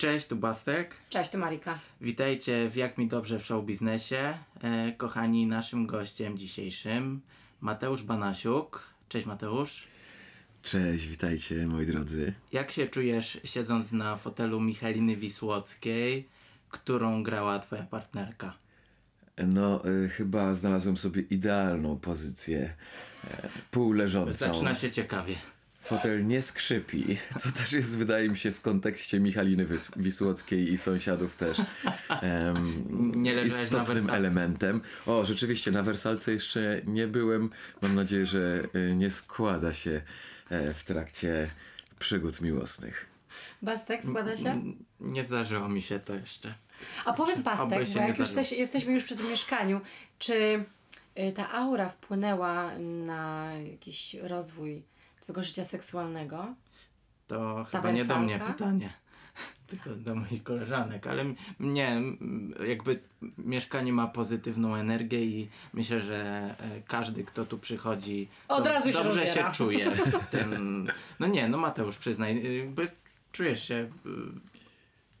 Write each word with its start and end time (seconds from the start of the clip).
Cześć, 0.00 0.26
tu 0.26 0.36
Bastek. 0.36 0.94
Cześć, 1.10 1.30
tu 1.30 1.38
Marika. 1.38 1.78
Witajcie 2.00 2.70
w 2.70 2.76
Jak 2.76 2.98
mi 2.98 3.08
dobrze 3.08 3.38
w 3.38 3.46
show 3.46 3.64
biznesie. 3.64 4.38
E, 4.62 4.92
kochani, 4.92 5.46
naszym 5.46 5.86
gościem 5.86 6.38
dzisiejszym 6.38 7.20
Mateusz 7.60 8.02
Banasiuk. 8.02 8.90
Cześć 9.08 9.26
Mateusz. 9.26 9.86
Cześć, 10.62 11.06
witajcie 11.06 11.66
moi 11.66 11.86
drodzy. 11.86 12.32
Jak 12.52 12.70
się 12.70 12.86
czujesz 12.86 13.40
siedząc 13.44 13.92
na 13.92 14.16
fotelu 14.16 14.60
Michaliny 14.60 15.16
Wisłockiej, 15.16 16.28
którą 16.70 17.22
grała 17.22 17.58
twoja 17.58 17.82
partnerka? 17.82 18.54
No, 19.38 19.86
y, 19.86 20.08
chyba 20.08 20.54
znalazłem 20.54 20.96
sobie 20.96 21.22
idealną 21.22 21.98
pozycję, 21.98 22.72
e, 23.24 23.48
półleżącą. 23.70 24.32
Zaczyna 24.32 24.74
się 24.74 24.90
ciekawie. 24.90 25.36
Fotel 25.80 26.26
nie 26.26 26.42
skrzypi, 26.42 27.18
co 27.40 27.52
też 27.52 27.72
jest, 27.72 27.98
wydaje 27.98 28.28
mi 28.28 28.36
się, 28.36 28.52
w 28.52 28.60
kontekście 28.60 29.20
Michaliny 29.20 29.66
Wys- 29.66 29.90
Wisłockiej 29.96 30.72
i 30.72 30.78
sąsiadów 30.78 31.36
też 31.36 31.58
em, 32.22 32.84
Nie 33.22 33.34
na 33.34 33.42
istotnym 33.42 33.84
wersalce. 33.86 34.12
elementem. 34.16 34.80
O, 35.06 35.24
rzeczywiście, 35.24 35.70
na 35.70 35.82
wersalce 35.82 36.32
jeszcze 36.32 36.80
nie 36.86 37.06
byłem. 37.06 37.50
Mam 37.82 37.94
nadzieję, 37.94 38.26
że 38.26 38.62
y, 38.74 38.94
nie 38.96 39.10
składa 39.10 39.72
się 39.74 40.02
e, 40.50 40.74
w 40.74 40.84
trakcie 40.84 41.50
przygód 41.98 42.40
miłosnych. 42.40 43.06
Bastek 43.62 44.04
składa 44.04 44.36
się? 44.36 44.62
Nie 45.00 45.24
zdarzyło 45.24 45.68
mi 45.68 45.82
się 45.82 46.00
to 46.00 46.14
jeszcze. 46.14 46.54
A 47.04 47.12
powiedz 47.12 47.40
Bastek, 47.40 47.68
bo 47.94 48.00
jak 48.00 48.08
już 48.08 48.18
jesteś, 48.18 48.52
jesteśmy 48.52 48.92
już 48.92 49.04
przy 49.04 49.16
tym 49.16 49.28
mieszkaniu, 49.28 49.80
czy 50.18 50.34
y, 51.18 51.32
ta 51.36 51.52
aura 51.52 51.88
wpłynęła 51.88 52.78
na 52.78 53.52
jakiś 53.70 54.14
rozwój 54.14 54.82
twojego 55.32 55.42
życia 55.48 55.64
seksualnego? 55.64 56.54
To 57.26 57.66
Ta 57.70 57.78
chyba 57.78 57.92
nie 57.92 58.04
do 58.04 58.18
mnie 58.18 58.38
pytanie, 58.38 58.92
tylko 59.70 59.90
do 59.90 60.14
moich 60.14 60.42
koleżanek, 60.42 61.06
ale 61.06 61.22
m- 61.22 61.34
nie, 61.60 61.88
m, 61.88 62.54
jakby 62.68 63.00
mieszkanie 63.38 63.92
ma 63.92 64.06
pozytywną 64.06 64.74
energię 64.74 65.24
i 65.24 65.48
myślę, 65.72 66.00
że 66.00 66.18
e, 66.60 66.82
każdy, 66.86 67.24
kto 67.24 67.46
tu 67.46 67.58
przychodzi, 67.58 68.28
Od 68.48 68.66
razu 68.66 68.92
się 68.92 68.98
dobrze 69.04 69.20
się 69.26 69.26
rozbiera. 69.26 69.52
czuje. 69.52 69.90
w 69.90 70.26
Tym, 70.30 70.86
no 71.20 71.26
nie, 71.26 71.48
no 71.48 71.58
Mateusz, 71.58 71.98
przyznaj, 71.98 72.58
jakby 72.58 72.88
czujesz 73.32 73.68
się 73.68 73.74
y, 73.74 73.90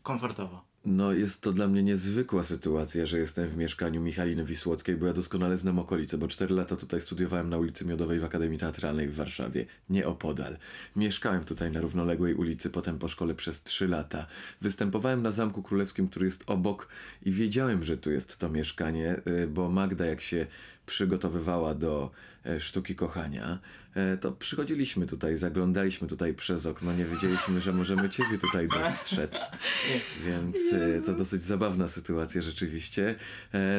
komfortowo. 0.02 0.62
No, 0.84 1.12
jest 1.12 1.42
to 1.42 1.52
dla 1.52 1.68
mnie 1.68 1.82
niezwykła 1.82 2.42
sytuacja, 2.42 3.06
że 3.06 3.18
jestem 3.18 3.48
w 3.48 3.56
mieszkaniu 3.56 4.00
Michaliny 4.00 4.44
Wisłockiej, 4.44 4.96
bo 4.96 5.06
ja 5.06 5.12
doskonale 5.12 5.56
znam 5.56 5.78
okolice, 5.78 6.18
bo 6.18 6.28
4 6.28 6.54
lata 6.54 6.76
tutaj 6.76 7.00
studiowałem 7.00 7.48
na 7.48 7.58
ulicy 7.58 7.84
Miodowej 7.84 8.20
w 8.20 8.24
Akademii 8.24 8.58
Teatralnej 8.58 9.08
w 9.08 9.14
Warszawie, 9.14 9.66
nieopodal. 9.90 10.56
Mieszkałem 10.96 11.44
tutaj 11.44 11.72
na 11.72 11.80
równoległej 11.80 12.34
ulicy, 12.34 12.70
potem 12.70 12.98
po 12.98 13.08
szkole 13.08 13.34
przez 13.34 13.62
3 13.62 13.88
lata. 13.88 14.26
Występowałem 14.60 15.22
na 15.22 15.30
Zamku 15.30 15.62
Królewskim, 15.62 16.08
który 16.08 16.26
jest 16.26 16.44
obok 16.46 16.88
i 17.22 17.32
wiedziałem, 17.32 17.84
że 17.84 17.96
tu 17.96 18.10
jest 18.10 18.38
to 18.38 18.48
mieszkanie, 18.48 19.20
y, 19.42 19.46
bo 19.46 19.70
Magda 19.70 20.06
jak 20.06 20.20
się 20.20 20.46
przygotowywała 20.86 21.74
do 21.74 22.10
e, 22.46 22.60
sztuki 22.60 22.94
kochania, 22.94 23.58
e, 23.94 24.16
to 24.16 24.32
przychodziliśmy 24.32 25.06
tutaj, 25.06 25.36
zaglądaliśmy 25.36 26.08
tutaj 26.08 26.34
przez 26.34 26.66
okno, 26.66 26.92
nie 26.92 27.04
wiedzieliśmy, 27.04 27.60
że 27.60 27.72
możemy 27.72 28.10
ciebie 28.10 28.38
tutaj 28.38 28.68
dostrzec. 28.68 29.50
Więc 30.26 30.56
e, 30.72 31.02
to 31.02 31.14
dosyć 31.14 31.42
zabawna 31.42 31.88
sytuacja 31.88 32.42
rzeczywiście. 32.42 33.14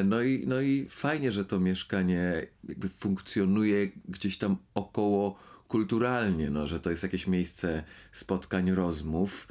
No 0.04 0.22
i, 0.22 0.44
no 0.46 0.60
i 0.60 0.86
fajnie, 0.88 1.32
że 1.32 1.44
to 1.44 1.60
mieszkanie 1.60 2.46
jakby 2.68 2.88
funkcjonuje 2.88 3.88
gdzieś 4.08 4.38
tam 4.38 4.56
około 4.74 5.38
kulturalnie, 5.68 6.50
no, 6.50 6.66
że 6.66 6.80
to 6.80 6.90
jest 6.90 7.02
jakieś 7.02 7.26
miejsce 7.26 7.84
spotkań, 8.12 8.70
rozmów. 8.70 9.48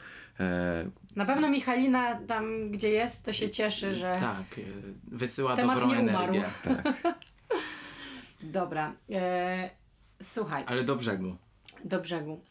Na 1.15 1.25
pewno 1.25 1.49
Michalina 1.49 2.15
tam, 2.15 2.71
gdzie 2.71 2.89
jest, 2.89 3.25
to 3.25 3.33
się 3.33 3.49
cieszy, 3.49 3.95
że... 3.95 4.17
Tak, 4.19 4.59
wysyła 5.07 5.55
Temat 5.55 5.79
dobrą 5.79 5.95
nie 5.95 6.01
umarł. 6.01 6.33
energię. 6.33 6.43
Dobra. 8.43 8.93
E, 9.11 9.69
słuchaj, 10.21 10.63
Ale 10.67 10.83
do 10.83 10.95
brzegu. 10.95 11.35
do 11.83 11.99
brzegu. 11.99 12.41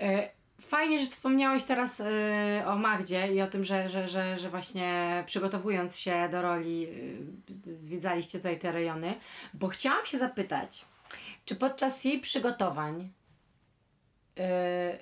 E, 0.00 0.30
Fajnie, 0.60 1.00
że 1.04 1.10
wspomniałeś 1.10 1.64
teraz 1.64 2.00
e, 2.00 2.64
o 2.66 2.76
Magdzie 2.76 3.34
i 3.34 3.40
o 3.40 3.46
tym, 3.46 3.64
że, 3.64 3.90
że, 3.90 4.08
że, 4.08 4.38
że 4.38 4.50
właśnie 4.50 5.22
przygotowując 5.26 5.98
się 5.98 6.28
do 6.30 6.42
roli 6.42 6.86
e, 7.66 7.72
zwiedzaliście 7.72 8.38
tutaj 8.38 8.58
te 8.58 8.72
rejony, 8.72 9.14
bo 9.54 9.68
chciałam 9.68 10.06
się 10.06 10.18
zapytać, 10.18 10.84
czy 11.44 11.56
podczas 11.56 12.04
jej 12.04 12.20
przygotowań 12.20 13.12
e, 14.38 14.98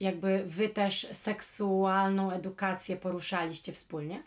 jakby 0.00 0.44
wy 0.46 0.68
też 0.68 1.06
seksualną 1.12 2.30
edukację 2.30 2.96
poruszaliście 2.96 3.72
wspólnie? 3.72 4.22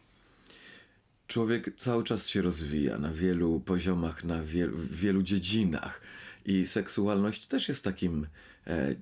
Człowiek 1.34 1.76
cały 1.76 2.04
czas 2.04 2.28
się 2.28 2.42
rozwija 2.42 2.98
na 2.98 3.12
wielu 3.12 3.60
poziomach, 3.60 4.24
na 4.24 4.44
wiel, 4.44 4.72
w 4.72 4.96
wielu 4.96 5.24
dziedzinach. 5.24 6.02
I 6.46 6.68
seksualność 6.68 7.46
też 7.46 7.70
jest 7.70 7.84
takim 7.84 8.28
e, 8.68 8.96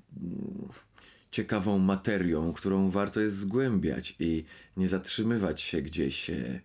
ciekawą 1.31 1.79
materią, 1.79 2.53
którą 2.53 2.89
warto 2.89 3.19
jest 3.19 3.37
zgłębiać 3.37 4.15
i 4.19 4.45
nie 4.77 4.87
zatrzymywać 4.87 5.61
się 5.61 5.81
gdzieś 5.81 6.29
e, 6.29 6.61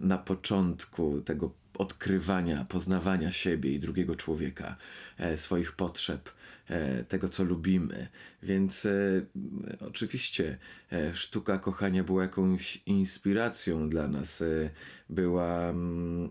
na 0.00 0.18
początku 0.18 1.20
tego 1.20 1.50
odkrywania, 1.78 2.64
poznawania 2.64 3.32
siebie 3.32 3.72
i 3.72 3.80
drugiego 3.80 4.16
człowieka, 4.16 4.76
e, 5.18 5.36
swoich 5.36 5.72
potrzeb, 5.72 6.30
e, 6.68 7.04
tego 7.04 7.28
co 7.28 7.44
lubimy. 7.44 8.08
Więc 8.42 8.86
e, 8.86 8.90
oczywiście 9.80 10.58
sztuka 11.12 11.58
kochania 11.58 12.04
była 12.04 12.22
jakąś 12.22 12.82
inspiracją 12.86 13.88
dla 13.88 14.08
nas, 14.08 14.44
była 15.10 15.68
mm, 15.68 16.30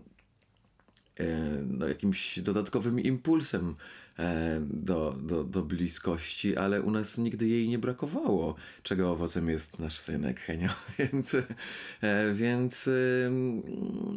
no, 1.66 1.88
jakimś 1.88 2.38
dodatkowym 2.38 3.00
impulsem 3.00 3.74
e, 4.18 4.60
do, 4.70 5.16
do, 5.22 5.44
do 5.44 5.62
bliskości, 5.62 6.56
ale 6.56 6.82
u 6.82 6.90
nas 6.90 7.18
nigdy 7.18 7.46
jej 7.46 7.68
nie 7.68 7.78
brakowało, 7.78 8.54
czego 8.82 9.10
owocem 9.10 9.48
jest 9.48 9.78
nasz 9.78 9.96
synek 9.96 10.40
Henio. 10.40 10.68
Więc, 10.98 11.34
e, 11.34 12.34
więc 12.34 12.88
e, 12.88 13.30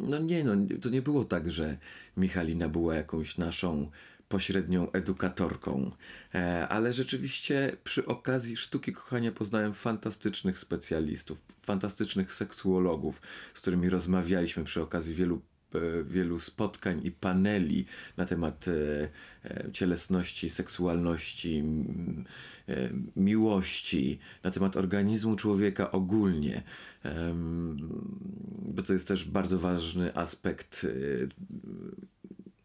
no 0.08 0.18
nie, 0.18 0.44
no, 0.44 0.52
to 0.82 0.88
nie 0.88 1.02
było 1.02 1.24
tak, 1.24 1.52
że 1.52 1.78
Michalina 2.16 2.68
była 2.68 2.94
jakąś 2.94 3.38
naszą 3.38 3.90
pośrednią 4.28 4.92
edukatorką, 4.92 5.90
e, 6.34 6.68
ale 6.68 6.92
rzeczywiście 6.92 7.76
przy 7.84 8.06
okazji 8.06 8.56
sztuki 8.56 8.92
kochania 8.92 9.32
poznałem 9.32 9.74
fantastycznych 9.74 10.58
specjalistów, 10.58 11.42
fantastycznych 11.62 12.34
seksuologów, 12.34 13.20
z 13.54 13.60
którymi 13.60 13.88
rozmawialiśmy 13.88 14.64
przy 14.64 14.82
okazji 14.82 15.14
wielu 15.14 15.36
e, 15.36 15.55
wielu 16.04 16.40
spotkań 16.40 17.00
i 17.04 17.10
paneli 17.10 17.86
na 18.16 18.26
temat 18.26 18.66
e, 18.68 18.72
e, 19.44 19.72
cielesności, 19.72 20.50
seksualności, 20.50 21.64
e, 22.68 22.90
miłości, 23.16 24.18
na 24.42 24.50
temat 24.50 24.76
organizmu 24.76 25.36
człowieka 25.36 25.92
ogólnie, 25.92 26.62
bo 28.76 28.82
to 28.82 28.92
jest 28.92 29.08
też 29.08 29.24
bardzo 29.24 29.58
ważny 29.58 30.14
aspekt 30.14 30.86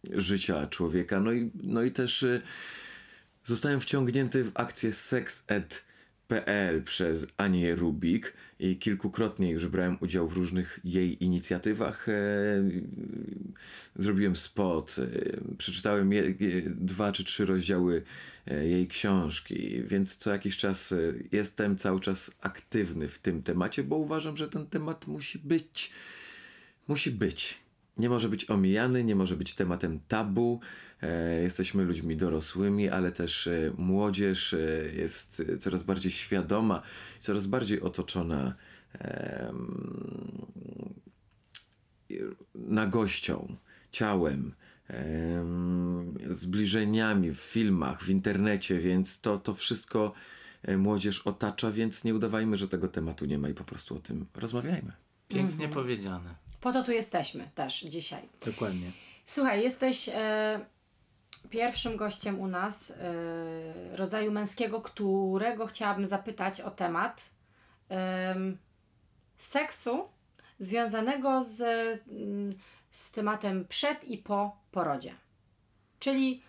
e, 0.09 0.21
życia 0.21 0.67
człowieka. 0.67 1.19
No 1.19 1.31
i, 1.31 1.51
no 1.63 1.83
i 1.83 1.91
też 1.91 2.23
e, 2.23 2.41
zostałem 3.43 3.79
wciągnięty 3.79 4.43
w 4.43 4.51
akcję 4.53 4.93
Sex 4.93 5.45
Ed. 5.47 5.91
Przez 6.85 7.27
Anię 7.37 7.75
Rubik 7.75 8.33
i 8.61 8.77
kilkukrotnie 8.77 9.49
już 9.49 9.67
brałem 9.67 9.97
udział 9.99 10.27
w 10.27 10.33
różnych 10.33 10.79
jej 10.83 11.23
inicjatywach. 11.23 12.09
E, 12.09 12.13
zrobiłem 13.95 14.35
spot, 14.35 14.95
e, 14.99 15.55
przeczytałem 15.57 16.13
je, 16.13 16.33
dwa 16.65 17.11
czy 17.11 17.23
trzy 17.23 17.45
rozdziały 17.45 18.03
e, 18.47 18.67
jej 18.67 18.87
książki, 18.87 19.83
więc 19.83 20.17
co 20.17 20.31
jakiś 20.31 20.57
czas 20.57 20.93
jestem 21.31 21.75
cały 21.75 21.99
czas 21.99 22.31
aktywny 22.41 23.07
w 23.07 23.19
tym 23.19 23.43
temacie, 23.43 23.83
bo 23.83 23.97
uważam, 23.97 24.37
że 24.37 24.49
ten 24.49 24.67
temat 24.67 25.07
musi 25.07 25.39
być 25.39 25.91
musi 26.87 27.11
być. 27.11 27.59
Nie 27.97 28.09
może 28.09 28.29
być 28.29 28.49
omijany, 28.49 29.03
nie 29.03 29.15
może 29.15 29.35
być 29.35 29.55
tematem 29.55 29.99
tabu. 30.07 30.59
E, 31.01 31.41
jesteśmy 31.41 31.83
ludźmi 31.83 32.17
dorosłymi, 32.17 32.89
ale 32.89 33.11
też 33.11 33.47
e, 33.47 33.73
młodzież 33.77 34.53
e, 34.53 34.57
jest 34.95 35.43
coraz 35.59 35.83
bardziej 35.83 36.11
świadoma, 36.11 36.81
coraz 37.19 37.45
bardziej 37.45 37.81
otoczona 37.81 38.55
nagością, 42.55 43.55
ciałem, 43.91 44.53
em, 44.87 46.17
zbliżeniami 46.29 47.31
w 47.31 47.39
filmach, 47.39 48.03
w 48.03 48.09
internecie, 48.09 48.79
więc 48.79 49.21
to, 49.21 49.37
to 49.37 49.53
wszystko 49.53 50.13
młodzież 50.77 51.21
otacza, 51.27 51.71
więc 51.71 52.03
nie 52.03 52.15
udawajmy, 52.15 52.57
że 52.57 52.67
tego 52.67 52.87
tematu 52.87 53.25
nie 53.25 53.37
ma 53.37 53.49
i 53.49 53.53
po 53.53 53.63
prostu 53.63 53.95
o 53.95 53.99
tym 53.99 54.25
rozmawiajmy. 54.35 54.91
Pięknie 55.27 55.67
powiedziane. 55.67 56.35
Po 56.61 56.71
to 56.71 56.83
tu 56.83 56.91
jesteśmy 56.91 57.49
też 57.55 57.81
dzisiaj. 57.81 58.29
Dokładnie. 58.45 58.91
Słuchaj, 59.25 59.63
jesteś 59.63 60.09
e, 60.13 60.59
pierwszym 61.49 61.97
gościem 61.97 62.39
u 62.39 62.47
nas 62.47 62.91
e, 62.91 63.95
rodzaju 63.97 64.31
męskiego, 64.31 64.81
którego 64.81 65.67
chciałabym 65.67 66.05
zapytać 66.05 66.61
o 66.61 66.71
temat, 66.71 67.29
em, 67.89 68.57
seksu 69.37 70.09
związanego 70.59 71.43
z, 71.43 71.61
mm, 72.07 72.53
z 72.91 73.11
tematem 73.11 73.65
przed 73.67 74.03
i 74.03 74.17
po 74.17 74.57
porodzie. 74.71 75.13
Czyli 75.99 76.41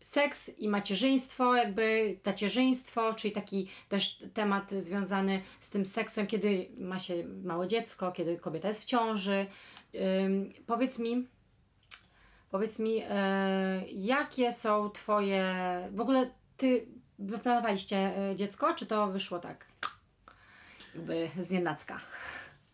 seks 0.00 0.50
i 0.58 0.68
macierzyństwo, 0.68 1.54
jakby 1.54 2.18
tacierzyństwo, 2.22 3.14
czyli 3.14 3.32
taki 3.32 3.68
też 3.88 4.24
temat 4.34 4.70
związany 4.70 5.42
z 5.60 5.70
tym 5.70 5.86
seksem, 5.86 6.26
kiedy 6.26 6.68
ma 6.78 6.98
się 6.98 7.24
małe 7.44 7.68
dziecko, 7.68 8.12
kiedy 8.12 8.36
kobieta 8.36 8.68
jest 8.68 8.82
w 8.82 8.84
ciąży. 8.84 9.46
Powiedz 10.66 10.98
mi, 10.98 11.28
powiedz 12.50 12.78
mi, 12.78 13.02
e, 13.10 13.82
jakie 13.88 14.52
są 14.52 14.90
Twoje. 14.90 15.54
W 15.92 16.00
ogóle 16.00 16.30
Ty 16.56 16.86
wyplanowaliście 17.18 17.96
e, 17.96 18.36
dziecko, 18.36 18.74
czy 18.74 18.86
to 18.86 19.06
wyszło 19.06 19.38
tak? 19.38 19.66
Jakby 20.94 21.30
z 21.38 21.50
nienacka. 21.50 22.00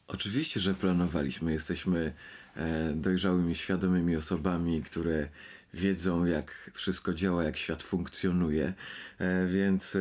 Oczywiście, 0.08 0.61
że 0.61 0.75
planowaliśmy. 0.75 1.53
Jesteśmy 1.53 2.12
e, 2.56 2.93
dojrzałymi, 2.93 3.55
świadomymi 3.55 4.17
osobami, 4.17 4.82
które 4.82 5.29
wiedzą, 5.75 6.25
jak 6.25 6.70
wszystko 6.75 7.14
działa, 7.14 7.44
jak 7.44 7.56
świat 7.56 7.82
funkcjonuje. 7.82 8.73
E, 9.19 9.47
więc 9.47 9.97
e, 9.97 10.00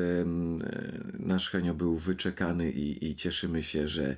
nasz 1.19 1.49
Henio 1.49 1.73
był 1.73 1.97
wyczekany 1.97 2.71
i, 2.71 3.05
i 3.05 3.15
cieszymy 3.15 3.63
się, 3.63 3.87
że, 3.87 4.17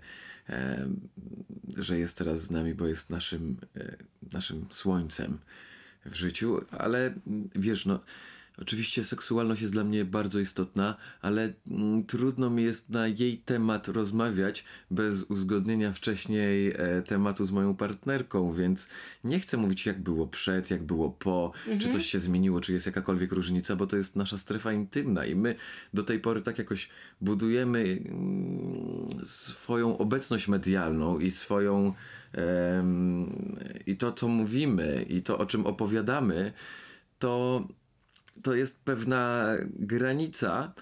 że 1.78 2.00
jest 2.00 2.18
teraz 2.18 2.42
z 2.42 2.52
nami, 2.52 2.74
bo 2.74 2.88
jest 2.88 3.10
naszym, 3.10 3.58
naszym 4.34 4.66
słońcem 4.70 5.38
w 6.06 6.16
życiu. 6.16 6.66
Ale 6.72 7.14
wiesz, 7.56 7.86
no. 7.86 8.00
Oczywiście 8.62 9.04
seksualność 9.04 9.62
jest 9.62 9.74
dla 9.74 9.84
mnie 9.84 10.06
bardzo 10.06 10.40
istotna, 10.40 10.96
ale 11.22 11.54
mm, 11.68 12.06
trudno 12.06 12.50
mi 12.50 12.64
jest 12.64 12.90
na 12.90 13.08
jej 13.08 13.38
temat 13.38 13.88
rozmawiać 13.88 14.66
bez 14.92 15.24
uzgodnienia 15.24 15.94
wcześniej 15.94 16.74
e, 16.76 17.02
tematu 17.02 17.46
z 17.46 17.52
moją 17.52 17.76
partnerką, 17.76 18.54
więc 18.54 18.90
nie 19.24 19.40
chcę 19.40 19.58
mówić 19.58 19.86
jak 19.86 20.02
było 20.02 20.28
przed, 20.28 20.72
jak 20.72 20.84
było 20.84 21.10
po, 21.10 21.52
czy 21.80 21.90
coś 21.90 22.06
się 22.06 22.20
zmieniło, 22.20 22.62
czy 22.62 22.74
jest 22.74 22.86
jakakolwiek 22.86 23.32
różnica, 23.32 23.76
bo 23.76 23.88
to 23.88 23.98
jest 23.98 24.16
nasza 24.16 24.38
strefa 24.38 24.74
intymna 24.74 25.26
i 25.26 25.36
my 25.36 25.56
do 25.94 26.04
tej 26.04 26.20
pory 26.20 26.42
tak 26.42 26.58
jakoś 26.58 26.90
budujemy 27.22 27.80
mm, 27.80 29.26
swoją 29.26 29.98
obecność 29.98 30.48
medialną 30.48 31.20
i 31.20 31.32
swoją 31.32 31.94
i 33.86 33.98
to 33.98 34.12
co 34.12 34.28
mówimy 34.28 35.06
i 35.10 35.22
to 35.22 35.38
o 35.38 35.46
czym 35.46 35.66
opowiadamy, 35.66 36.54
to 37.20 37.68
to 38.44 38.56
jest 38.56 38.84
pewna 38.84 39.46
granica, 39.80 40.74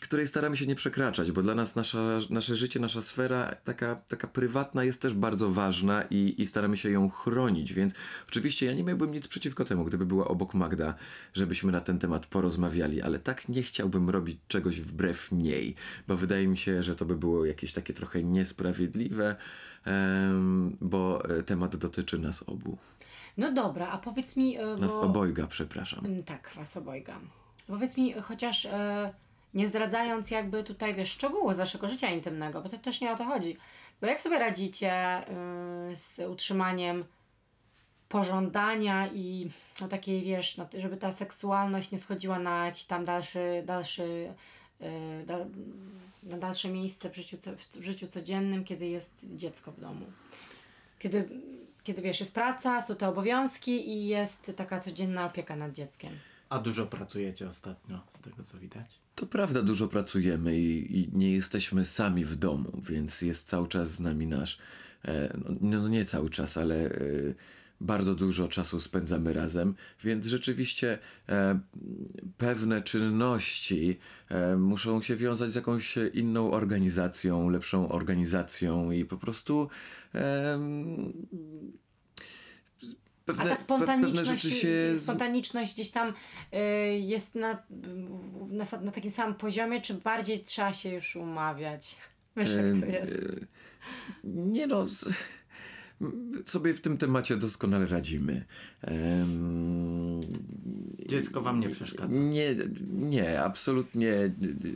której 0.00 0.28
staramy 0.28 0.56
się 0.56 0.66
nie 0.66 0.74
przekraczać, 0.74 1.32
bo 1.32 1.42
dla 1.42 1.54
nas 1.54 1.76
nasza, 1.76 2.18
nasze 2.30 2.56
życie, 2.56 2.80
nasza 2.80 3.02
sfera 3.02 3.56
taka, 3.64 3.94
taka 3.94 4.28
prywatna 4.28 4.84
jest 4.84 5.02
też 5.02 5.14
bardzo 5.14 5.50
ważna 5.50 6.02
i, 6.10 6.34
i 6.38 6.46
staramy 6.46 6.76
się 6.76 6.90
ją 6.90 7.10
chronić, 7.10 7.72
więc 7.72 7.94
oczywiście 8.28 8.66
ja 8.66 8.74
nie 8.74 8.84
miałbym 8.84 9.12
nic 9.12 9.28
przeciwko 9.28 9.64
temu, 9.64 9.84
gdyby 9.84 10.06
była 10.06 10.28
obok 10.28 10.54
Magda, 10.54 10.94
żebyśmy 11.34 11.72
na 11.72 11.80
ten 11.80 11.98
temat 11.98 12.26
porozmawiali, 12.26 13.02
ale 13.02 13.18
tak 13.18 13.48
nie 13.48 13.62
chciałbym 13.62 14.10
robić 14.10 14.38
czegoś 14.48 14.80
wbrew 14.80 15.32
niej, 15.32 15.74
bo 16.08 16.16
wydaje 16.16 16.48
mi 16.48 16.56
się, 16.56 16.82
że 16.82 16.96
to 16.96 17.04
by 17.04 17.16
było 17.16 17.44
jakieś 17.44 17.72
takie 17.72 17.94
trochę 17.94 18.22
niesprawiedliwe, 18.22 19.36
bo 20.80 21.24
e, 21.28 21.42
temat 21.42 21.76
dotyczy 21.76 22.18
nas 22.18 22.42
obu. 22.42 22.78
No 23.36 23.52
dobra, 23.52 23.88
a 23.88 23.98
powiedz 23.98 24.36
mi. 24.36 24.58
e, 24.58 24.76
bo... 24.76 25.00
obojga, 25.00 25.46
przepraszam. 25.46 26.06
Mm, 26.06 26.24
Tak, 26.24 26.50
was 26.54 26.76
obojga. 26.76 27.20
Powiedz 27.66 27.96
mi, 27.96 28.12
chociaż 28.12 28.66
e, 28.66 29.12
nie 29.54 29.68
zdradzając 29.68 30.30
jakby 30.30 30.64
tutaj, 30.64 30.94
wiesz, 30.94 31.10
szczegółów 31.10 31.54
z 31.54 31.58
waszego 31.58 31.88
życia 31.88 32.10
intymnego, 32.10 32.62
bo 32.62 32.68
to 32.68 32.78
też 32.78 33.00
nie 33.00 33.12
o 33.12 33.16
to 33.16 33.24
chodzi. 33.24 33.56
Bo 34.00 34.06
jak 34.06 34.20
sobie 34.20 34.38
radzicie 34.38 34.92
e, 34.92 35.26
z 35.96 36.18
utrzymaniem 36.18 37.04
pożądania 38.08 39.08
i 39.14 39.50
no 39.80 39.88
takiej, 39.88 40.22
wiesz, 40.22 40.56
no, 40.56 40.66
żeby 40.78 40.96
ta 40.96 41.12
seksualność 41.12 41.90
nie 41.90 41.98
schodziła 41.98 42.38
na 42.38 42.66
jakiś 42.66 42.84
tam 42.84 43.04
dalszy, 43.04 43.62
dalszy 43.66 44.34
da, 45.26 45.38
na 46.22 46.36
dalsze 46.36 46.68
miejsce 46.68 47.10
w 47.10 47.16
życiu, 47.16 47.36
w 47.70 47.82
życiu 47.82 48.06
codziennym, 48.06 48.64
kiedy 48.64 48.86
jest 48.86 49.26
dziecko 49.36 49.72
w 49.72 49.80
domu. 49.80 50.06
Kiedy, 50.98 51.28
kiedy 51.84 52.02
wiesz, 52.02 52.20
jest 52.20 52.34
praca, 52.34 52.82
są 52.82 52.96
te 52.96 53.08
obowiązki 53.08 53.88
i 53.88 54.06
jest 54.06 54.52
taka 54.56 54.80
codzienna 54.80 55.26
opieka 55.26 55.56
nad 55.56 55.72
dzieckiem. 55.72 56.12
A 56.48 56.58
dużo 56.58 56.86
pracujecie 56.86 57.48
ostatnio, 57.48 58.00
z 58.14 58.20
tego 58.20 58.44
co 58.44 58.58
widać. 58.58 59.00
To 59.14 59.26
prawda, 59.26 59.62
dużo 59.62 59.88
pracujemy 59.88 60.58
i, 60.58 61.00
i 61.00 61.08
nie 61.12 61.32
jesteśmy 61.32 61.84
sami 61.84 62.24
w 62.24 62.36
domu, 62.36 62.80
więc 62.88 63.22
jest 63.22 63.48
cały 63.48 63.68
czas 63.68 63.90
z 63.90 64.00
nami 64.00 64.26
nasz. 64.26 64.58
E, 65.04 65.36
no, 65.60 65.78
no 65.80 65.88
nie 65.88 66.04
cały 66.04 66.30
czas, 66.30 66.56
ale 66.56 66.76
e, 66.76 66.90
bardzo 67.80 68.14
dużo 68.14 68.48
czasu 68.48 68.80
spędzamy 68.80 69.32
razem, 69.32 69.74
więc 70.04 70.26
rzeczywiście 70.26 70.98
e, 71.28 71.58
pewne 72.38 72.82
czynności 72.82 73.98
e, 74.28 74.56
muszą 74.56 75.02
się 75.02 75.16
wiązać 75.16 75.52
z 75.52 75.54
jakąś 75.54 75.94
inną 76.14 76.50
organizacją, 76.50 77.48
lepszą 77.48 77.88
organizacją 77.88 78.90
i 78.90 79.04
po 79.04 79.16
prostu. 79.16 79.68
E, 80.14 80.58
pewne, 83.24 83.44
A 83.44 83.48
ta 83.48 83.56
spontaniczność, 83.56 84.42
się 84.60 84.96
spontaniczność 84.96 85.74
gdzieś 85.74 85.90
tam 85.90 86.08
y, 86.08 86.58
jest 86.98 87.34
na, 87.34 87.62
na, 88.50 88.64
na 88.80 88.92
takim 88.92 89.10
samym 89.10 89.34
poziomie, 89.34 89.80
czy 89.80 89.94
bardziej 89.94 90.40
trzeba 90.40 90.72
się 90.72 90.92
już 90.92 91.16
umawiać? 91.16 91.96
Wiesz, 92.36 92.50
jak 92.50 92.80
to 92.80 92.86
jest. 92.86 93.12
E, 93.12 93.46
Nie 94.24 94.66
no, 94.66 94.86
z- 94.86 95.08
sobie 96.44 96.74
w 96.74 96.80
tym 96.80 96.96
temacie 96.98 97.36
doskonale 97.36 97.86
radzimy. 97.86 98.44
Em, 98.82 100.20
Dziecko 101.08 101.40
wam 101.40 101.60
nie 101.60 101.70
przeszkadza. 101.70 102.14
Nie, 102.16 102.56
nie, 102.92 103.42
absolutnie. 103.42 104.30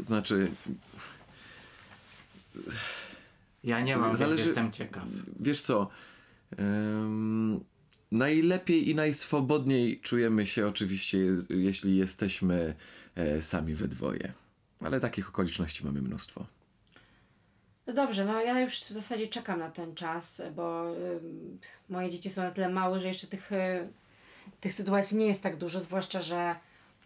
Znaczy, 0.06 0.50
Ja 3.64 3.80
nie 3.80 3.96
mam, 3.96 4.16
Zależy- 4.16 4.46
jestem 4.46 4.72
ciekaw. 4.72 5.04
wiesz 5.40 5.60
co? 5.62 5.88
em, 6.56 7.60
najlepiej 8.12 8.88
i 8.90 8.94
najswobodniej 8.94 10.00
czujemy 10.00 10.46
się 10.46 10.66
oczywiście, 10.66 11.18
je- 11.18 11.36
jeśli 11.48 11.96
jesteśmy 11.96 12.74
e, 13.14 13.42
sami 13.42 13.74
we 13.74 13.88
dwoje. 13.88 14.32
Ale 14.80 15.00
takich 15.00 15.28
okoliczności 15.28 15.84
mamy 15.86 16.02
mnóstwo. 16.02 16.46
No 17.88 17.94
dobrze, 17.94 18.24
no 18.24 18.42
ja 18.42 18.60
już 18.60 18.80
w 18.80 18.90
zasadzie 18.90 19.28
czekam 19.28 19.58
na 19.58 19.70
ten 19.70 19.94
czas, 19.94 20.42
bo 20.56 20.90
ym, 20.90 21.58
moje 21.88 22.10
dzieci 22.10 22.30
są 22.30 22.42
na 22.42 22.50
tyle 22.50 22.68
małe, 22.68 23.00
że 23.00 23.08
jeszcze 23.08 23.26
tych, 23.26 23.52
y, 23.52 23.88
tych 24.60 24.72
sytuacji 24.72 25.16
nie 25.16 25.26
jest 25.26 25.42
tak 25.42 25.56
dużo, 25.56 25.80
zwłaszcza, 25.80 26.20
że 26.20 26.56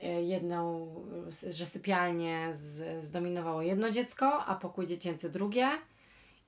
y, 0.02 0.06
jedną, 0.22 0.94
y, 1.46 1.52
że 1.52 1.66
sypialnie 1.66 2.48
z, 2.50 3.04
zdominowało 3.04 3.62
jedno 3.62 3.90
dziecko, 3.90 4.44
a 4.44 4.54
pokój 4.54 4.86
dziecięcy 4.86 5.30
drugie. 5.30 5.68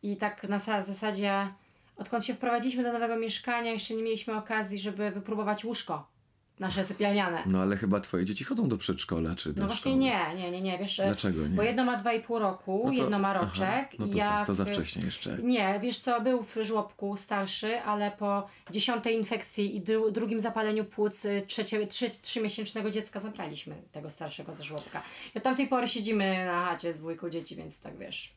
I 0.03 0.17
tak 0.17 0.45
na 0.45 0.59
sa- 0.59 0.83
zasadzie, 0.83 1.49
odkąd 1.97 2.25
się 2.25 2.35
wprowadziliśmy 2.35 2.83
do 2.83 2.93
nowego 2.93 3.17
mieszkania, 3.17 3.73
jeszcze 3.73 3.95
nie 3.95 4.03
mieliśmy 4.03 4.37
okazji, 4.37 4.79
żeby 4.79 5.11
wypróbować 5.11 5.65
łóżko 5.65 6.14
nasze 6.61 6.85
sypialniane. 6.85 7.43
No 7.47 7.63
ale 7.63 7.77
chyba 7.77 8.01
twoje 8.01 8.25
dzieci 8.25 8.45
chodzą 8.45 8.69
do 8.69 8.79
przedszkola 8.79 9.35
czy 9.35 9.53
do 9.53 9.61
No 9.61 9.67
właśnie 9.67 9.81
szkoły. 9.93 9.97
nie, 9.97 10.35
nie, 10.37 10.51
nie, 10.51 10.61
nie, 10.61 10.79
wiesz, 10.79 11.01
e, 11.01 11.05
Dlaczego 11.07 11.43
nie? 11.43 11.49
bo 11.57 11.63
jedno 11.63 11.85
ma 11.85 11.97
2,5 12.03 12.39
roku, 12.39 12.83
No 12.85 12.91
to- 12.91 12.97
jedno 12.97 13.19
ma 13.19 13.31
aha, 13.31 13.41
roczek. 13.41 13.99
No 13.99 14.07
i 14.07 14.11
to, 14.11 14.17
jak, 14.19 14.47
to 14.47 14.55
za 14.55 14.65
wcześnie 14.65 15.05
jeszcze. 15.05 15.39
Nie, 15.43 15.79
wiesz 15.83 15.99
co, 15.99 16.21
był 16.21 16.43
w 16.43 16.57
żłobku 16.63 17.17
starszy, 17.17 17.81
ale 17.83 18.11
po 18.11 18.47
dziesiątej 18.71 19.17
infekcji 19.17 19.77
i 19.77 19.81
dru, 19.81 20.11
drugim 20.11 20.41
zapaleniu 20.41 20.85
płuc 20.85 21.25
y, 21.25 21.43
trzecie, 21.47 21.87
trzy, 21.87 22.11
trzymiesięcznego 22.11 22.91
dziecka 22.91 23.21
zabraliśmy 23.21 23.75
tego 23.93 24.11
starszego 24.11 24.53
ze 24.53 24.65
żłobka. 24.65 25.03
I 25.35 25.39
od 25.39 25.45
tamtej 25.45 25.69
pory 25.69 25.89
siedzimy 25.89 26.47
na 26.47 26.65
chacie 26.65 26.93
z 26.93 26.97
dwójką 26.97 27.31
dzieci, 27.31 27.57
więc 27.57 27.81
tak 27.81 27.99
wiesz. 27.99 28.35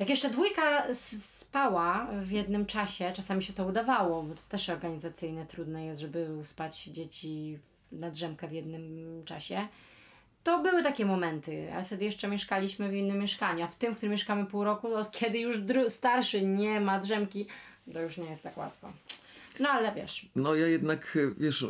Jak 0.00 0.08
jeszcze 0.08 0.30
dwójka 0.30 0.94
spała 0.94 2.08
w 2.20 2.30
jednym 2.30 2.66
czasie, 2.66 3.12
czasami 3.14 3.42
się 3.42 3.52
to 3.52 3.66
udawało, 3.66 4.22
bo 4.22 4.34
to 4.34 4.40
też 4.48 4.68
organizacyjne 4.68 5.46
trudne 5.46 5.86
jest, 5.86 6.00
żeby 6.00 6.36
uspać 6.40 6.84
dzieci 6.84 7.58
na 7.92 8.10
drzemkę 8.10 8.48
w 8.48 8.52
jednym 8.52 8.82
czasie. 9.24 9.68
To 10.44 10.62
były 10.62 10.82
takie 10.82 11.06
momenty, 11.06 11.72
ale 11.74 11.84
wtedy 11.84 12.04
jeszcze 12.04 12.28
mieszkaliśmy 12.28 12.88
w 12.88 12.94
innym 12.94 13.18
mieszkaniu, 13.18 13.64
a 13.64 13.68
w 13.68 13.76
tym, 13.76 13.92
w 13.94 13.96
którym 13.96 14.12
mieszkamy 14.12 14.46
pół 14.46 14.64
roku, 14.64 14.94
od 14.94 15.10
kiedy 15.10 15.38
już 15.38 15.56
starszy 15.88 16.42
nie 16.42 16.80
ma 16.80 17.00
drzemki, 17.00 17.46
to 17.92 18.00
już 18.00 18.18
nie 18.18 18.30
jest 18.30 18.42
tak 18.42 18.56
łatwo. 18.56 18.92
No 19.60 19.68
ale 19.68 19.94
wiesz, 19.94 20.26
No 20.36 20.54
ja 20.54 20.66
jednak, 20.66 21.16
e, 21.16 21.34
wiesz, 21.42 21.66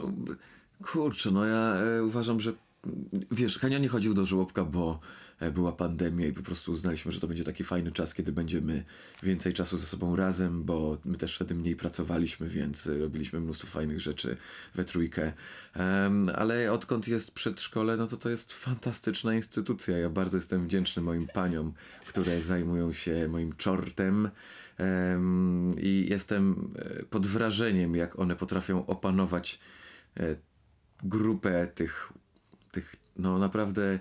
kurczę, 0.84 1.30
no 1.30 1.44
ja 1.44 1.75
e, 1.75 2.04
uważam, 2.04 2.40
że 2.40 2.52
wiesz, 3.30 3.58
Hania 3.58 3.78
nie 3.78 3.88
chodził 3.88 4.14
do 4.14 4.26
żłobka, 4.26 4.64
bo 4.64 5.00
była 5.54 5.73
pandemia 5.73 6.26
i 6.26 6.32
po 6.32 6.42
prostu 6.42 6.73
uznaliśmy, 6.73 7.12
że 7.12 7.20
to 7.20 7.26
będzie 7.26 7.44
taki 7.44 7.64
fajny 7.64 7.92
czas, 7.92 8.14
kiedy 8.14 8.32
będziemy 8.32 8.85
więcej 9.23 9.52
czasu 9.52 9.78
ze 9.78 9.87
sobą 9.87 10.16
razem, 10.16 10.64
bo 10.64 10.99
my 11.04 11.16
też 11.16 11.37
wtedy 11.37 11.54
mniej 11.54 11.76
pracowaliśmy, 11.76 12.49
więc 12.49 12.87
e, 12.87 12.99
robiliśmy 12.99 13.40
mnóstwo 13.40 13.66
fajnych 13.66 14.00
rzeczy 14.00 14.37
we 14.75 14.85
trójkę. 14.85 15.32
Ale 16.35 16.73
odkąd 16.73 17.09
jest 17.09 17.35
przedszkole, 17.35 17.97
no 17.97 18.06
to 18.06 18.16
to 18.16 18.30
jest 18.30 18.52
fantastyczna 18.52 19.35
instytucja. 19.35 19.99
Ja 19.99 20.11
bardzo 20.11 20.37
jestem 20.37 20.64
wdzięczny 20.64 21.02
moim 21.02 21.26
paniom, 21.26 21.73
które 22.06 22.42
zajmują 22.42 22.92
się 22.92 23.28
moim 23.28 23.52
czortem. 23.52 24.30
Em, 24.80 25.75
I 25.78 26.06
jestem 26.11 26.70
e, 26.78 27.02
pod 27.04 27.26
wrażeniem, 27.26 27.97
jak 27.97 28.18
one 28.18 28.37
potrafią 28.37 28.87
opanować 28.87 29.61
e, 30.16 30.37
grupę 31.02 31.66
tych, 31.75 32.12
tych 32.73 32.97
no 33.16 33.38
naprawdę 33.38 33.82
e, 33.82 34.00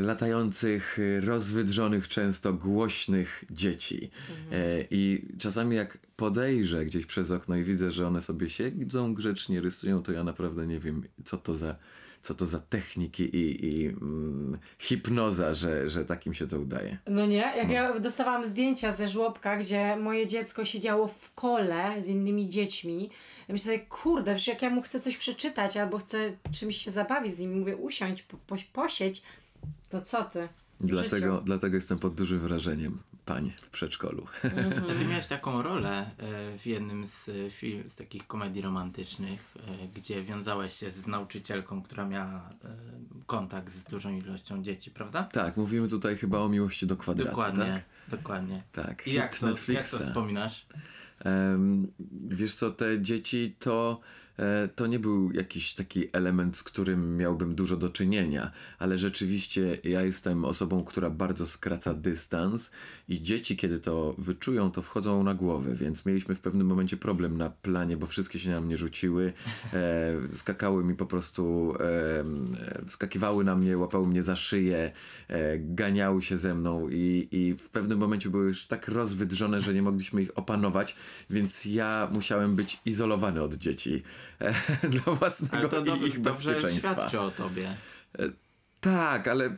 latających, 0.00 0.98
e, 0.98 1.20
rozwydrzonych, 1.20 2.08
często 2.08 2.52
głośnych 2.52 3.44
dzieci. 3.50 4.10
E, 4.52 4.84
I 4.90 5.28
czasami 5.38 5.76
jak 5.76 5.98
podejrzę 6.16 6.84
gdzieś 6.84 7.06
przez 7.06 7.30
okno 7.30 7.56
i 7.56 7.64
widzę, 7.64 7.90
że 7.90 8.06
one 8.06 8.20
sobie 8.20 8.50
siedzą 8.50 9.14
grzecznie, 9.14 9.60
rysują, 9.60 10.02
to 10.02 10.12
ja 10.12 10.24
naprawdę 10.24 10.66
nie 10.66 10.78
wiem, 10.78 11.02
co 11.24 11.36
to 11.36 11.56
za, 11.56 11.76
co 12.22 12.34
to 12.34 12.46
za 12.46 12.58
techniki 12.58 13.22
i, 13.22 13.66
i 13.66 13.86
mm, 13.86 14.56
hipnoza, 14.78 15.54
że, 15.54 15.88
że 15.88 16.04
takim 16.04 16.34
się 16.34 16.46
to 16.46 16.58
udaje. 16.58 16.98
No 17.06 17.26
nie? 17.26 17.52
Jak 17.56 17.70
ja 17.70 18.00
dostawałam 18.00 18.44
zdjęcia 18.44 18.92
ze 18.92 19.08
żłobka, 19.08 19.56
gdzie 19.56 19.96
moje 19.96 20.26
dziecko 20.26 20.64
siedziało 20.64 21.08
w 21.08 21.34
kole 21.34 22.02
z 22.02 22.08
innymi 22.08 22.48
dziećmi. 22.48 23.10
Ja 23.48 23.52
myślę 23.52 23.72
sobie, 23.72 23.86
kurde, 23.86 24.34
przecież 24.34 24.54
jak 24.54 24.62
ja 24.62 24.70
mu 24.70 24.82
chcę 24.82 25.00
coś 25.00 25.16
przeczytać 25.16 25.76
albo 25.76 25.98
chcę 25.98 26.32
czymś 26.52 26.76
się 26.76 26.90
zabawić 26.90 27.34
z 27.34 27.38
nim, 27.38 27.58
mówię 27.58 27.76
usiądź, 27.76 28.22
po, 28.22 28.36
po, 28.36 28.56
posiedź, 28.72 29.22
to 29.90 30.00
co 30.00 30.24
ty? 30.24 30.48
W 30.80 30.86
Dlatego, 30.86 31.16
życiu. 31.34 31.44
dlatego 31.44 31.76
jestem 31.76 31.98
pod 31.98 32.14
dużym 32.14 32.38
wrażeniem 32.38 32.98
pań 33.24 33.52
w 33.62 33.70
przedszkolu. 33.70 34.26
A 34.90 34.94
ty 34.94 35.04
miałeś 35.04 35.26
taką 35.26 35.62
rolę 35.62 36.10
e, 36.18 36.58
w 36.58 36.66
jednym 36.66 37.06
z, 37.06 37.28
e, 37.28 37.50
film, 37.50 37.90
z 37.90 37.94
takich 37.96 38.26
komedii 38.26 38.62
romantycznych, 38.62 39.56
e, 39.84 39.88
gdzie 39.88 40.22
wiązałeś 40.22 40.72
się 40.72 40.90
z 40.90 41.06
nauczycielką, 41.06 41.82
która 41.82 42.06
miała 42.06 42.50
kontakt 43.26 43.72
z 43.72 43.84
dużą 43.84 44.10
ilością 44.16 44.62
dzieci, 44.62 44.90
prawda? 44.90 45.22
tak, 45.24 45.56
mówimy 45.56 45.88
tutaj 45.88 46.16
chyba 46.16 46.38
o 46.38 46.48
miłości 46.48 46.86
do 46.86 46.96
kwadratu, 46.96 47.30
Dokładnie, 47.30 47.64
tak? 48.08 48.18
dokładnie. 48.18 48.62
Tak, 48.72 49.06
I 49.06 49.12
jak 49.12 49.32
hit 49.32 49.40
to, 49.40 49.46
jak 49.46 49.54
Netflixa. 49.56 49.90
to 49.90 49.98
wspominasz? 49.98 50.66
Em, 51.24 51.92
wiesz 52.12 52.54
co, 52.54 52.70
te 52.70 53.02
dzieci 53.02 53.56
to, 53.58 54.00
to 54.76 54.86
nie 54.86 54.98
był 54.98 55.32
jakiś 55.32 55.74
taki 55.74 56.08
element, 56.12 56.56
z 56.56 56.62
którym 56.62 57.16
miałbym 57.16 57.54
dużo 57.54 57.76
do 57.76 57.88
czynienia, 57.88 58.50
ale 58.78 58.98
rzeczywiście 58.98 59.78
ja 59.84 60.02
jestem 60.02 60.44
osobą, 60.44 60.84
która 60.84 61.10
bardzo 61.10 61.46
skraca 61.46 61.94
dystans 61.94 62.70
i 63.08 63.22
dzieci, 63.22 63.56
kiedy 63.56 63.80
to 63.80 64.14
wyczują, 64.18 64.70
to 64.70 64.82
wchodzą 64.82 65.22
na 65.22 65.34
głowę, 65.34 65.74
więc 65.74 66.06
mieliśmy 66.06 66.34
w 66.34 66.40
pewnym 66.40 66.66
momencie 66.66 66.96
problem 66.96 67.38
na 67.38 67.50
planie, 67.50 67.96
bo 67.96 68.06
wszystkie 68.06 68.38
się 68.38 68.50
na 68.50 68.60
mnie 68.60 68.76
rzuciły, 68.76 69.32
e, 69.72 70.12
skakały 70.34 70.84
mi 70.84 70.94
po 70.94 71.06
prostu, 71.06 71.74
e, 71.80 72.20
e, 72.20 72.24
skakiwały 72.86 73.44
na 73.44 73.56
mnie, 73.56 73.78
łapały 73.78 74.06
mnie 74.06 74.22
za 74.22 74.36
szyję, 74.36 74.92
e, 75.28 75.58
ganiały 75.58 76.22
się 76.22 76.38
ze 76.38 76.54
mną 76.54 76.88
i, 76.88 77.28
i 77.30 77.54
w 77.54 77.68
pewnym 77.68 77.98
momencie 77.98 78.30
były 78.30 78.44
już 78.44 78.66
tak 78.66 78.88
rozwydrzone, 78.88 79.60
że 79.60 79.74
nie 79.74 79.82
mogliśmy 79.82 80.22
ich 80.22 80.38
opanować, 80.38 80.96
więc 81.30 81.64
ja 81.64 82.08
musiałem 82.12 82.56
być 82.56 82.80
izolowany 82.84 83.42
od 83.42 83.54
dzieci 83.54 84.02
e, 84.38 84.52
dla 84.88 85.00
Ale 85.06 85.16
własnego 85.16 85.68
to 85.68 85.80
i 85.80 85.84
dob- 85.84 86.06
ich 86.06 86.20
dobrze 86.20 86.50
bezpieczeństwa. 86.50 86.94
świadczy 86.94 87.20
o 87.20 87.30
tobie. 87.30 87.76
Tak, 88.80 89.28
ale 89.28 89.56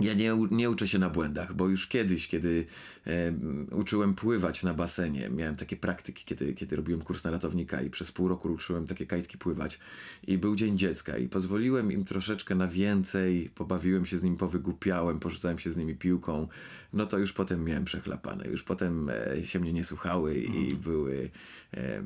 ja 0.00 0.14
nie, 0.14 0.32
nie 0.50 0.70
uczę 0.70 0.88
się 0.88 0.98
na 0.98 1.10
błędach, 1.10 1.54
bo 1.54 1.68
już 1.68 1.86
kiedyś, 1.86 2.28
kiedy 2.28 2.66
e, 3.06 3.32
uczyłem 3.70 4.14
pływać 4.14 4.62
na 4.62 4.74
basenie, 4.74 5.30
miałem 5.30 5.56
takie 5.56 5.76
praktyki, 5.76 6.24
kiedy, 6.24 6.54
kiedy 6.54 6.76
robiłem 6.76 7.02
kurs 7.02 7.24
na 7.24 7.30
ratownika 7.30 7.82
i 7.82 7.90
przez 7.90 8.12
pół 8.12 8.28
roku 8.28 8.52
uczyłem 8.52 8.86
takie 8.86 9.06
kajtki 9.06 9.38
pływać 9.38 9.78
i 10.26 10.38
był 10.38 10.56
Dzień 10.56 10.78
Dziecka 10.78 11.16
i 11.16 11.28
pozwoliłem 11.28 11.92
im 11.92 12.04
troszeczkę 12.04 12.54
na 12.54 12.68
więcej, 12.68 13.50
pobawiłem 13.54 14.06
się 14.06 14.18
z 14.18 14.22
nim, 14.22 14.36
powygłupiałem, 14.36 15.20
porzucałem 15.20 15.58
się 15.58 15.70
z 15.70 15.76
nimi 15.76 15.94
piłką, 15.94 16.48
no 16.96 17.06
to 17.06 17.18
już 17.18 17.32
potem 17.32 17.64
miałem 17.64 17.84
przechlapane, 17.84 18.44
już 18.48 18.62
potem 18.62 19.10
e, 19.10 19.44
się 19.44 19.60
mnie 19.60 19.72
nie 19.72 19.84
słuchały 19.84 20.34
i 20.34 20.74
były, 20.74 21.30
e, 21.74 22.02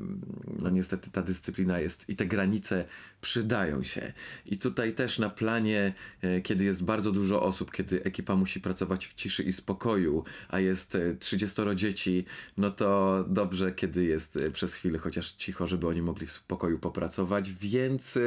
no 0.61 0.69
niestety 0.69 1.11
ta 1.11 1.21
dyscyplina 1.21 1.79
jest 1.79 2.09
i 2.09 2.15
te 2.15 2.25
granice 2.25 2.85
przydają 3.21 3.83
się. 3.83 4.13
I 4.45 4.57
tutaj 4.57 4.93
też 4.93 5.19
na 5.19 5.29
planie, 5.29 5.93
e, 6.21 6.41
kiedy 6.41 6.63
jest 6.63 6.85
bardzo 6.85 7.11
dużo 7.11 7.41
osób, 7.41 7.71
kiedy 7.71 8.03
ekipa 8.03 8.35
musi 8.35 8.61
pracować 8.61 9.07
w 9.07 9.13
ciszy 9.13 9.43
i 9.43 9.53
spokoju, 9.53 10.23
a 10.49 10.59
jest 10.59 10.95
e, 10.95 11.15
30 11.15 11.61
dzieci, 11.75 12.25
no 12.57 12.71
to 12.71 13.25
dobrze, 13.27 13.71
kiedy 13.71 14.03
jest 14.03 14.37
e, 14.37 14.51
przez 14.51 14.73
chwilę 14.73 14.99
chociaż 14.99 15.31
cicho, 15.31 15.67
żeby 15.67 15.87
oni 15.87 16.01
mogli 16.01 16.27
w 16.27 16.31
spokoju 16.31 16.79
popracować, 16.79 17.53
więc 17.53 18.17
e, 18.17 18.21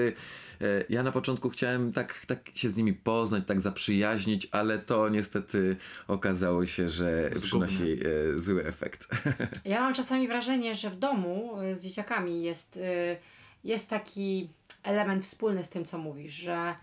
e, 0.61 0.85
ja 0.89 1.03
na 1.03 1.13
początku 1.13 1.51
chciałem 1.51 1.93
tak, 1.93 2.27
tak 2.27 2.51
się 2.55 2.71
z 2.71 2.77
nimi 2.77 2.93
poznać, 2.93 3.45
tak 3.47 3.61
zaprzyjaźnić, 3.61 4.49
ale 4.51 4.79
to 4.79 5.09
niestety 5.09 5.77
okazało 6.09 6.54
się, 6.63 6.89
że 6.89 7.31
przynosi 7.43 7.93
e, 7.93 8.39
zły 8.39 8.67
efekt. 8.67 9.09
Ja 9.65 9.81
mam 9.81 9.95
czasami 9.95 10.29
wrażenie, 10.29 10.75
że 10.75 10.91
w 10.91 10.97
domu 10.97 11.61
y, 11.63 11.77
z 11.77 11.83
dzieciakami 11.83 12.43
jest, 12.43 12.77
y, 12.77 13.17
jest 13.65 13.91
taki 13.91 14.49
element 14.83 15.25
wspólny 15.25 15.65
z 15.65 15.71
tym, 15.71 15.85
co 15.85 15.99
mówisz, 15.99 16.33
że 16.33 16.75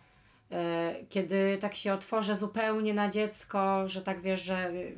y, 0.52 0.56
kiedy 1.10 1.58
tak 1.62 1.76
się 1.76 1.94
otworzę 1.94 2.36
zupełnie 2.36 2.94
na 2.94 3.10
dziecko, 3.10 3.88
że 3.88 4.02
tak 4.02 4.22
wiesz, 4.22 4.44
że 4.44 4.70
y, 4.70 4.96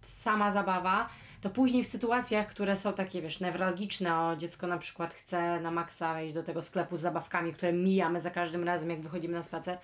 sama 0.00 0.50
zabawa, 0.50 1.08
to 1.40 1.50
później 1.50 1.84
w 1.84 1.86
sytuacjach, 1.86 2.46
które 2.46 2.76
są 2.76 2.92
takie, 2.92 3.22
wiesz, 3.22 3.40
newralgiczne, 3.40 4.20
o 4.20 4.36
dziecko 4.36 4.66
na 4.66 4.78
przykład 4.78 5.14
chce 5.14 5.60
na 5.60 5.70
maksa 5.70 6.14
wejść 6.14 6.34
do 6.34 6.42
tego 6.42 6.62
sklepu 6.62 6.96
z 6.96 7.00
zabawkami, 7.00 7.52
które 7.52 7.72
mijamy 7.72 8.20
za 8.20 8.30
każdym 8.30 8.64
razem, 8.64 8.90
jak 8.90 9.00
wychodzimy 9.00 9.34
na 9.34 9.42
spacer, 9.42 9.78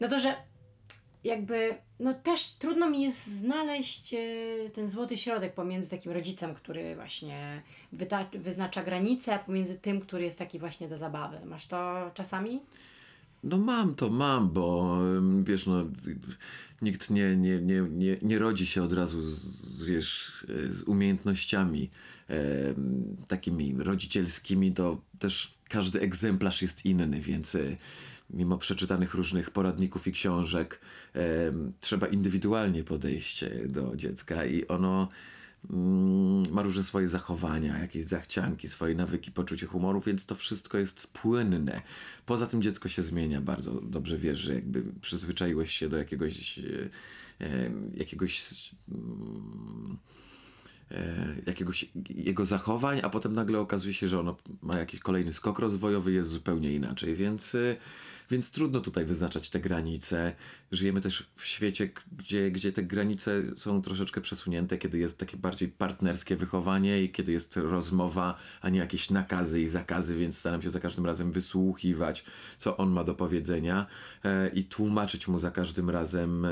no 0.00 0.08
to, 0.08 0.18
że 0.18 0.34
jakby, 1.28 1.74
no 2.00 2.14
też 2.14 2.52
trudno 2.52 2.90
mi 2.90 3.02
jest 3.02 3.26
znaleźć 3.26 4.14
e, 4.14 4.18
ten 4.74 4.88
złoty 4.88 5.16
środek 5.16 5.54
pomiędzy 5.54 5.90
takim 5.90 6.12
rodzicem, 6.12 6.54
który 6.54 6.94
właśnie 6.94 7.62
wyznacza 8.32 8.84
granice, 8.84 9.34
a 9.34 9.38
pomiędzy 9.38 9.78
tym, 9.78 10.00
który 10.00 10.24
jest 10.24 10.38
taki 10.38 10.58
właśnie 10.58 10.88
do 10.88 10.96
zabawy. 10.96 11.36
Masz 11.46 11.66
to 11.66 12.10
czasami? 12.14 12.60
No 13.44 13.58
mam 13.58 13.94
to, 13.94 14.10
mam, 14.10 14.50
bo 14.50 14.98
wiesz, 15.42 15.66
no 15.66 15.86
nikt 16.82 17.10
nie, 17.10 17.36
nie, 17.36 17.60
nie, 17.60 17.82
nie, 17.90 18.16
nie 18.22 18.38
rodzi 18.38 18.66
się 18.66 18.82
od 18.82 18.92
razu 18.92 19.22
z, 19.22 19.82
wiesz, 19.82 20.32
e, 20.66 20.72
z 20.72 20.82
umiejętnościami 20.82 21.90
em, 22.28 23.16
takimi 23.28 23.74
rodzicielskimi, 23.78 24.72
to 24.72 25.00
też 25.18 25.54
każdy 25.68 26.00
egzemplarz 26.00 26.62
jest 26.62 26.84
inny, 26.84 27.20
więc 27.20 27.54
e, 27.54 27.76
mimo 28.30 28.58
przeczytanych 28.58 29.14
różnych 29.14 29.50
poradników 29.50 30.06
i 30.06 30.12
książek 30.12 30.80
trzeba 31.80 32.06
indywidualnie 32.06 32.84
podejść 32.84 33.44
do 33.66 33.96
dziecka 33.96 34.46
i 34.46 34.66
ono 34.66 35.08
mm, 35.70 36.52
ma 36.52 36.62
różne 36.62 36.82
swoje 36.82 37.08
zachowania, 37.08 37.78
jakieś 37.78 38.04
zachcianki, 38.04 38.68
swoje 38.68 38.94
nawyki, 38.94 39.32
poczucie 39.32 39.66
humoru, 39.66 40.00
więc 40.00 40.26
to 40.26 40.34
wszystko 40.34 40.78
jest 40.78 41.06
płynne. 41.06 41.82
Poza 42.26 42.46
tym 42.46 42.62
dziecko 42.62 42.88
się 42.88 43.02
zmienia, 43.02 43.40
bardzo 43.40 43.80
dobrze 43.80 44.18
wiesz, 44.18 44.38
że 44.38 44.54
jakby 44.54 44.82
przyzwyczaiłeś 45.00 45.70
się 45.70 45.88
do 45.88 45.96
jakiegoś, 45.96 46.58
e, 46.58 47.70
jakiegoś 47.94 48.40
mm, 48.88 49.98
jakiegoś 51.46 51.90
jego 52.08 52.46
zachowań, 52.46 53.00
a 53.02 53.10
potem 53.10 53.34
nagle 53.34 53.58
okazuje 53.58 53.94
się, 53.94 54.08
że 54.08 54.20
ono 54.20 54.36
ma 54.62 54.78
jakiś 54.78 55.00
kolejny 55.00 55.32
skok 55.32 55.58
rozwojowy, 55.58 56.12
jest 56.12 56.30
zupełnie 56.30 56.74
inaczej, 56.74 57.14
więc, 57.14 57.54
e, 57.54 57.76
więc 58.30 58.50
trudno 58.50 58.80
tutaj 58.80 59.04
wyznaczać 59.04 59.50
te 59.50 59.60
granice. 59.60 60.32
Żyjemy 60.72 61.00
też 61.00 61.30
w 61.34 61.46
świecie, 61.46 61.90
gdzie, 62.12 62.50
gdzie 62.50 62.72
te 62.72 62.82
granice 62.82 63.42
są 63.56 63.82
troszeczkę 63.82 64.20
przesunięte, 64.20 64.78
kiedy 64.78 64.98
jest 64.98 65.18
takie 65.18 65.36
bardziej 65.36 65.68
partnerskie 65.68 66.36
wychowanie 66.36 67.02
i 67.02 67.12
kiedy 67.12 67.32
jest 67.32 67.56
rozmowa, 67.56 68.38
a 68.60 68.68
nie 68.68 68.78
jakieś 68.78 69.10
nakazy 69.10 69.62
i 69.62 69.68
zakazy, 69.68 70.16
więc 70.16 70.38
staram 70.38 70.62
się 70.62 70.70
za 70.70 70.80
każdym 70.80 71.06
razem 71.06 71.32
wysłuchiwać, 71.32 72.24
co 72.58 72.76
on 72.76 72.90
ma 72.90 73.04
do 73.04 73.14
powiedzenia 73.14 73.86
e, 74.24 74.48
i 74.48 74.64
tłumaczyć 74.64 75.28
mu 75.28 75.38
za 75.38 75.50
każdym 75.50 75.90
razem. 75.90 76.46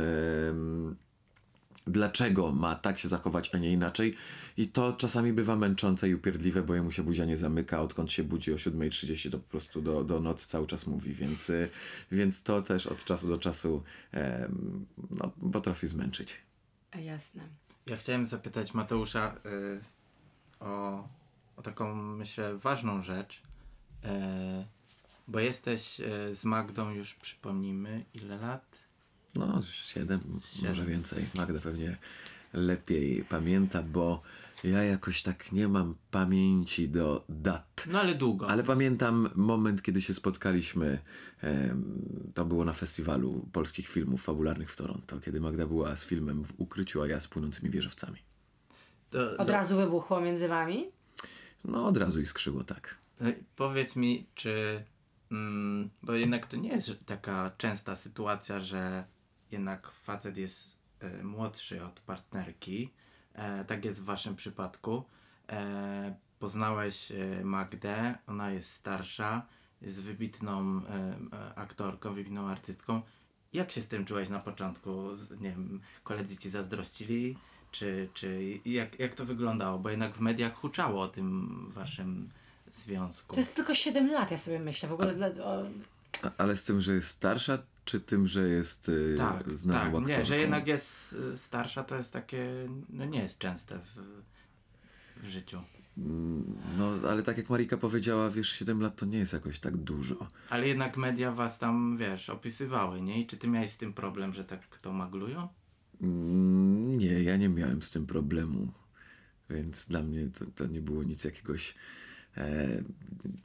Dlaczego 1.87 2.53
ma 2.53 2.75
tak 2.75 2.99
się 2.99 3.09
zachować, 3.09 3.55
a 3.55 3.59
nie 3.59 3.73
inaczej. 3.73 4.15
I 4.57 4.69
to 4.69 4.93
czasami 4.93 5.33
bywa 5.33 5.57
męczące 5.57 6.09
i 6.09 6.15
upierdliwe, 6.15 6.63
bo 6.63 6.75
jemu 6.75 6.93
się 6.93 7.03
buzia 7.03 7.25
nie 7.25 7.37
zamyka, 7.37 7.81
odkąd 7.81 8.13
się 8.13 8.25
budzi 8.25 8.53
o 8.53 8.57
7.30, 8.57 9.31
to 9.31 9.39
po 9.39 9.49
prostu 9.51 9.83
do, 9.83 10.05
do 10.05 10.21
nocy 10.21 10.49
cały 10.49 10.67
czas 10.67 10.87
mówi, 10.87 11.13
więc, 11.13 11.51
y, 11.51 11.71
więc 12.13 12.43
to 12.43 12.63
też 12.63 12.87
od 12.87 13.05
czasu 13.05 13.29
do 13.29 13.39
czasu 13.39 13.83
em, 14.13 14.87
no, 15.11 15.33
potrafi 15.53 15.87
zmęczyć. 15.87 16.43
A 16.91 16.99
jasne. 16.99 17.43
Ja 17.87 17.97
chciałem 17.97 18.27
zapytać 18.27 18.75
Mateusza 18.75 19.35
y, 19.47 19.81
o, 20.61 21.09
o 21.57 21.63
taką, 21.63 21.95
myślę, 21.95 22.57
ważną 22.57 23.03
rzecz, 23.03 23.43
y, 24.05 24.09
bo 25.29 25.41
jesteś 25.41 26.01
y, 26.01 26.35
z 26.35 26.45
Magdą 26.45 26.91
już, 26.91 27.15
przypomnijmy, 27.15 28.05
ile 28.15 28.37
lat? 28.37 28.86
No, 29.39 29.63
siedem, 29.63 30.21
może 30.63 30.85
więcej. 30.85 31.27
Magda 31.35 31.61
pewnie 31.61 31.97
lepiej 32.53 33.25
pamięta, 33.25 33.83
bo 33.83 34.23
ja 34.65 34.83
jakoś 34.83 35.23
tak 35.23 35.53
nie 35.53 35.69
mam 35.69 35.95
pamięci 36.11 36.89
do 36.89 37.25
dat. 37.29 37.85
No 37.93 38.01
ale 38.01 38.15
długo. 38.15 38.49
Ale 38.49 38.63
pamiętam 38.63 39.29
moment, 39.35 39.83
kiedy 39.83 40.03
się 40.03 40.15
spotkaliśmy. 40.15 40.99
to 42.35 42.45
było 42.45 42.65
na 42.65 42.73
festiwalu 42.73 43.49
polskich 43.53 43.89
filmów 43.89 44.23
fabularnych 44.23 44.71
w 44.73 44.77
Toronto, 44.77 45.21
kiedy 45.21 45.41
Magda 45.41 45.67
była 45.67 45.97
z 45.97 46.05
filmem 46.07 46.45
w 46.45 46.53
ukryciu, 46.61 47.03
a 47.03 47.07
ja 47.07 47.21
z 47.21 47.29
płynącymi 47.29 47.71
wieżowcami. 47.71 48.19
To, 49.11 49.37
Od 49.39 49.47
do- 49.47 49.53
razu 49.53 49.77
wybuchło 49.77 50.21
między 50.21 50.49
wami? 50.49 50.87
No, 51.65 51.87
od 51.87 51.97
razu 51.97 52.21
iskrzyło 52.21 52.65
tak. 52.65 52.95
No 53.21 53.29
i 53.31 53.35
Powiedz 53.57 53.97
mi, 53.97 54.27
czy. 54.35 54.85
Mm, 55.33 55.91
bo 56.03 56.13
jednak 56.13 56.47
to 56.47 56.57
nie 56.57 56.69
jest 56.69 57.05
taka 57.07 57.51
częsta 57.59 57.97
sytuacja, 57.97 58.61
że 58.61 59.05
jednak 59.51 59.91
facet 59.91 60.37
jest 60.37 60.77
e, 61.01 61.25
młodszy 61.25 61.85
od 61.85 62.01
partnerki. 62.01 62.93
E, 63.35 63.65
tak 63.65 63.85
jest 63.85 64.01
w 64.03 64.05
waszym 64.05 64.37
przypadku. 64.37 65.05
E, 65.49 66.15
poznałeś 66.39 67.13
e, 67.13 67.45
Magdę, 67.45 68.15
ona 68.27 68.51
jest 68.51 68.71
starsza, 68.73 69.47
jest 69.83 70.03
wybitną 70.03 70.81
e, 70.87 71.17
e, 71.33 71.55
aktorką, 71.55 72.15
wybitną 72.15 72.49
artystką. 72.49 73.03
Jak 73.53 73.71
się 73.73 73.81
z 73.83 73.89
tym 73.89 74.05
czułeś 74.05 74.29
na 74.29 74.39
początku? 74.39 75.17
Z- 75.17 75.31
Nie 75.41 75.51
wiem, 75.51 75.81
koledzy 76.03 76.37
ci 76.37 76.51
zazdrościli? 76.51 77.39
Czy, 77.71 78.09
czy 78.15 78.61
jak, 78.65 78.99
jak 78.99 79.15
to 79.15 79.25
wyglądało? 79.27 79.79
Bo 79.79 79.91
jednak 79.91 80.13
w 80.13 80.21
mediach 80.21 80.55
huczało 80.55 81.03
o 81.03 81.09
tym 81.09 81.49
waszym 81.71 82.31
związku. 82.73 83.35
To 83.35 83.41
jest 83.41 83.57
tylko 83.57 83.75
7 83.75 84.11
lat, 84.11 84.31
ja 84.31 84.39
sobie 84.39 84.59
myślę. 84.59 84.89
W 84.89 84.93
ogóle 84.93 85.15
dla, 85.15 85.27
o, 85.45 85.63
A, 86.23 86.31
ale 86.39 86.57
z 86.57 86.65
tym, 86.65 86.81
że 86.81 86.95
jest 86.95 87.09
starsza, 87.09 87.59
czy 87.87 88.01
tym, 88.01 88.29
że 88.29 88.49
jest 88.49 88.89
y, 88.89 89.15
tak, 89.19 89.57
znaną 89.57 89.79
tak. 89.79 89.87
aktorką? 89.89 90.09
Nie, 90.09 90.25
że 90.25 90.39
jednak 90.39 90.67
jest 90.67 91.13
y, 91.35 91.39
starsza, 91.39 91.85
to 91.85 91.97
jest 91.97 92.13
takie, 92.13 92.69
no 92.89 93.05
nie 93.05 93.23
jest 93.23 93.39
częste 93.39 93.79
w, 93.79 93.97
w 95.25 95.29
życiu. 95.29 95.61
No, 96.79 97.09
ale 97.09 97.23
tak 97.23 97.37
jak 97.39 97.51
Marika 97.51 97.77
powiedziała, 97.77 98.31
wiesz, 98.31 98.49
7 98.49 98.81
lat 98.81 98.97
to 98.97 99.07
nie 99.07 99.19
jest 99.19 99.33
jakoś 99.33 99.59
tak 99.59 99.77
dużo. 99.77 100.31
Ale 100.51 100.69
jednak 100.69 100.97
media 100.97 101.33
was 101.33 101.59
tam, 101.59 101.97
wiesz, 101.97 102.31
opisywały, 102.31 103.03
nie? 103.03 103.21
I 103.21 103.27
czy 103.27 103.37
ty 103.37 103.49
miałeś 103.49 103.71
z 103.71 103.77
tym 103.77 103.93
problem, 103.93 104.33
że 104.33 104.45
tak 104.45 104.79
to 104.79 104.93
maglują? 104.93 105.49
Mm, 106.01 106.99
Nie, 106.99 107.23
ja 107.23 107.37
nie 107.37 107.49
miałem 107.49 107.83
z 107.83 107.91
tym 107.91 108.07
problemu, 108.07 108.69
więc 109.51 109.89
dla 109.89 110.03
mnie 110.03 110.29
to, 110.39 110.45
to 110.57 110.67
nie 110.67 110.81
było 110.81 111.03
nic 111.03 111.25
jakiegoś 111.25 111.75
e, 112.37 112.83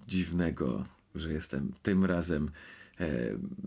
dziwnego, 0.08 0.86
że 1.16 1.34
jestem 1.34 1.74
tym 1.84 2.06
razem. 2.06 2.52
E, 3.02 3.08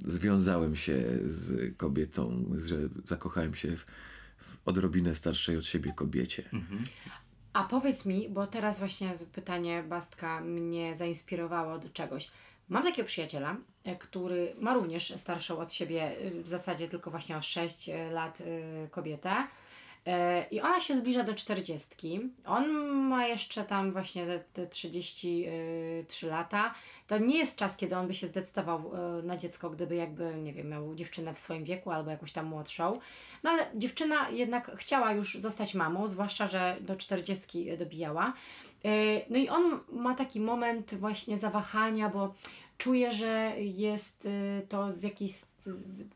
związałem 0.04 0.76
się 0.76 1.02
z 1.24 1.76
kobietą, 1.76 2.44
że 2.56 2.76
zakochałem 3.04 3.54
się 3.54 3.76
w, 3.76 3.86
w 4.36 4.58
odrobinę 4.64 5.14
starszej 5.14 5.56
od 5.56 5.66
siebie 5.66 5.92
kobiecie. 5.92 6.42
A 7.52 7.64
powiedz 7.64 8.06
mi, 8.06 8.28
bo 8.28 8.46
teraz 8.46 8.78
właśnie 8.78 9.14
pytanie 9.32 9.82
Bastka 9.82 10.40
mnie 10.40 10.96
zainspirowało 10.96 11.78
do 11.78 11.88
czegoś. 11.88 12.30
Mam 12.68 12.82
takiego 12.82 13.06
przyjaciela, 13.06 13.56
e, 13.84 13.96
który 13.96 14.54
ma 14.60 14.74
również 14.74 15.12
starszą 15.16 15.58
od 15.58 15.72
siebie, 15.72 16.20
y, 16.26 16.42
w 16.42 16.48
zasadzie 16.48 16.88
tylko 16.88 17.10
właśnie 17.10 17.36
o 17.36 17.42
6 17.42 17.90
lat 18.12 18.40
y, 18.40 18.88
kobietę. 18.90 19.34
E, 20.06 20.46
I 20.50 20.60
ona 20.60 20.80
się 20.80 20.96
zbliża 20.96 21.24
do 21.24 21.34
40. 21.34 22.20
On 22.46 22.68
ma 22.88 23.26
jeszcze 23.26 23.64
tam 23.64 23.92
właśnie 23.92 24.26
te, 24.26 24.40
te 24.40 24.66
33 24.66 26.26
lata. 26.26 26.74
To 27.06 27.18
nie 27.18 27.38
jest 27.38 27.56
czas, 27.56 27.76
kiedy 27.76 27.96
on 27.96 28.06
by 28.06 28.14
się 28.14 28.26
zdecydował 28.26 28.92
e, 28.94 29.22
na 29.22 29.36
dziecko, 29.36 29.70
gdyby 29.70 29.94
jakby, 29.94 30.36
nie 30.36 30.52
wiem, 30.52 30.68
miał 30.68 30.94
dziewczynę 30.94 31.34
w 31.34 31.38
swoim 31.38 31.64
wieku 31.64 31.90
albo 31.90 32.10
jakąś 32.10 32.32
tam 32.32 32.46
młodszą. 32.46 33.00
No 33.42 33.50
ale 33.50 33.66
dziewczyna 33.74 34.30
jednak 34.30 34.70
chciała 34.76 35.12
już 35.12 35.34
zostać 35.34 35.74
mamą, 35.74 36.08
zwłaszcza, 36.08 36.46
że 36.46 36.76
do 36.80 36.96
40 36.96 37.76
dobijała. 37.78 38.32
E, 38.84 38.88
No 39.30 39.38
i 39.38 39.48
on 39.48 39.80
ma 39.92 40.14
taki 40.14 40.40
moment 40.40 40.94
właśnie 40.94 41.38
zawahania, 41.38 42.08
bo 42.08 42.34
czuje, 42.78 43.12
że 43.12 43.52
jest 43.58 44.26
y, 44.26 44.66
to 44.68 44.92
z 44.92 45.04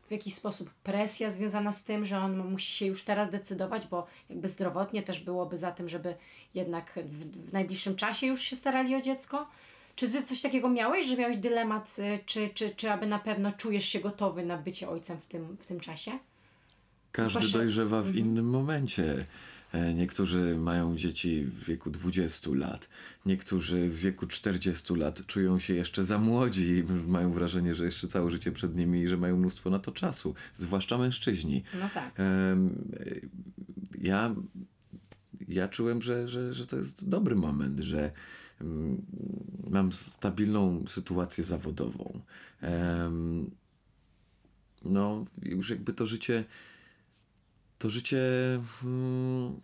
w 0.07 0.11
jakiś 0.11 0.33
sposób 0.33 0.69
presja 0.83 1.31
związana 1.31 1.71
z 1.71 1.83
tym, 1.83 2.05
że 2.05 2.19
on 2.19 2.37
musi 2.37 2.71
się 2.71 2.85
już 2.85 3.03
teraz 3.03 3.29
decydować, 3.29 3.87
bo 3.87 4.07
jakby 4.29 4.47
zdrowotnie 4.47 5.03
też 5.03 5.19
byłoby 5.19 5.57
za 5.57 5.71
tym, 5.71 5.89
żeby 5.89 6.15
jednak 6.55 6.99
w, 7.05 7.49
w 7.49 7.53
najbliższym 7.53 7.95
czasie 7.95 8.27
już 8.27 8.41
się 8.41 8.55
starali 8.55 8.95
o 8.95 9.01
dziecko. 9.01 9.47
Czy 9.95 10.09
ty 10.09 10.23
coś 10.23 10.41
takiego 10.41 10.69
miałeś, 10.69 11.07
że 11.07 11.17
miałeś 11.17 11.37
dylemat, 11.37 11.95
y, 11.99 12.19
czy, 12.25 12.49
czy, 12.53 12.75
czy 12.75 12.91
aby 12.91 13.07
na 13.07 13.19
pewno 13.19 13.51
czujesz 13.51 13.85
się 13.85 13.99
gotowy 13.99 14.45
na 14.45 14.57
bycie 14.57 14.89
ojcem 14.89 15.17
w 15.17 15.25
tym, 15.25 15.57
w 15.59 15.65
tym 15.65 15.79
czasie? 15.79 16.11
Każdy 17.11 17.47
dojrzewa 17.47 18.01
w 18.01 18.15
innym 18.15 18.49
momencie. 18.49 19.25
E, 19.71 19.93
Niektórzy 19.93 20.57
mają 20.57 20.95
dzieci 20.95 21.43
w 21.43 21.63
wieku 21.63 21.89
20 21.89 22.49
lat, 22.53 22.89
niektórzy 23.25 23.89
w 23.89 23.95
wieku 23.95 24.27
40 24.27 24.95
lat 24.95 25.25
czują 25.25 25.59
się 25.59 25.73
jeszcze 25.73 26.05
za 26.05 26.17
młodzi 26.17 26.67
i 26.67 26.83
mają 27.07 27.31
wrażenie, 27.31 27.75
że 27.75 27.85
jeszcze 27.85 28.07
całe 28.07 28.31
życie 28.31 28.51
przed 28.51 28.75
nimi 28.75 29.01
i 29.01 29.07
że 29.07 29.17
mają 29.17 29.37
mnóstwo 29.37 29.69
na 29.69 29.79
to 29.79 29.91
czasu, 29.91 30.35
zwłaszcza 30.57 30.97
mężczyźni. 30.97 31.63
No 31.79 31.89
tak. 31.93 32.15
Ja, 34.01 34.35
ja 35.47 35.67
czułem, 35.67 36.01
że, 36.01 36.27
że, 36.27 36.53
że 36.53 36.67
to 36.67 36.77
jest 36.77 37.09
dobry 37.09 37.35
moment, 37.35 37.79
że 37.79 38.11
mm, 38.61 39.05
mam 39.69 39.91
stabilną 39.91 40.83
sytuację 40.87 41.43
zawodową. 41.43 42.21
No, 44.85 45.25
już 45.43 45.69
jakby 45.69 45.93
to 45.93 46.07
życie 46.07 46.45
to 47.79 47.89
życie 47.89 48.21
hmm, 48.81 49.59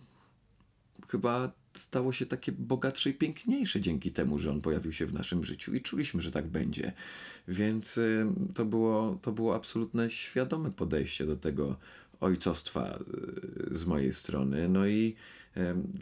chyba 1.08 1.52
stało 1.74 2.14
się 2.14 2.26
takie 2.26 2.52
bogatsze 2.52 3.10
i 3.10 3.14
piękniejsze 3.14 3.82
dzięki 3.82 4.12
temu, 4.12 4.38
że 4.38 4.52
on 4.52 4.62
pojawił 4.62 4.94
się 4.94 5.06
w 5.06 5.14
naszym 5.14 5.44
życiu 5.44 5.76
i 5.76 5.82
czuliśmy, 5.82 6.22
że 6.22 6.32
tak 6.32 6.48
będzie. 6.48 6.94
Więc 7.48 7.98
y, 7.98 8.26
to 8.54 8.66
było, 8.66 9.20
to 9.22 9.32
było 9.32 9.56
absolutne 9.56 10.10
świadome 10.10 10.72
podejście 10.72 11.26
do 11.26 11.36
tego 11.36 11.78
ojcostwa 12.20 13.00
y, 13.72 13.76
z 13.76 13.86
mojej 13.86 14.14
strony. 14.14 14.70
No 14.70 14.88
i 14.88 15.16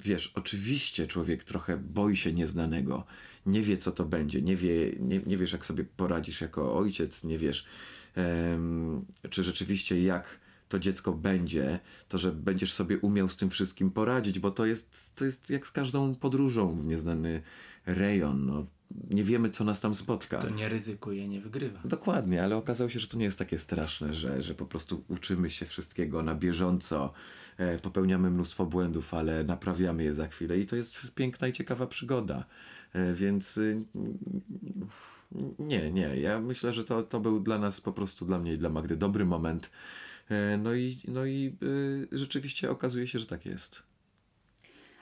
wiesz, 0.03 0.31
oczywiście 0.35 1.07
człowiek 1.07 1.43
trochę 1.43 1.77
boi 1.77 2.15
się 2.15 2.33
nieznanego, 2.33 3.05
nie 3.45 3.61
wie 3.61 3.77
co 3.77 3.91
to 3.91 4.05
będzie, 4.05 4.41
nie, 4.41 4.55
wie, 4.55 4.91
nie, 4.99 5.19
nie 5.19 5.37
wiesz 5.37 5.51
jak 5.51 5.65
sobie 5.65 5.83
poradzisz 5.83 6.41
jako 6.41 6.77
ojciec, 6.77 7.23
nie 7.23 7.37
wiesz 7.37 7.65
czy 9.29 9.43
rzeczywiście 9.43 10.03
jak 10.03 10.39
to 10.73 10.79
dziecko 10.79 11.13
będzie, 11.13 11.79
to 12.09 12.17
że 12.17 12.31
będziesz 12.31 12.73
sobie 12.73 12.97
umiał 12.99 13.29
z 13.29 13.37
tym 13.37 13.49
wszystkim 13.49 13.91
poradzić, 13.91 14.39
bo 14.39 14.51
to 14.51 14.65
jest, 14.65 15.15
to 15.15 15.25
jest 15.25 15.49
jak 15.49 15.67
z 15.67 15.71
każdą 15.71 16.15
podróżą 16.15 16.75
w 16.75 16.87
nieznany 16.87 17.41
rejon. 17.85 18.45
No, 18.45 18.65
nie 19.09 19.23
wiemy, 19.23 19.49
co 19.49 19.63
nas 19.63 19.81
tam 19.81 19.95
spotka. 19.95 20.41
To 20.41 20.49
nie 20.49 20.69
ryzykuje, 20.69 21.27
nie 21.27 21.41
wygrywa. 21.41 21.79
Dokładnie, 21.85 22.43
ale 22.43 22.55
okazało 22.55 22.89
się, 22.89 22.99
że 22.99 23.07
to 23.07 23.17
nie 23.17 23.25
jest 23.25 23.39
takie 23.39 23.57
straszne, 23.57 24.13
że, 24.13 24.41
że 24.41 24.55
po 24.55 24.65
prostu 24.65 25.03
uczymy 25.07 25.49
się 25.49 25.65
wszystkiego 25.65 26.23
na 26.23 26.35
bieżąco, 26.35 27.13
e, 27.57 27.79
popełniamy 27.79 28.31
mnóstwo 28.31 28.65
błędów, 28.65 29.13
ale 29.13 29.43
naprawiamy 29.43 30.03
je 30.03 30.13
za 30.13 30.27
chwilę 30.27 30.59
i 30.59 30.65
to 30.65 30.75
jest 30.75 31.11
piękna 31.15 31.47
i 31.47 31.53
ciekawa 31.53 31.87
przygoda. 31.87 32.45
E, 32.93 33.13
więc 33.13 33.57
y, 33.57 33.83
nie, 35.59 35.91
nie, 35.91 36.19
ja 36.19 36.39
myślę, 36.39 36.73
że 36.73 36.83
to, 36.83 37.03
to 37.03 37.19
był 37.19 37.39
dla 37.39 37.57
nas 37.57 37.81
po 37.81 37.91
prostu, 37.91 38.25
dla 38.25 38.39
mnie 38.39 38.53
i 38.53 38.57
dla 38.57 38.69
Magdy 38.69 38.95
dobry 38.95 39.25
moment. 39.25 39.69
E, 40.29 40.57
no 40.57 40.73
i, 40.73 40.97
no 41.07 41.25
i 41.25 41.57
y, 41.63 42.07
rzeczywiście 42.11 42.71
okazuje 42.71 43.07
się, 43.07 43.19
że 43.19 43.25
tak 43.25 43.45
jest. 43.45 43.83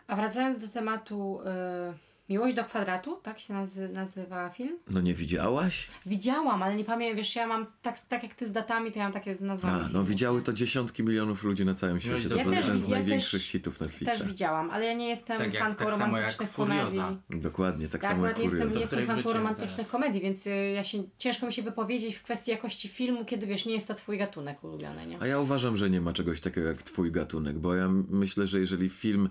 A 0.07 0.15
wracając 0.15 0.59
do 0.59 0.67
tematu 0.67 1.39
y, 1.41 2.10
Miłość 2.29 2.55
do 2.55 2.63
kwadratu, 2.63 3.19
tak 3.23 3.39
się 3.39 3.53
nazy- 3.53 3.89
nazywa 3.93 4.49
film? 4.49 4.77
No 4.89 5.01
nie 5.01 5.13
widziałaś? 5.13 5.87
Widziałam, 6.05 6.63
ale 6.63 6.75
nie 6.75 6.83
pamiętam, 6.83 7.17
wiesz, 7.17 7.35
ja 7.35 7.47
mam 7.47 7.65
tak, 7.81 7.99
tak 7.99 8.23
jak 8.23 8.33
ty 8.35 8.47
z 8.47 8.51
datami, 8.51 8.91
to 8.91 8.97
ja 8.99 9.03
mam 9.05 9.13
takie 9.13 9.35
z 9.35 9.41
nazwami. 9.41 9.75
A, 9.79 9.83
no 9.83 9.87
filmów. 9.89 10.07
widziały 10.07 10.41
to 10.41 10.53
dziesiątki 10.53 11.03
milionów 11.03 11.43
ludzi 11.43 11.65
na 11.65 11.73
całym 11.73 11.99
świecie. 11.99 12.29
To 12.29 12.35
Ja 12.35 12.43
był 12.43 12.53
też 12.53 12.65
jeden 12.65 12.81
z 12.81 12.87
ja 12.87 12.95
największych 12.95 13.41
też- 13.41 13.49
hitów 13.49 13.79
Netflixa. 13.81 14.11
Też 14.19 14.27
widziałam, 14.27 14.69
ale 14.71 14.85
ja 14.85 14.93
nie 14.93 15.07
jestem 15.09 15.37
Tak 15.37 15.53
jak- 15.53 15.63
fanką 15.63 15.85
tak 15.85 15.93
samo 15.93 15.99
jak 16.01 16.09
romantycznych 16.11 16.49
Furioza. 16.49 17.01
komedii. 17.03 17.41
Dokładnie, 17.41 17.87
tak 17.87 18.03
Ja 18.03 18.09
samo 18.09 18.27
jak 18.27 18.39
jestem, 18.39 18.59
nie 18.59 18.65
jestem 18.65 18.85
której 18.87 19.05
fanką 19.05 19.21
wróciłem 19.21 19.37
romantycznych 19.43 19.75
zaraz. 19.77 19.91
komedii, 19.91 20.21
więc 20.21 20.47
y, 20.47 20.49
ja 20.75 20.83
się, 20.83 21.03
ciężko 21.17 21.45
mi 21.45 21.53
się 21.53 21.61
wypowiedzieć 21.61 22.15
w 22.15 22.23
kwestii 22.23 22.51
jakości 22.51 22.87
filmu, 22.89 23.25
kiedy 23.25 23.47
wiesz, 23.47 23.65
nie 23.65 23.73
jest 23.73 23.87
to 23.87 23.93
twój 23.93 24.17
gatunek 24.17 24.63
ulubiony, 24.63 25.07
nie? 25.07 25.17
A 25.21 25.27
ja 25.27 25.39
uważam, 25.39 25.77
że 25.77 25.89
nie 25.89 26.01
ma 26.01 26.13
czegoś 26.13 26.41
takiego 26.41 26.67
jak 26.67 26.83
twój 26.83 27.11
gatunek, 27.11 27.59
bo 27.59 27.75
ja 27.75 27.89
myślę, 28.09 28.47
że 28.47 28.59
jeżeli 28.59 28.89
film 28.89 29.29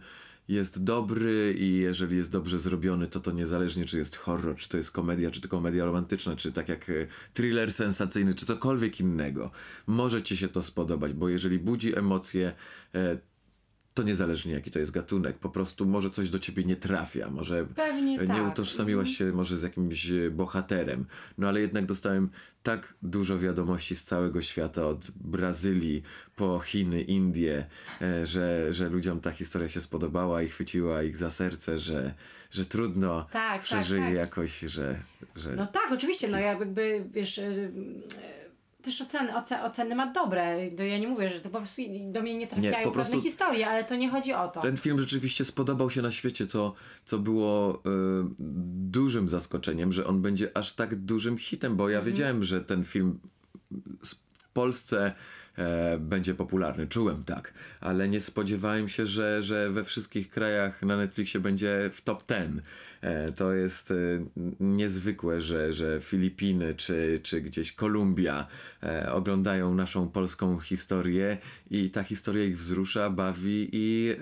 jest 0.50 0.84
dobry 0.84 1.54
i 1.58 1.76
jeżeli 1.76 2.16
jest 2.16 2.32
dobrze 2.32 2.58
zrobiony, 2.58 3.06
to 3.06 3.20
to 3.20 3.32
niezależnie 3.32 3.84
czy 3.84 3.98
jest 3.98 4.16
horror, 4.16 4.56
czy 4.56 4.68
to 4.68 4.76
jest 4.76 4.90
komedia, 4.90 5.30
czy 5.30 5.40
to 5.40 5.48
komedia 5.48 5.84
romantyczna, 5.84 6.36
czy 6.36 6.52
tak 6.52 6.68
jak 6.68 6.90
e, 6.90 7.06
thriller 7.34 7.72
sensacyjny, 7.72 8.34
czy 8.34 8.46
cokolwiek 8.46 9.00
innego. 9.00 9.50
Może 9.86 10.22
ci 10.22 10.36
się 10.36 10.48
to 10.48 10.62
spodobać, 10.62 11.12
bo 11.12 11.28
jeżeli 11.28 11.58
budzi 11.58 11.98
emocje, 11.98 12.52
e, 12.94 13.18
to 13.94 14.02
niezależnie 14.02 14.52
jaki 14.52 14.70
to 14.70 14.78
jest 14.78 14.90
gatunek, 14.90 15.38
po 15.38 15.48
prostu 15.50 15.86
może 15.86 16.10
coś 16.10 16.30
do 16.30 16.38
ciebie 16.38 16.64
nie 16.64 16.76
trafia, 16.76 17.30
może 17.30 17.66
Pewnie 17.76 18.18
nie 18.18 18.26
tak. 18.26 18.52
utożsamiłaś 18.52 19.10
się 19.16 19.32
może 19.32 19.56
z 19.56 19.62
jakimś 19.62 20.10
e, 20.10 20.30
bohaterem, 20.30 21.06
no 21.38 21.48
ale 21.48 21.60
jednak 21.60 21.86
dostałem 21.86 22.30
tak 22.62 22.94
dużo 23.02 23.38
wiadomości 23.38 23.96
z 23.96 24.04
całego 24.04 24.42
świata, 24.42 24.86
od 24.86 25.10
Brazylii 25.10 26.02
po 26.36 26.60
Chiny, 26.60 27.02
Indie, 27.02 27.66
e, 28.02 28.26
że, 28.26 28.72
że 28.72 28.88
ludziom 28.88 29.20
ta 29.20 29.30
historia 29.30 29.68
się 29.68 29.80
spodobała 29.80 30.42
i 30.42 30.48
chwyciła 30.48 31.02
ich 31.02 31.16
za 31.16 31.30
serce, 31.30 31.78
że, 31.78 32.14
że 32.50 32.64
trudno 32.64 33.22
Tak, 33.22 33.32
tak, 33.32 33.62
przeżyje 33.62 34.04
tak. 34.04 34.14
jakoś, 34.14 34.60
że, 34.60 35.00
że 35.36 35.56
No 35.56 35.66
tak, 35.66 35.92
oczywiście, 35.92 36.28
no 36.28 36.38
ja 36.38 36.52
jakby, 36.58 37.04
wiesz, 37.10 37.38
y, 37.38 37.42
y, 37.42 38.39
też 38.82 39.00
oceny, 39.02 39.36
oce, 39.36 39.62
oceny 39.64 39.94
ma 39.94 40.12
dobre. 40.12 40.70
To 40.76 40.82
ja 40.82 40.98
nie 40.98 41.08
mówię, 41.08 41.28
że 41.28 41.40
to 41.40 41.50
po 41.50 41.58
prostu 41.58 41.82
do 42.12 42.22
mnie 42.22 42.34
nie 42.34 42.46
trafiają 42.46 42.88
Nie, 42.88 42.94
pewne 42.94 43.20
historie, 43.20 43.66
ale 43.66 43.84
to 43.84 43.96
nie 43.96 44.10
chodzi 44.10 44.32
o 44.34 44.48
to. 44.48 44.60
Ten 44.60 44.76
film 44.76 44.98
rzeczywiście 44.98 45.44
spodobał 45.44 45.90
się 45.90 46.02
na 46.02 46.10
świecie, 46.10 46.46
co, 46.46 46.74
co 47.04 47.18
było 47.18 47.74
y, 47.74 47.80
dużym 48.90 49.28
zaskoczeniem, 49.28 49.92
że 49.92 50.06
on 50.06 50.22
będzie 50.22 50.56
aż 50.56 50.72
tak 50.72 50.94
dużym 50.94 51.38
hitem, 51.38 51.76
bo 51.76 51.88
ja 51.88 51.98
Mhm. 51.98 52.12
wiedziałem, 52.14 52.44
że 52.44 52.60
ten 52.60 52.84
film 52.84 53.20
w 54.04 54.48
Polsce 54.52 55.12
e, 55.56 55.98
będzie 55.98 56.34
popularny. 56.34 56.86
Czułem 56.86 57.24
tak, 57.24 57.54
ale 57.80 58.08
nie 58.08 58.20
spodziewałem 58.20 58.88
się, 58.88 59.06
że, 59.06 59.42
że 59.42 59.70
we 59.70 59.84
wszystkich 59.84 60.30
krajach 60.30 60.82
na 60.82 60.96
Netflixie 60.96 61.40
będzie 61.40 61.90
w 61.94 62.02
top 62.02 62.24
10. 62.28 62.62
E, 63.00 63.32
to 63.32 63.52
jest 63.52 63.90
e, 63.90 63.94
niezwykłe, 64.60 65.42
że, 65.42 65.72
że 65.72 66.00
Filipiny 66.00 66.74
czy, 66.74 67.20
czy 67.22 67.40
gdzieś 67.40 67.72
Kolumbia 67.72 68.46
e, 68.82 69.12
oglądają 69.12 69.74
naszą 69.74 70.08
polską 70.08 70.60
historię 70.60 71.38
i 71.70 71.90
ta 71.90 72.02
historia 72.02 72.44
ich 72.44 72.58
wzrusza, 72.58 73.10
bawi 73.10 73.68
i, 73.72 74.16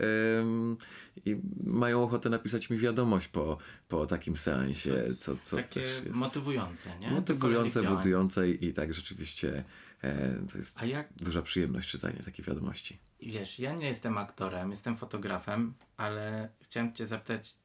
i 1.27 1.37
mają 1.64 2.03
ochotę 2.03 2.31
napisać 2.31 2.71
mi 2.71 2.79
wiadomość 2.79 3.29
po, 3.29 3.59
po 3.88 4.07
takim 4.07 4.37
seansie, 4.37 4.93
co, 5.19 5.37
co 5.43 5.57
Takie 5.57 5.83
motywujące, 6.14 6.91
nie? 7.01 7.11
Motywujące, 7.11 7.83
budujące 7.83 8.51
i, 8.51 8.64
i 8.67 8.73
tak 8.73 8.95
rzeczywiście 8.95 9.64
to 10.53 10.59
jest 10.59 10.83
A 10.83 10.85
jak 10.85 11.13
duża 11.13 11.43
przyjemność 11.43 11.89
czytanie 11.89 12.23
takiej 12.25 12.45
wiadomości. 12.45 12.99
Wiesz, 13.23 13.59
ja 13.59 13.75
nie 13.75 13.87
jestem 13.87 14.19
aktorem, 14.19 14.71
jestem 14.71 14.97
fotografem, 14.97 15.75
ale 15.97 16.49
chciałem 16.61 16.95
Cię 16.95 17.07
zapytać, 17.07 17.57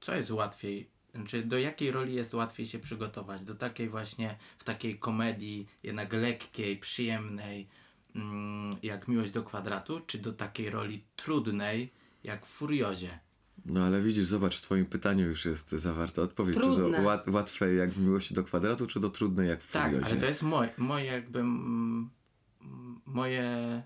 co 0.00 0.16
jest 0.16 0.30
łatwiej, 0.30 0.90
czy 1.26 1.42
do 1.42 1.58
jakiej 1.58 1.90
roli 1.90 2.14
jest 2.14 2.34
łatwiej 2.34 2.66
się 2.66 2.78
przygotować? 2.78 3.44
Do 3.44 3.54
takiej 3.54 3.88
właśnie, 3.88 4.38
w 4.58 4.64
takiej 4.64 4.98
komedii, 4.98 5.68
jednak 5.82 6.12
lekkiej, 6.12 6.76
przyjemnej, 6.76 7.68
mm, 8.14 8.76
jak 8.82 9.08
Miłość 9.08 9.30
do 9.30 9.42
kwadratu, 9.42 10.00
czy 10.00 10.18
do 10.18 10.32
takiej 10.32 10.70
roli 10.70 11.04
trudnej, 11.16 11.92
jak 12.24 12.46
w 12.46 12.48
Furiozie? 12.48 13.18
No 13.66 13.84
ale 13.84 14.00
widzisz, 14.00 14.24
zobacz, 14.24 14.56
w 14.56 14.62
twoim 14.62 14.86
pytaniu 14.86 15.26
już 15.26 15.44
jest 15.44 15.70
zawarta 15.70 16.22
odpowiedź. 16.22 16.56
Czy 16.56 16.62
Trudne. 16.62 16.98
to 16.98 17.04
łat, 17.04 17.28
łatwe 17.28 17.74
jak 17.74 17.90
w 17.90 17.98
miłości 17.98 18.34
do 18.34 18.44
kwadratu, 18.44 18.86
czy 18.86 19.00
to 19.00 19.10
trudne 19.10 19.46
jak 19.46 19.62
w 19.62 19.72
Tak, 19.72 19.92
ale 20.04 20.16
to 20.16 20.26
jest 20.26 20.42
moje, 20.42 20.70
moje 20.76 21.04
jakby 21.04 21.38
mm, 21.40 22.10
moje 23.06 23.82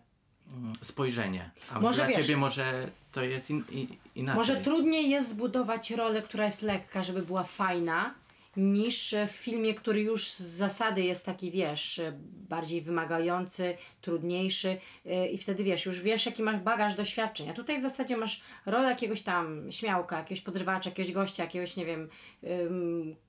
spojrzenie. 0.83 1.51
A 1.71 1.81
Może 1.81 1.97
dla 1.97 2.07
wiesz- 2.07 2.17
Ciebie 2.17 2.37
może 2.37 2.91
to 3.13 3.25
jest 3.25 3.51
in, 3.51 3.65
in, 3.71 3.87
inaczej. 4.15 4.39
Może 4.39 4.57
trudniej 4.57 5.11
jest 5.11 5.29
zbudować 5.29 5.91
rolę, 5.91 6.23
która 6.23 6.45
jest 6.45 6.63
lekka, 6.63 7.03
żeby 7.03 7.23
była 7.23 7.43
fajna, 7.43 8.15
niż 8.57 9.15
w 9.29 9.31
filmie, 9.31 9.75
który 9.75 10.01
już 10.01 10.29
z 10.29 10.41
zasady 10.41 11.03
jest 11.03 11.27
taki, 11.27 11.51
wiesz, 11.51 12.01
bardziej 12.49 12.83
wymagający, 12.83 13.77
trudniejszy 14.01 14.77
yy, 15.05 15.29
i 15.29 15.39
wtedy 15.39 15.65
wiesz, 15.65 15.87
już 15.87 16.01
wiesz, 16.01 16.27
jaki 16.27 16.43
masz 16.43 16.59
bagaż 16.59 16.95
doświadczeń. 16.95 17.51
A 17.51 17.55
tutaj 17.55 17.79
w 17.79 17.83
zasadzie 17.83 18.17
masz 18.17 18.41
rolę 18.67 18.89
jakiegoś 18.89 19.23
tam 19.23 19.73
śmiałka, 19.73 20.19
jakiegoś 20.19 20.41
podrywacza, 20.45 20.91
jakiegoś 20.91 21.13
gościa, 21.13 21.43
jakiegoś, 21.43 21.77
nie 21.77 21.87
wiem, 21.87 22.09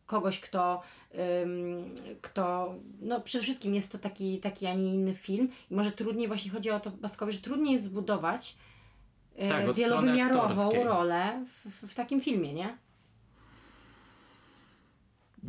kogoś, 0.06 0.40
kto, 0.40 0.82
kto, 2.22 2.76
no 3.02 3.22
przede 3.22 3.44
wszystkim 3.44 3.76
jest 3.76 3.92
to 3.92 3.98
taki, 3.98 4.40
taki, 4.40 4.68
a 4.68 4.74
nie 4.74 4.94
inny 4.94 5.16
film 5.16 5.50
i 5.72 5.76
może 5.76 5.92
trudniej, 5.92 6.28
właśnie 6.28 6.52
chodzi 6.52 6.72
o 6.72 6.80
to, 6.80 6.92
Baskowi, 6.92 7.34
że 7.34 7.40
trudniej 7.40 7.74
jest 7.74 7.84
zbudować 7.84 8.56
e, 9.36 9.50
Tak, 9.50 9.74
wielowymiarową 9.74 10.84
rolę 10.84 11.46
w, 11.48 11.88
w 11.88 11.96
takim 11.96 12.22
filmie, 12.22 12.54
nie? 12.54 12.78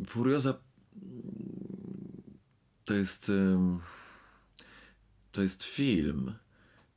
Furioza 0.07 0.61
to 2.85 2.95
jest 2.95 3.33
to 5.33 5.43
jest 5.43 5.65
film, 5.65 6.35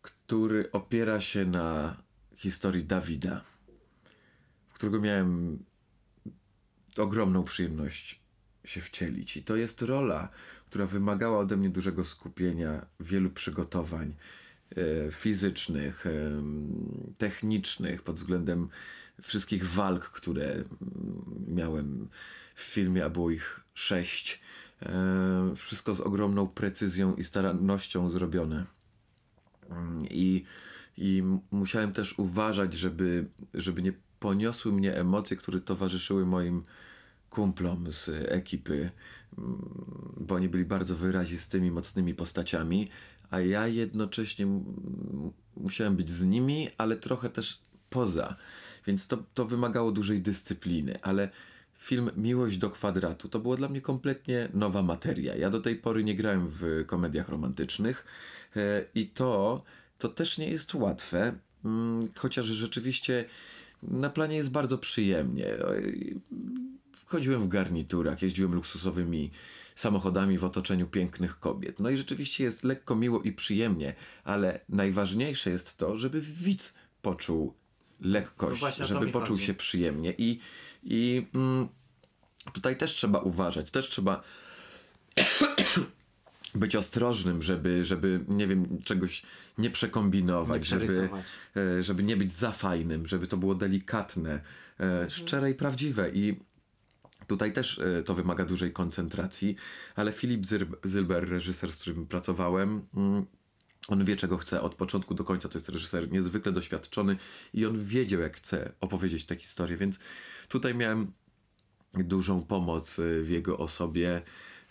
który 0.02 0.72
opiera 0.72 1.22
się 1.22 1.46
na 1.46 1.98
historii 2.36 2.84
Dawida, 2.84 3.42
w 4.68 4.74
którego 4.74 5.00
miałem 5.00 5.64
ogromną 6.98 7.44
przyjemność 7.44 8.22
się 8.66 8.82
wcielić. 8.82 9.38
I 9.38 9.44
to 9.44 9.56
jest 9.56 9.82
rola, 9.82 10.30
która 10.66 10.86
wymagała 10.86 11.40
ode 11.40 11.58
mnie 11.58 11.70
dużego 11.70 12.06
skupienia, 12.06 12.86
wielu 13.00 13.30
przygotowań 13.30 14.14
e, 14.72 15.12
fizycznych, 15.12 16.06
technicznych, 17.18 18.02
pod 18.02 18.16
względem 18.16 18.70
wszystkich 19.22 19.68
walk, 19.68 20.06
które 20.06 20.46
mm, 20.52 20.66
miałem 21.48 22.10
w 22.60 22.64
filmie, 22.64 23.06
a 23.06 23.10
było 23.10 23.32
ich 23.32 23.60
sześć. 23.74 24.42
E, 24.82 25.54
Wszystko 25.56 25.94
z 25.94 26.02
ogromną 26.02 26.48
precyzją 26.48 27.16
i 27.16 27.24
starannością 27.24 28.10
zrobione. 28.10 28.66
Mm, 29.70 30.06
I, 30.10 30.44
i 30.98 31.24
musiałem 31.52 31.94
też 31.94 32.20
uważać, 32.20 32.74
żeby, 32.74 33.26
żeby 33.54 33.82
nie 33.82 33.94
poniosły 34.20 34.72
mnie 34.72 34.96
emocje, 34.96 35.38
które 35.38 35.62
towarzyszyły 35.62 36.26
moim 36.26 36.64
kumplom 37.30 37.92
z 37.92 38.10
ekipy, 38.10 38.92
mm, 39.38 40.16
bo 40.18 40.36
oni 40.36 40.50
byli 40.50 40.66
bardzo 40.66 40.96
wyrazistymi, 40.96 41.72
mocnymi 41.72 42.14
postaciami, 42.14 42.88
a 43.30 43.40
ja 43.40 43.68
jednocześnie 43.68 44.46
musiałem 45.58 45.96
być 45.96 46.10
z 46.10 46.26
nimi, 46.26 46.68
ale 46.78 46.96
trochę 46.96 47.30
też 47.30 47.62
poza. 47.90 48.36
Więc 48.88 49.08
to, 49.08 49.24
to 49.34 49.46
wymagało 49.46 49.92
dużej 49.92 50.22
dyscypliny, 50.22 51.02
ale 51.02 51.30
film 51.80 52.12
Miłość 52.18 52.58
do 52.58 52.70
kwadratu 52.70 53.30
to 53.30 53.40
była 53.40 53.56
dla 53.56 53.70
mnie 53.70 53.82
kompletnie 53.82 54.50
nowa 54.54 54.82
materia. 54.84 55.36
Ja 55.36 55.50
do 55.50 55.60
tej 55.60 55.76
pory 55.76 56.04
nie 56.04 56.16
grałem 56.16 56.48
w 56.50 56.84
komediach 56.86 57.30
romantycznych 57.30 58.06
e, 58.56 58.86
i 58.96 59.08
to, 59.08 59.64
to 59.98 60.10
też 60.10 60.38
nie 60.38 60.50
jest 60.50 60.74
łatwe, 60.74 61.34
mm, 61.66 62.10
chociaż 62.16 62.46
rzeczywiście 62.46 63.26
na 63.84 64.10
planie 64.10 64.38
jest 64.38 64.52
bardzo 64.52 64.78
przyjemnie. 64.78 65.48
Oj, 65.68 66.16
Wchodziłem 67.10 67.42
w 67.42 67.48
garniturach, 67.48 68.22
jeździłem 68.22 68.54
luksusowymi 68.54 69.32
samochodami 69.76 70.38
w 70.38 70.44
otoczeniu 70.44 70.88
pięknych 70.88 71.40
kobiet. 71.40 71.80
No 71.80 71.90
i 71.90 71.98
rzeczywiście 71.98 72.44
jest 72.44 72.64
lekko, 72.64 72.96
miło 72.96 73.22
i 73.22 73.32
przyjemnie, 73.32 73.94
ale 74.24 74.60
najważniejsze 74.70 75.50
jest 75.50 75.78
to, 75.78 75.98
żeby 75.98 76.22
widz 76.22 76.74
poczuł 77.02 77.54
No 78.00 78.08
lekkość, 78.10 78.60
właśnie 78.60 78.86
o 78.86 78.88
to 78.88 78.94
żeby 78.94 79.12
poczuł 79.12 79.36
chodzi. 79.36 79.46
się 79.46 79.54
przyjemnie. 79.54 80.14
I, 80.18 80.40
i 80.84 81.28
mm, 81.34 81.68
tutaj 82.54 82.78
też 82.78 82.92
trzeba 82.92 83.20
uważać, 83.20 83.72
też 83.72 83.90
trzeba 83.90 84.24
być 86.56 86.76
ostrożnym, 86.76 87.42
żeby, 87.42 87.86
żeby 87.86 88.26
nie 88.28 88.48
wiem, 88.48 88.80
czegoś 88.84 89.24
nie 89.58 89.70
przekombinować, 89.70 90.62
Nie 90.62 90.80
żeby, 90.80 91.10
e, 91.58 91.84
żeby 91.84 92.04
nie 92.04 92.18
być 92.18 92.34
za 92.34 92.52
fajnym, 92.52 93.08
żeby 93.08 93.28
to 93.28 93.38
było 93.38 93.56
delikatne, 93.56 94.42
e, 94.80 95.10
szczere 95.10 95.52
i 95.52 95.56
prawdziwe. 95.56 96.12
I 96.14 96.40
tutaj 97.28 97.54
też 97.54 97.80
e, 97.80 98.04
to 98.04 98.14
wymaga 98.14 98.46
dużej 98.46 98.74
koncentracji, 98.74 99.56
ale 99.96 100.12
Filip 100.12 100.46
Zylber, 100.84 101.30
reżyser, 101.30 101.72
z 101.72 101.82
którym 101.82 102.08
pracowałem, 102.08 102.82
mm, 102.96 103.26
on 103.92 104.06
wie, 104.06 104.16
czego 104.16 104.38
chce 104.38 104.62
od 104.62 104.76
początku 104.76 105.14
do 105.14 105.24
końca. 105.24 105.50
To 105.50 105.58
jest 105.58 105.70
reżyser 105.70 106.12
niezwykle 106.12 106.52
doświadczony 106.52 107.18
i 107.54 107.66
on 107.66 107.84
wiedział, 107.84 108.22
jak 108.22 108.38
chce 108.38 108.72
opowiedzieć 108.82 109.26
tę 109.26 109.36
historię, 109.36 109.78
więc 109.78 110.00
tutaj 110.48 110.76
miałem 110.76 111.12
dużą 111.94 112.44
pomoc 112.44 113.00
y, 113.00 113.24
w 113.24 113.30
jego 113.30 113.58
osobie 113.58 114.22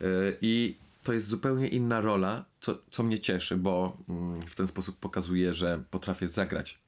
y, 0.01 0.37
i 0.41 0.79
to 1.03 1.13
jest 1.13 1.27
zupełnie 1.27 1.69
inna 1.69 2.01
rola, 2.01 2.45
co, 2.61 2.79
co 2.91 3.03
mnie 3.03 3.19
cieszy, 3.19 3.57
bo 3.57 3.97
mm, 4.09 4.43
w 4.43 4.55
ten 4.55 4.67
sposób 4.67 4.99
pokazuje, 4.99 5.55
że 5.55 5.85
potrafię 5.91 6.29
zagrać 6.29 6.79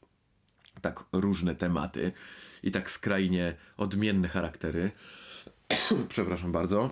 tak 0.81 1.05
różne 1.13 1.55
tematy 1.55 2.13
i 2.63 2.71
tak 2.71 2.91
skrajnie 2.91 3.55
odmienne 3.77 4.29
charaktery. 4.29 4.91
Przepraszam 6.09 6.53
bardzo. 6.53 6.91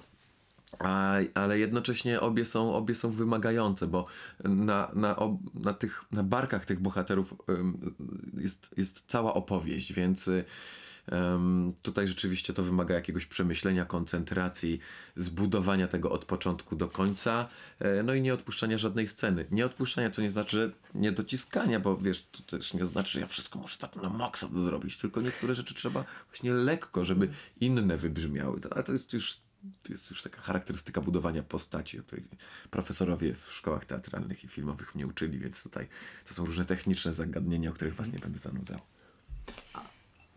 A, 0.78 1.16
ale 1.34 1.58
jednocześnie 1.58 2.20
obie 2.20 2.44
są, 2.44 2.74
obie 2.74 2.94
są 2.94 3.10
wymagające, 3.10 3.86
bo 3.86 4.06
na, 4.44 4.90
na, 4.94 5.16
ob, 5.16 5.38
na, 5.54 5.74
tych, 5.74 6.04
na 6.12 6.22
barkach 6.22 6.66
tych 6.66 6.80
bohaterów 6.80 7.34
ym, 7.50 7.94
jest, 8.36 8.74
jest 8.76 9.04
cała 9.06 9.34
opowieść, 9.34 9.92
więc 9.92 10.28
ym, 10.28 11.72
tutaj 11.82 12.08
rzeczywiście 12.08 12.52
to 12.52 12.62
wymaga 12.62 12.94
jakiegoś 12.94 13.26
przemyślenia, 13.26 13.84
koncentracji, 13.84 14.78
zbudowania 15.16 15.88
tego 15.88 16.10
od 16.10 16.24
początku 16.24 16.76
do 16.76 16.88
końca, 16.88 17.48
e, 17.78 18.02
no 18.02 18.14
i 18.14 18.22
nie 18.22 18.34
odpuszczania 18.34 18.78
żadnej 18.78 19.08
sceny. 19.08 19.46
Nie 19.50 19.66
odpuszczania 19.66 20.10
to 20.10 20.22
nie 20.22 20.30
znaczy, 20.30 20.56
że 20.56 20.70
nie 20.94 21.12
dociskania, 21.12 21.80
bo 21.80 21.96
wiesz, 21.96 22.26
to 22.32 22.42
też 22.42 22.74
nie 22.74 22.84
znaczy, 22.84 23.12
że 23.12 23.20
ja 23.20 23.26
wszystko 23.26 23.58
muszę 23.58 23.78
tak 23.78 23.96
na 23.96 24.10
maksa 24.10 24.48
zrobić, 24.54 24.98
tylko 24.98 25.20
niektóre 25.20 25.54
rzeczy 25.54 25.74
trzeba 25.74 26.04
właśnie 26.26 26.52
lekko, 26.52 27.04
żeby 27.04 27.28
inne 27.60 27.96
wybrzmiały. 27.96 28.60
Ale 28.70 28.82
to 28.82 28.92
jest 28.92 29.12
już 29.12 29.47
to 29.83 29.92
jest 29.92 30.11
już 30.11 30.23
taka 30.23 30.40
charakterystyka 30.40 31.01
budowania 31.01 31.42
postaci, 31.42 32.01
o 32.01 32.03
której 32.03 32.25
profesorowie 32.71 33.35
w 33.35 33.53
szkołach 33.53 33.85
teatralnych 33.85 34.44
i 34.44 34.49
filmowych 34.49 34.94
mnie 34.94 35.07
uczyli, 35.07 35.38
więc 35.38 35.62
tutaj 35.62 35.88
to 36.29 36.35
są 36.35 36.44
różne 36.44 36.64
techniczne 36.64 37.12
zagadnienia, 37.12 37.71
o 37.71 37.73
których 37.73 37.94
was 37.94 38.12
nie 38.12 38.18
będę 38.18 38.38
zanudzał. 38.38 38.81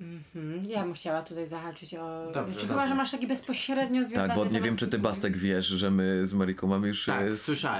Mhm. 0.01 0.69
Ja 0.69 0.83
bym 0.83 0.93
chciała 0.93 1.21
tutaj 1.21 1.47
zahaczyć 1.47 1.95
o... 1.95 2.31
Dobrze, 2.33 2.59
czy 2.59 2.67
chyba, 2.67 2.87
że 2.87 2.95
masz 2.95 3.11
taki 3.11 3.27
bezpośrednio 3.27 4.03
związany 4.03 4.27
Tak, 4.27 4.37
bo 4.37 4.45
nie 4.45 4.61
wiem, 4.61 4.77
czy 4.77 4.87
ty 4.87 4.99
Bastek 4.99 5.37
wiesz, 5.37 5.67
że 5.67 5.91
my 5.91 6.25
z 6.25 6.33
Mariką 6.33 6.67
mamy 6.67 6.87
już 6.87 7.05
Tak, 7.05 7.21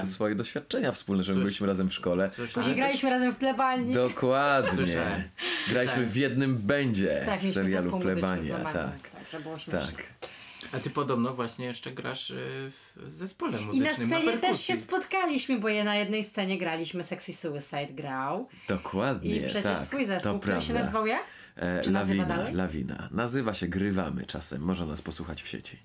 e, 0.02 0.06
swoje 0.06 0.34
doświadczenia 0.34 0.92
wspólne, 0.92 1.22
że 1.22 1.34
my 1.34 1.42
byliśmy 1.42 1.66
razem 1.66 1.88
w 1.88 1.94
szkole. 1.94 2.30
Później 2.54 2.64
też- 2.64 2.74
graliśmy 2.74 3.10
razem 3.10 3.32
w 3.32 3.36
plebanii. 3.36 3.94
Dokładnie. 3.94 4.76
Słyszałem. 4.76 5.22
Graliśmy 5.68 6.06
w 6.06 6.16
jednym 6.16 6.56
będzie 6.56 7.22
tak, 7.26 7.40
w 7.40 7.52
serialu 7.52 8.00
plebanii. 8.00 8.50
Tak, 8.50 8.72
tak, 8.72 8.92
że 9.32 9.40
było 9.40 9.58
śmiesznie. 9.58 9.96
tak. 9.96 10.30
A 10.72 10.80
ty 10.80 10.90
podobno 10.90 11.34
właśnie 11.34 11.66
jeszcze 11.66 11.90
grasz 11.92 12.30
y, 12.30 12.70
w 12.96 13.10
zespole 13.10 13.58
I 13.62 13.64
muzycznym 13.64 13.88
na 13.88 13.94
scenie 14.18 14.32
też 14.32 14.40
perkusji. 14.40 14.64
się 14.74 14.76
spotkaliśmy, 14.80 15.58
bo 15.58 15.68
je 15.68 15.84
na 15.84 15.96
jednej 15.96 16.24
scenie 16.24 16.58
graliśmy 16.58 17.02
Sexy 17.04 17.32
Suicide 17.32 17.86
grał. 17.94 18.48
Dokładnie. 18.68 19.36
I 19.36 19.40
przecież 19.44 19.62
tak, 19.78 19.86
twój 19.88 20.04
zespół, 20.04 20.38
który 20.38 20.62
się 20.62 20.74
nazywał 20.74 21.06
jak? 21.06 21.24
E, 21.56 21.90
lawina, 21.90 22.24
dalej? 22.24 22.54
lawina. 22.54 23.08
Nazywa 23.10 23.54
się 23.54 23.68
Grywamy 23.68 24.26
czasem. 24.26 24.62
Można 24.62 24.86
nas 24.86 25.02
posłuchać 25.02 25.42
w 25.42 25.48
sieci. 25.48 25.78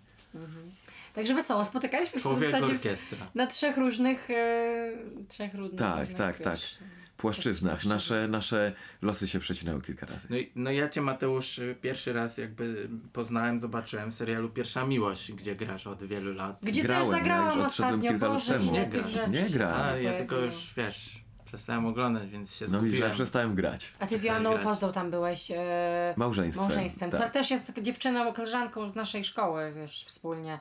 Także 1.13 1.33
wesoło, 1.33 1.65
spotykaliśmy 1.65 2.19
się 2.21 2.29
w 2.35 2.39
zasadzie 2.39 2.73
orkiestra. 2.73 3.17
na 3.35 3.47
trzech 3.47 3.77
różnych, 3.77 4.29
e, 4.29 4.91
trzech 5.29 5.53
różnych, 5.53 5.79
Tak, 5.79 5.99
różnych, 5.99 6.17
tak, 6.17 6.39
tak. 6.39 6.53
wiesz. 6.53 6.77
Płaszczyznach. 7.17 7.86
Nasze, 7.86 8.27
nasze 8.27 8.73
losy 9.01 9.27
się 9.27 9.39
przecinały 9.39 9.82
kilka 9.82 10.06
razy. 10.06 10.27
No, 10.30 10.38
i, 10.38 10.51
no 10.56 10.71
ja 10.71 10.89
cię 10.89 11.01
Mateusz 11.01 11.60
pierwszy 11.82 12.13
raz 12.13 12.38
jakby 12.38 12.89
poznałem, 13.13 13.60
zobaczyłem 13.60 14.12
w 14.12 14.13
serialu 14.13 14.49
Pierwsza 14.49 14.86
Miłość, 14.86 15.32
gdzie 15.32 15.56
grasz 15.56 15.88
od 15.88 16.03
wielu 16.03 16.34
lat. 16.34 16.58
Gdzie 16.62 16.84
Grałem, 16.84 17.03
też 17.03 17.12
ja 17.13 17.17
zagrałam 17.19 17.45
już 17.45 17.67
odszedłem 17.67 17.93
ostatnio, 17.99 18.12
kilka 18.12 18.25
lat 18.27 18.36
Boże, 18.36 18.53
temu. 18.53 18.71
ile 18.75 18.88
Nie 18.88 19.08
rzeczy 19.08 19.30
Nie 19.30 19.49
gram. 19.49 19.82
A 19.82 19.97
ja 19.97 20.17
tylko 20.17 20.36
już 20.38 20.73
wiesz, 20.77 21.23
przestałem 21.45 21.86
oglądać, 21.86 22.30
więc 22.30 22.56
się 22.56 22.65
No 22.65 22.71
widzisz, 22.71 22.82
zgubiłem. 22.82 23.10
ja 23.10 23.13
przestałem 23.15 23.56
grać. 23.56 23.93
A 23.99 24.08
ty 24.08 24.17
z 24.17 24.23
Joanną. 24.23 24.58
Pozdą 24.60 24.91
tam 24.91 25.12
byłeś 25.12 25.51
e, 25.51 26.13
Małżeństwem. 26.17 26.67
małżeństwem, 26.67 27.12
tak. 27.12 27.19
która 27.19 27.32
też 27.32 27.51
jest 27.51 27.73
dziewczyną, 27.82 28.34
koleżanką 28.34 28.89
z 28.89 28.95
naszej 28.95 29.23
szkoły, 29.23 29.73
wiesz, 29.75 30.06
wspólnie. 30.08 30.60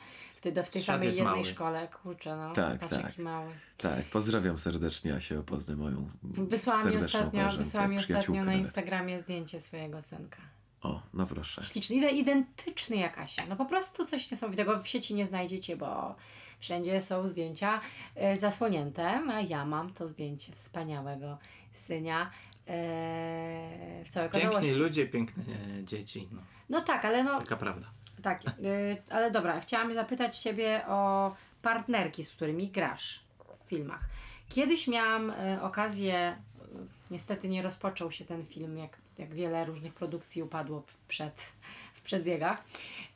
W 0.50 0.54
tej, 0.54 0.64
w 0.64 0.70
tej 0.70 0.82
Świat 0.82 0.94
samej 0.96 1.08
jednej 1.08 1.24
mały. 1.24 1.44
szkole, 1.44 1.88
kurczę, 2.02 2.36
no. 2.36 2.52
Tak, 2.52 2.78
patrz, 2.80 3.02
tak. 3.02 3.18
mały. 3.18 3.52
Tak, 3.76 4.04
pozdrawiam 4.04 4.58
serdecznie 4.58 5.14
Asię 5.14 5.38
Opoznę, 5.38 5.76
moją 5.76 6.10
Wysłała 6.22 6.78
mi 6.78 6.92
serdeczną 6.92 7.20
ostatnio, 7.20 7.56
wysłała 7.58 7.88
mi 7.88 7.98
ostatnio 7.98 8.44
na. 8.44 8.54
Instagramie 8.54 9.18
zdjęcie 9.20 9.60
swojego 9.60 10.02
synka. 10.02 10.38
O, 10.82 11.02
no 11.14 11.26
proszę. 11.26 11.62
Śliczny, 11.62 11.96
ide- 11.96 12.10
identyczny 12.12 12.96
jak 12.96 13.18
Asia. 13.18 13.42
No 13.48 13.56
po 13.56 13.64
prostu 13.66 14.06
coś 14.06 14.30
niesamowitego. 14.30 14.82
W 14.82 14.88
sieci 14.88 15.14
nie 15.14 15.26
znajdziecie, 15.26 15.76
bo 15.76 16.14
wszędzie 16.58 17.00
są 17.00 17.26
zdjęcia 17.28 17.80
e, 18.14 18.36
zasłonięte, 18.36 19.22
a 19.30 19.40
ja 19.40 19.64
mam 19.64 19.92
to 19.92 20.08
zdjęcie 20.08 20.52
wspaniałego 20.52 21.38
synia 21.72 22.30
e, 22.68 24.04
w 24.04 24.10
całej 24.10 24.30
Piękni 24.30 24.48
okazałości. 24.48 24.82
ludzie, 24.82 25.06
piękne 25.06 25.42
e, 25.80 25.84
dzieci. 25.84 26.28
No, 26.32 26.40
No 26.68 26.80
tak, 26.80 27.04
ale 27.04 27.24
no 27.24 27.38
taka 27.38 27.56
prawda. 27.56 27.86
Tak, 28.22 28.42
y, 28.44 28.96
ale 29.10 29.30
dobra, 29.30 29.60
chciałam 29.60 29.94
zapytać 29.94 30.38
Ciebie 30.38 30.82
o 30.88 31.34
partnerki, 31.62 32.24
z 32.24 32.32
którymi 32.32 32.68
grasz 32.68 33.24
w 33.64 33.68
filmach. 33.68 34.08
Kiedyś 34.48 34.88
miałam 34.88 35.30
y, 35.30 35.62
okazję, 35.62 36.32
y, 36.32 36.66
niestety 37.10 37.48
nie 37.48 37.62
rozpoczął 37.62 38.12
się 38.12 38.24
ten 38.24 38.46
film, 38.46 38.78
jak, 38.78 38.96
jak 39.18 39.34
wiele 39.34 39.64
różnych 39.64 39.94
produkcji 39.94 40.42
upadło 40.42 40.82
w, 40.86 40.96
przed, 41.08 41.52
w 41.94 42.00
przedbiegach, 42.00 42.64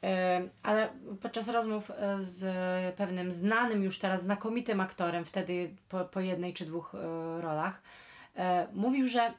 y, 0.05 0.07
ale 0.63 0.89
podczas 1.23 1.49
rozmów 1.49 1.91
y, 1.91 1.95
z 2.19 2.45
pewnym 2.97 3.33
znanym 3.33 3.83
już 3.83 3.99
teraz 3.99 4.23
znakomitym 4.23 4.81
aktorem, 4.81 5.25
wtedy 5.25 5.71
po, 5.89 6.05
po 6.05 6.21
jednej 6.21 6.55
czy 6.55 6.67
dwóch 6.67 6.95
y, 6.95 7.41
rolach, 7.41 7.83
mówił, 8.73 9.09
że 9.09 9.35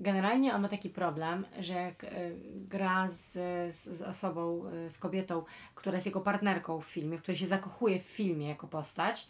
Generalnie 0.00 0.54
on 0.54 0.62
ma 0.62 0.68
taki 0.68 0.90
problem, 0.90 1.46
że 1.58 1.74
jak 1.74 2.04
e, 2.04 2.10
gra 2.54 3.08
z, 3.08 3.32
z, 3.74 4.02
osobą, 4.02 4.66
e, 4.66 4.90
z 4.90 4.98
kobietą, 4.98 5.44
która 5.74 5.94
jest 5.94 6.06
jego 6.06 6.20
partnerką 6.20 6.80
w 6.80 6.86
filmie, 6.86 7.18
w 7.18 7.22
której 7.22 7.38
się 7.38 7.46
zakochuje 7.46 8.00
w 8.00 8.04
filmie 8.04 8.48
jako 8.48 8.68
postać, 8.68 9.28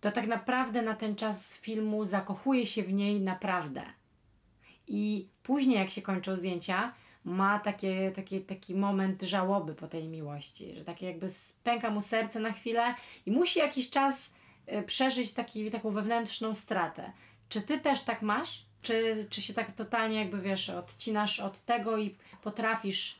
to 0.00 0.12
tak 0.12 0.26
naprawdę 0.26 0.82
na 0.82 0.94
ten 0.94 1.16
czas 1.16 1.58
filmu 1.58 2.04
zakochuje 2.04 2.66
się 2.66 2.82
w 2.82 2.92
niej 2.92 3.20
naprawdę. 3.20 3.82
I 4.88 5.28
później, 5.42 5.78
jak 5.78 5.90
się 5.90 6.02
kończą 6.02 6.36
zdjęcia, 6.36 6.92
ma 7.24 7.58
takie, 7.58 8.12
takie, 8.16 8.40
taki 8.40 8.74
moment 8.74 9.22
żałoby 9.22 9.74
po 9.74 9.88
tej 9.88 10.08
miłości, 10.08 10.74
że 10.74 10.84
takie 10.84 11.06
jakby 11.06 11.28
spęka 11.28 11.90
mu 11.90 12.00
serce 12.00 12.40
na 12.40 12.52
chwilę 12.52 12.94
i 13.26 13.30
musi 13.30 13.58
jakiś 13.58 13.90
czas 13.90 14.34
e, 14.66 14.82
przeżyć 14.82 15.32
taki, 15.32 15.70
taką 15.70 15.90
wewnętrzną 15.90 16.54
stratę. 16.54 17.12
Czy 17.48 17.62
ty 17.62 17.78
też 17.78 18.02
tak 18.02 18.22
masz? 18.22 18.66
Czy, 18.84 19.26
czy 19.30 19.42
się 19.42 19.54
tak 19.54 19.72
totalnie 19.72 20.16
jakby 20.16 20.40
wiesz, 20.40 20.70
odcinasz 20.70 21.40
od 21.40 21.60
tego 21.64 21.98
i 21.98 22.14
potrafisz 22.42 23.18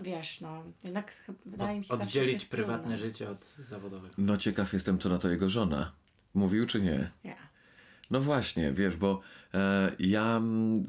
wiesz, 0.00 0.40
no 0.40 0.62
jednak 0.84 1.30
wydaje 1.46 1.78
mi 1.78 1.84
się, 1.84 1.94
Oddzielić 1.94 2.44
prywatne 2.44 2.78
trudne. 2.78 2.98
życie 2.98 3.30
od 3.30 3.44
zawodowego. 3.58 4.14
No 4.18 4.36
ciekaw 4.36 4.72
jestem, 4.72 4.98
co 4.98 5.08
na 5.08 5.18
to 5.18 5.30
jego 5.30 5.50
żona. 5.50 5.92
Mówił 6.34 6.66
czy 6.66 6.80
nie? 6.80 7.10
Ja. 7.24 7.36
No 8.10 8.20
właśnie, 8.20 8.72
wiesz, 8.72 8.96
bo 8.96 9.20
e, 9.54 9.92
ja 9.98 10.36
mm, 10.36 10.84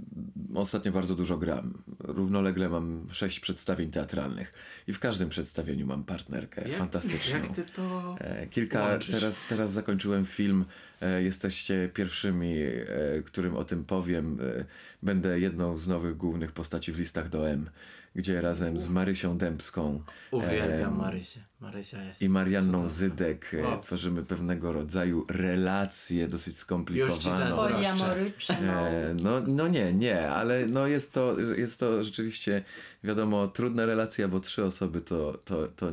ostatnio 0.55 0.91
bardzo 0.91 1.15
dużo 1.15 1.37
gram. 1.37 1.73
Równolegle 1.99 2.69
mam 2.69 3.07
sześć 3.11 3.39
przedstawień 3.39 3.91
teatralnych 3.91 4.53
i 4.87 4.93
w 4.93 4.99
każdym 4.99 5.29
przedstawieniu 5.29 5.85
mam 5.85 6.03
partnerkę 6.03 6.69
Jak- 6.69 6.77
fantastyczną. 6.77 7.37
Jak 7.37 7.47
ty 7.47 7.63
to... 7.63 8.15
E, 8.19 8.47
Kilka, 8.47 8.87
łączysz? 8.87 9.11
teraz, 9.15 9.45
teraz 9.49 9.71
zakończyłem 9.71 10.25
film. 10.25 10.65
E, 11.01 11.23
jesteście 11.23 11.89
pierwszymi, 11.93 12.53
e, 12.57 12.85
którym 13.25 13.55
o 13.55 13.63
tym 13.65 13.85
powiem. 13.85 14.39
E, 14.59 14.65
będę 15.03 15.39
jedną 15.39 15.77
z 15.77 15.87
nowych 15.87 16.17
głównych 16.17 16.51
postaci 16.51 16.91
w 16.91 16.99
listach 16.99 17.29
do 17.29 17.49
M, 17.49 17.69
gdzie 18.15 18.41
razem 18.41 18.79
z 18.79 18.87
Marysią 18.89 19.37
Dębską 19.37 20.01
Uwielbiam 20.31 20.97
Marysię. 20.97 21.39
Marysia 21.65 22.03
jest... 22.03 22.21
i 22.21 22.29
Marianną. 22.29 22.87
Zydek 22.87 23.51
e, 23.53 23.67
O. 23.67 23.77
tworzymy 23.77 24.23
pewnego 24.23 24.73
rodzaju 24.73 25.25
relację 25.29 26.27
dosyć 26.27 26.57
skomplikowaną. 26.57 27.55
Poliamoryczną. 27.55 28.55
E, 28.55 29.15
no, 29.23 29.41
no 29.47 29.67
nie, 29.67 29.93
nie, 29.93 30.29
ale 30.29 30.65
no 30.65 30.87
jest, 30.87 31.11
to, 31.11 31.39
jest 31.39 31.79
to 31.79 32.03
rzeczywiście, 32.03 32.63
wiadomo, 33.03 33.47
trudna 33.47 33.85
relacja, 33.85 34.27
bo 34.27 34.39
trzy 34.39 34.65
osoby 34.65 35.01
to, 35.01 35.37
to, 35.45 35.67
to 35.67 35.91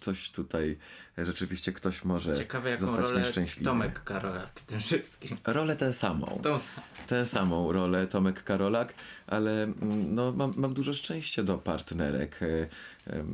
coś 0.00 0.30
tutaj 0.30 0.78
rzeczywiście 1.18 1.72
ktoś 1.72 2.04
może 2.04 2.36
Ciekawe 2.36 2.70
jaką 2.70 2.88
zostać 2.88 3.06
rolę 3.06 3.20
nieszczęśliwy. 3.20 3.64
Tomek 3.64 4.04
Karolak 4.04 4.60
w 4.60 4.64
tym 4.64 4.80
wszystkim. 4.80 5.36
Rolę 5.46 5.76
tę 5.76 5.92
samą. 5.92 6.40
Tą... 6.42 6.58
Tę 7.06 7.26
samą 7.26 7.72
rolę 7.72 8.06
Tomek 8.06 8.44
Karolak, 8.44 8.94
ale 9.26 9.62
mm, 9.62 10.14
no, 10.14 10.32
mam, 10.32 10.52
mam 10.56 10.74
dużo 10.74 10.94
szczęścia 10.94 11.42
do 11.42 11.58
partnerek. 11.58 12.40
E, 12.42 12.46
e, 12.46 13.24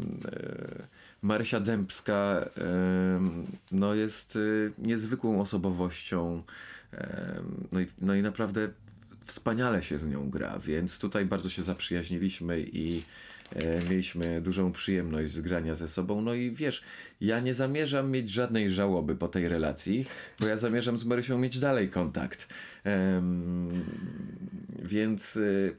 Marysia 1.26 1.60
Dębska 1.60 2.48
no, 3.72 3.94
jest 3.94 4.36
e, 4.36 4.38
niezwykłą 4.86 5.40
osobowością. 5.40 6.42
No 7.72 7.80
i, 7.80 7.86
no 8.00 8.14
i 8.14 8.22
naprawdę 8.22 8.68
wspaniale 9.24 9.82
się 9.82 9.98
z 9.98 10.08
nią 10.08 10.30
gra, 10.30 10.58
więc 10.58 10.98
tutaj 10.98 11.26
bardzo 11.26 11.50
się 11.50 11.62
zaprzyjaźniliśmy 11.62 12.60
i 12.60 13.02
e, 13.52 13.82
mieliśmy 13.90 14.40
dużą 14.40 14.72
przyjemność 14.72 15.32
z 15.32 15.40
grania 15.40 15.74
ze 15.74 15.88
sobą. 15.88 16.20
No 16.20 16.34
i 16.34 16.50
wiesz, 16.50 16.84
ja 17.20 17.40
nie 17.40 17.54
zamierzam 17.54 18.10
mieć 18.10 18.30
żadnej 18.30 18.70
żałoby 18.70 19.16
po 19.16 19.28
tej 19.28 19.48
relacji, 19.48 20.06
bo 20.40 20.46
ja 20.46 20.56
zamierzam 20.56 20.98
z 20.98 21.04
Marysią 21.04 21.38
mieć 21.38 21.58
dalej 21.58 21.88
kontakt. 21.88 22.48
Więc 24.82 25.36
y, 25.36 25.74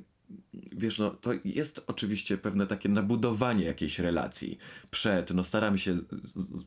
wiesz, 0.71 0.99
no 0.99 1.09
to 1.09 1.31
jest 1.45 1.83
oczywiście 1.87 2.37
pewne 2.37 2.67
takie 2.67 2.89
nabudowanie 2.89 3.65
jakiejś 3.65 3.99
relacji 3.99 4.57
przed, 4.91 5.33
no 5.33 5.43
staramy 5.43 5.79
się 5.79 5.97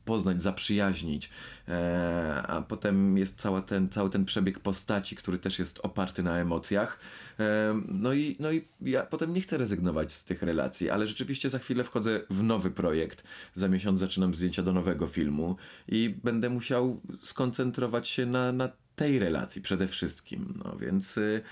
poznać, 0.05 0.42
zaprzyjaźnić, 0.42 1.31
e, 1.68 2.42
a 2.46 2.62
potem 2.62 3.18
jest 3.18 3.40
cała 3.40 3.62
ten, 3.62 3.88
cały 3.88 4.11
ten 4.11 4.25
przebieg 4.25 4.59
postaci, 4.59 5.16
który 5.16 5.38
też 5.38 5.59
jest 5.59 5.81
oparty 5.83 6.23
na 6.23 6.38
emocjach. 6.38 7.01
E, 7.40 7.81
no 7.88 8.12
i, 8.12 8.37
no 8.40 8.53
i 8.53 8.64
ja 8.81 9.03
potem 9.03 9.33
nie 9.33 9.40
chcę 9.40 9.59
rezygnować 9.59 10.12
z 10.12 10.25
tych 10.25 10.42
relacji, 10.42 10.90
ale 10.90 11.07
rzeczywiście 11.07 11.51
za 11.51 11.59
chwilę 11.59 11.85
wchodzę 11.85 12.20
w 12.31 12.42
nowy 12.42 12.70
projekt. 12.70 13.25
Za 13.55 13.68
miesiąc 13.68 14.01
zaczynam 14.01 14.35
zdjęcia 14.35 14.62
do 14.62 14.73
nowego 14.73 15.07
filmu 15.07 15.57
i 15.88 16.14
będę 16.25 16.51
musiał 16.51 17.01
skoncentrować 17.20 18.09
się 18.09 18.27
na, 18.27 18.53
na 18.53 18.68
tej 18.96 19.18
relacji 19.18 19.62
przede 19.62 19.87
wszystkim. 19.87 20.61
No 20.64 20.77
więc, 20.77 21.18
y, 21.18 21.42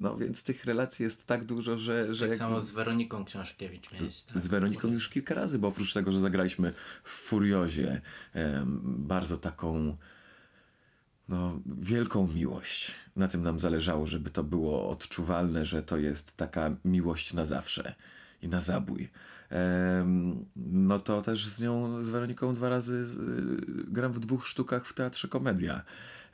no 0.00 0.16
więc 0.16 0.44
tych 0.44 0.64
relacji 0.64 1.02
jest 1.02 1.26
tak 1.26 1.44
dużo, 1.44 1.78
że. 1.78 2.14
że 2.14 2.24
tak 2.24 2.30
jak... 2.30 2.38
samo 2.38 2.60
z 2.60 2.70
Weroniką 2.70 3.24
Książkiewicz 3.24 3.92
miałeś. 3.92 4.22
Tak? 4.22 4.38
Z 4.38 4.46
Weroniką 4.46 4.88
już 4.88 5.08
kilka 5.08 5.34
razy, 5.34 5.58
bo 5.58 5.68
oprócz 5.68 5.92
tego, 5.92 6.12
że 6.12 6.20
zagraliśmy 6.20 6.72
w 7.04 7.10
Furiozie, 7.10 8.00
bardzo 8.82 9.36
taką 9.36 9.96
no, 11.28 11.60
wielką 11.66 12.28
miłość. 12.34 12.94
Na 13.16 13.28
tym 13.28 13.42
nam 13.42 13.58
zależało, 13.58 14.06
żeby 14.06 14.30
to 14.30 14.44
było 14.44 14.90
odczuwalne, 14.90 15.64
że 15.64 15.82
to 15.82 15.96
jest 15.96 16.36
taka 16.36 16.76
miłość 16.84 17.34
na 17.34 17.44
zawsze 17.44 17.94
i 18.42 18.48
na 18.48 18.60
zabój. 18.60 19.10
No 20.56 21.00
to 21.00 21.22
też 21.22 21.48
z 21.48 21.60
nią, 21.60 22.02
z 22.02 22.08
Weroniką 22.08 22.54
dwa 22.54 22.68
razy 22.68 23.04
gram 23.88 24.12
w 24.12 24.18
dwóch 24.18 24.48
sztukach 24.48 24.86
w 24.86 24.92
Teatrze 24.92 25.28
Komedia. 25.28 25.82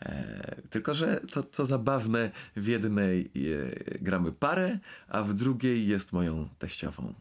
E, 0.03 0.57
tylko, 0.71 0.95
że 0.95 1.21
to 1.33 1.43
co 1.43 1.65
zabawne, 1.65 2.31
w 2.57 2.67
jednej 2.67 3.21
e, 3.21 3.99
gramy 4.01 4.33
parę, 4.33 4.79
a 5.09 5.23
w 5.23 5.35
drugiej 5.35 5.89
jest 5.89 6.13
moją 6.13 6.49
teściową. 6.59 7.15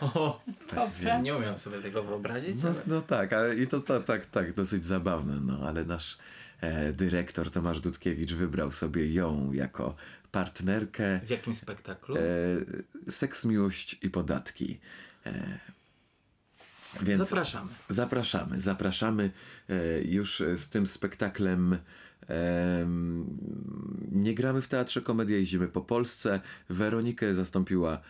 O, 0.00 0.42
tak, 0.74 1.22
nie 1.22 1.34
umiem 1.34 1.58
sobie 1.58 1.78
tego 1.78 2.02
wyobrazić. 2.02 2.62
No, 2.62 2.74
no 2.86 3.02
tak, 3.02 3.32
ale 3.32 3.56
i 3.56 3.66
to, 3.66 3.80
to 3.80 4.00
tak, 4.00 4.26
tak, 4.26 4.54
dosyć 4.54 4.86
zabawne, 4.86 5.40
no 5.40 5.68
ale 5.68 5.84
nasz 5.84 6.18
e, 6.60 6.92
dyrektor 6.92 7.50
Tomasz 7.50 7.80
Dudkiewicz 7.80 8.32
wybrał 8.32 8.72
sobie 8.72 9.12
ją 9.12 9.52
jako 9.52 9.94
partnerkę. 10.32 11.20
W 11.20 11.30
jakim 11.30 11.54
spektaklu? 11.54 12.16
E, 12.16 12.20
Seks, 13.10 13.44
miłość 13.44 13.98
i 14.02 14.10
podatki. 14.10 14.80
E, 15.26 15.58
więc 17.02 17.28
zapraszamy. 17.28 17.70
Zapraszamy, 17.88 18.60
zapraszamy 18.60 19.30
e, 19.68 20.02
już 20.02 20.42
z 20.56 20.68
tym 20.68 20.86
spektaklem. 20.86 21.78
Nie 24.12 24.34
gramy 24.34 24.62
w 24.62 24.68
teatrze 24.68 25.02
komedia, 25.02 25.36
jeździmy 25.36 25.68
po 25.68 25.80
Polsce. 25.80 26.40
Weronikę 26.68 27.34
zastąpiła 27.34 28.00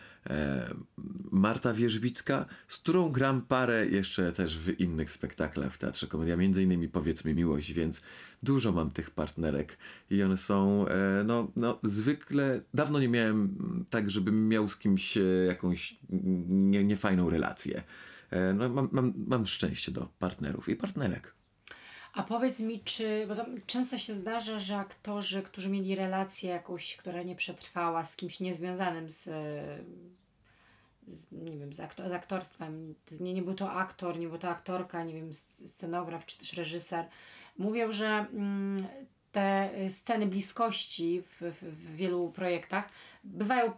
Marta 1.31 1.73
Wierzbicka, 1.73 2.45
z 2.67 2.77
którą 2.77 3.09
gram 3.09 3.41
parę 3.41 3.85
jeszcze 3.85 4.33
też 4.33 4.57
w 4.57 4.79
innych 4.79 5.11
spektaklach 5.11 5.73
w 5.73 5.77
teatrze 5.77 6.07
komedia, 6.07 6.37
między 6.37 6.63
innymi 6.63 6.89
Powiedzmy 6.89 7.33
Miłość, 7.33 7.73
więc 7.73 8.01
dużo 8.43 8.71
mam 8.71 8.91
tych 8.91 9.11
partnerek 9.11 9.77
i 10.09 10.23
one 10.23 10.37
są 10.37 10.87
e, 10.87 11.23
no, 11.23 11.51
no 11.55 11.79
zwykle, 11.83 12.61
dawno 12.73 12.99
nie 12.99 13.09
miałem 13.09 13.55
tak, 13.89 14.09
żebym 14.09 14.47
miał 14.47 14.69
z 14.69 14.77
kimś 14.77 15.17
e, 15.17 15.21
jakąś 15.47 15.99
nie, 16.49 16.83
niefajną 16.83 17.29
relację. 17.29 17.83
E, 18.31 18.53
no, 18.53 18.69
mam, 18.69 18.89
mam, 18.91 19.13
mam 19.27 19.45
szczęście 19.45 19.91
do 19.91 20.09
partnerów 20.19 20.69
i 20.69 20.75
partnerek. 20.75 21.35
A 22.13 22.23
powiedz 22.23 22.59
mi, 22.59 22.79
czy, 22.79 23.25
bo 23.27 23.35
to 23.35 23.45
często 23.65 23.97
się 23.97 24.13
zdarza, 24.13 24.59
że 24.59 24.77
aktorzy, 24.77 25.41
którzy 25.41 25.69
mieli 25.69 25.95
relację 25.95 26.49
jakąś, 26.49 26.97
która 26.97 27.23
nie 27.23 27.35
przetrwała 27.35 28.05
z 28.05 28.15
kimś 28.15 28.39
niezwiązanym 28.39 29.09
z, 29.09 29.23
z 31.07 31.31
nie 31.31 31.57
wiem, 31.57 31.73
z, 31.73 31.79
aktor, 31.79 32.09
z 32.09 32.11
aktorstwem, 32.11 32.95
nie, 33.19 33.33
nie 33.33 33.41
był 33.41 33.53
to 33.53 33.71
aktor, 33.71 34.19
nie 34.19 34.27
była 34.27 34.39
to 34.39 34.49
aktorka, 34.49 35.03
nie 35.03 35.13
wiem, 35.13 35.33
scenograf 35.33 36.25
czy 36.25 36.37
też 36.37 36.53
reżyser, 36.53 37.05
mówią, 37.57 37.91
że 37.91 38.07
mm, 38.07 38.87
te 39.31 39.69
sceny 39.89 40.27
bliskości 40.27 41.21
w, 41.21 41.41
w, 41.41 41.63
w 41.63 41.95
wielu 41.95 42.31
projektach 42.31 42.89
bywają 43.23 43.71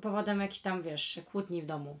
powodem 0.00 0.40
jakichś 0.40 0.60
tam, 0.60 0.82
wiesz, 0.82 1.20
kłótni 1.26 1.62
w 1.62 1.66
domu 1.66 2.00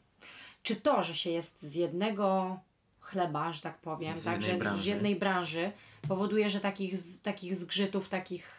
czy 0.66 0.76
to, 0.76 1.02
że 1.02 1.14
się 1.14 1.30
jest 1.30 1.62
z 1.62 1.74
jednego 1.74 2.58
chleba, 3.00 3.52
że 3.52 3.60
tak 3.60 3.78
powiem, 3.78 4.16
z 4.16 4.24
tak, 4.24 4.34
jednej 4.34 4.52
że 4.52 4.58
branży. 4.58 4.82
z 4.82 4.86
jednej 4.86 5.16
branży 5.16 5.72
powoduje, 6.08 6.50
że 6.50 6.60
takich, 6.60 6.96
z, 6.96 7.22
takich 7.22 7.56
zgrzytów, 7.56 8.08
takich 8.08 8.50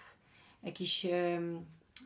jakichś 0.64 1.06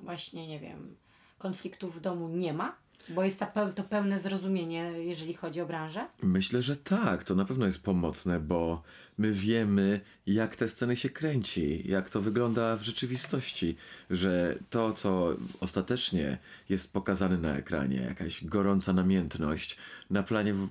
właśnie, 0.04 0.48
nie 0.48 0.60
wiem, 0.60 0.96
konfliktów 1.38 1.98
w 1.98 2.00
domu 2.00 2.28
nie 2.28 2.54
ma? 2.54 2.76
Bo 3.10 3.24
jest 3.24 3.40
to 3.76 3.84
pełne 3.84 4.20
zrozumienie, 4.20 4.92
jeżeli 4.98 5.34
chodzi 5.34 5.62
o 5.62 5.66
branżę? 5.66 6.08
Myślę, 6.24 6.62
że 6.62 6.76
tak. 6.76 7.24
To 7.24 7.36
na 7.36 7.46
pewno 7.46 7.66
jest 7.66 7.84
pomocne, 7.84 8.40
bo 8.40 8.84
my 9.18 9.32
wiemy, 9.32 10.02
jak 10.28 10.56
te 10.56 10.68
sceny 10.68 10.96
się 10.96 11.10
kręci, 11.10 11.84
jak 11.86 12.10
to 12.10 12.22
wygląda 12.22 12.78
w 12.78 12.84
rzeczywistości, 12.84 13.76
że 14.10 14.58
to, 14.70 14.94
co 14.94 15.36
ostatecznie 15.60 16.38
jest 16.70 16.94
pokazane 16.94 17.38
na 17.38 17.56
ekranie, 17.56 17.98
jakaś 17.98 18.46
gorąca 18.46 18.94
namiętność, 18.94 19.78
na 20.10 20.24
planie 20.24 20.54
w, 20.54 20.70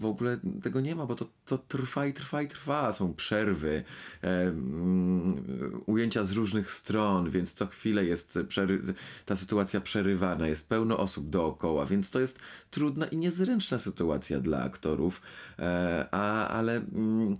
w 0.00 0.04
ogóle 0.04 0.38
tego 0.62 0.80
nie 0.80 0.94
ma, 0.96 1.06
bo 1.06 1.14
to, 1.14 1.26
to 1.44 1.58
trwa 1.58 2.06
i 2.06 2.12
trwa 2.12 2.42
i 2.42 2.48
trwa. 2.48 2.92
Są 2.92 3.14
przerwy, 3.14 3.84
e, 4.22 4.44
um, 4.50 5.82
ujęcia 5.86 6.24
z 6.24 6.32
różnych 6.32 6.70
stron, 6.70 7.30
więc 7.30 7.54
co 7.54 7.66
chwilę 7.66 8.04
jest 8.04 8.38
przery- 8.48 8.94
ta 9.26 9.36
sytuacja 9.36 9.80
przerywana, 9.80 10.46
jest 10.46 10.68
pełno 10.68 10.98
osób 10.98 11.30
dookoła, 11.30 11.51
więc 11.86 12.10
to 12.10 12.20
jest 12.20 12.38
trudna 12.70 13.06
i 13.06 13.16
niezręczna 13.16 13.78
sytuacja 13.78 14.40
dla 14.40 14.62
aktorów, 14.62 15.22
e, 15.58 16.06
a, 16.10 16.48
ale 16.48 16.76
mm, 16.76 17.36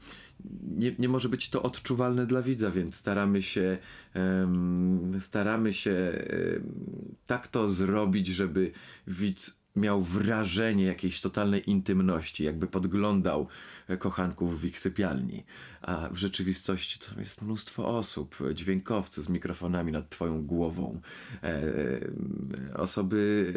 nie, 0.77 0.93
nie 0.99 1.09
może 1.09 1.29
być 1.29 1.51
to 1.51 1.63
odczuwalne 1.63 2.27
dla 2.27 2.43
widza, 2.43 2.71
więc 2.71 2.95
staramy 2.95 3.43
się 3.43 3.79
um, 4.15 5.19
staramy 5.21 5.73
się 5.73 6.25
um, 6.55 7.17
tak 7.27 7.49
to 7.49 7.69
zrobić, 7.69 8.27
żeby 8.27 8.73
widz 9.07 9.62
miał 9.77 10.03
wrażenie 10.03 10.85
jakiejś 10.85 11.21
totalnej 11.21 11.71
intymności, 11.71 12.45
jakby 12.45 12.67
podglądał 12.67 13.49
e, 13.89 13.97
kochanków 13.97 14.61
w 14.61 14.65
ich 14.65 14.79
sypialni. 14.79 15.45
A 15.83 16.09
w 16.13 16.17
rzeczywistości 16.17 16.99
to 16.99 17.21
jest 17.21 17.43
mnóstwo 17.43 17.87
osób, 17.87 18.37
dźwiękowcy 18.55 19.23
z 19.23 19.29
mikrofonami 19.29 19.93
nad 19.93 20.11
twoją 20.11 20.47
głową, 20.47 21.01
e, 21.43 21.47
e 21.47 22.77
osoby 22.77 23.53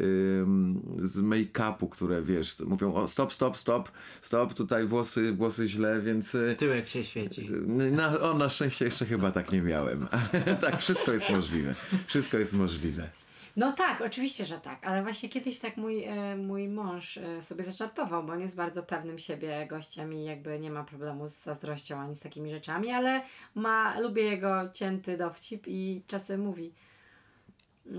e, 1.01 1.05
z 1.05 1.21
make-upu, 1.21 1.89
które 1.89 2.21
wiesz, 2.21 2.59
mówią 2.59 2.93
o 2.93 3.07
stop, 3.07 3.33
stop, 3.33 3.57
stop, 3.57 3.91
stop, 4.21 4.53
tutaj 4.53 4.85
włosy, 4.85 5.33
włosy 5.33 5.67
źle, 5.67 6.01
więc... 6.01 6.35
E, 6.35 6.55
Tyłek 6.55 6.87
się 6.87 7.03
świeci. 7.03 7.49
Na, 7.91 8.19
o, 8.19 8.33
na 8.33 8.49
szczęście 8.49 8.85
jeszcze 8.85 9.05
chyba 9.05 9.31
tak 9.31 9.51
nie 9.51 9.61
miałem. 9.61 10.07
tak, 10.61 10.79
wszystko 10.79 11.11
jest 11.11 11.29
możliwe. 11.29 11.75
Wszystko 12.07 12.37
jest 12.37 12.53
możliwe. 12.53 13.24
No 13.55 13.71
tak, 13.71 14.01
oczywiście, 14.01 14.45
że 14.45 14.59
tak, 14.59 14.87
ale 14.87 15.03
właśnie 15.03 15.29
kiedyś 15.29 15.59
tak 15.59 15.77
mój, 15.77 16.03
e, 16.03 16.35
mój 16.35 16.67
mąż 16.67 17.17
e, 17.17 17.41
sobie 17.41 17.63
zaczartował, 17.63 18.23
bo 18.23 18.33
on 18.33 18.41
jest 18.41 18.55
bardzo 18.55 18.83
pewnym 18.83 19.19
siebie 19.19 19.67
gościem 19.69 20.13
i 20.13 20.23
jakby 20.23 20.59
nie 20.59 20.71
ma 20.71 20.83
problemu 20.83 21.29
z 21.29 21.43
zazdrością 21.43 21.99
ani 21.99 22.15
z 22.15 22.19
takimi 22.19 22.51
rzeczami, 22.51 22.91
ale 22.91 23.21
ma, 23.55 23.99
lubię 23.99 24.23
jego 24.23 24.69
cięty 24.73 25.17
dowcip 25.17 25.67
i 25.67 26.01
czasem 26.07 26.41
mówi, 26.41 26.73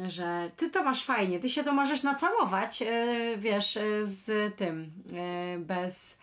że 0.09 0.51
ty 0.57 0.71
to 0.71 0.85
masz 0.85 1.05
fajnie, 1.05 1.41
ty 1.41 1.49
się 1.49 1.65
to 1.65 1.73
możesz 1.73 2.03
nacałować, 2.03 2.83
e, 2.83 3.37
wiesz, 3.39 3.79
z 4.03 4.57
tym, 4.57 4.91
bez 5.59 6.19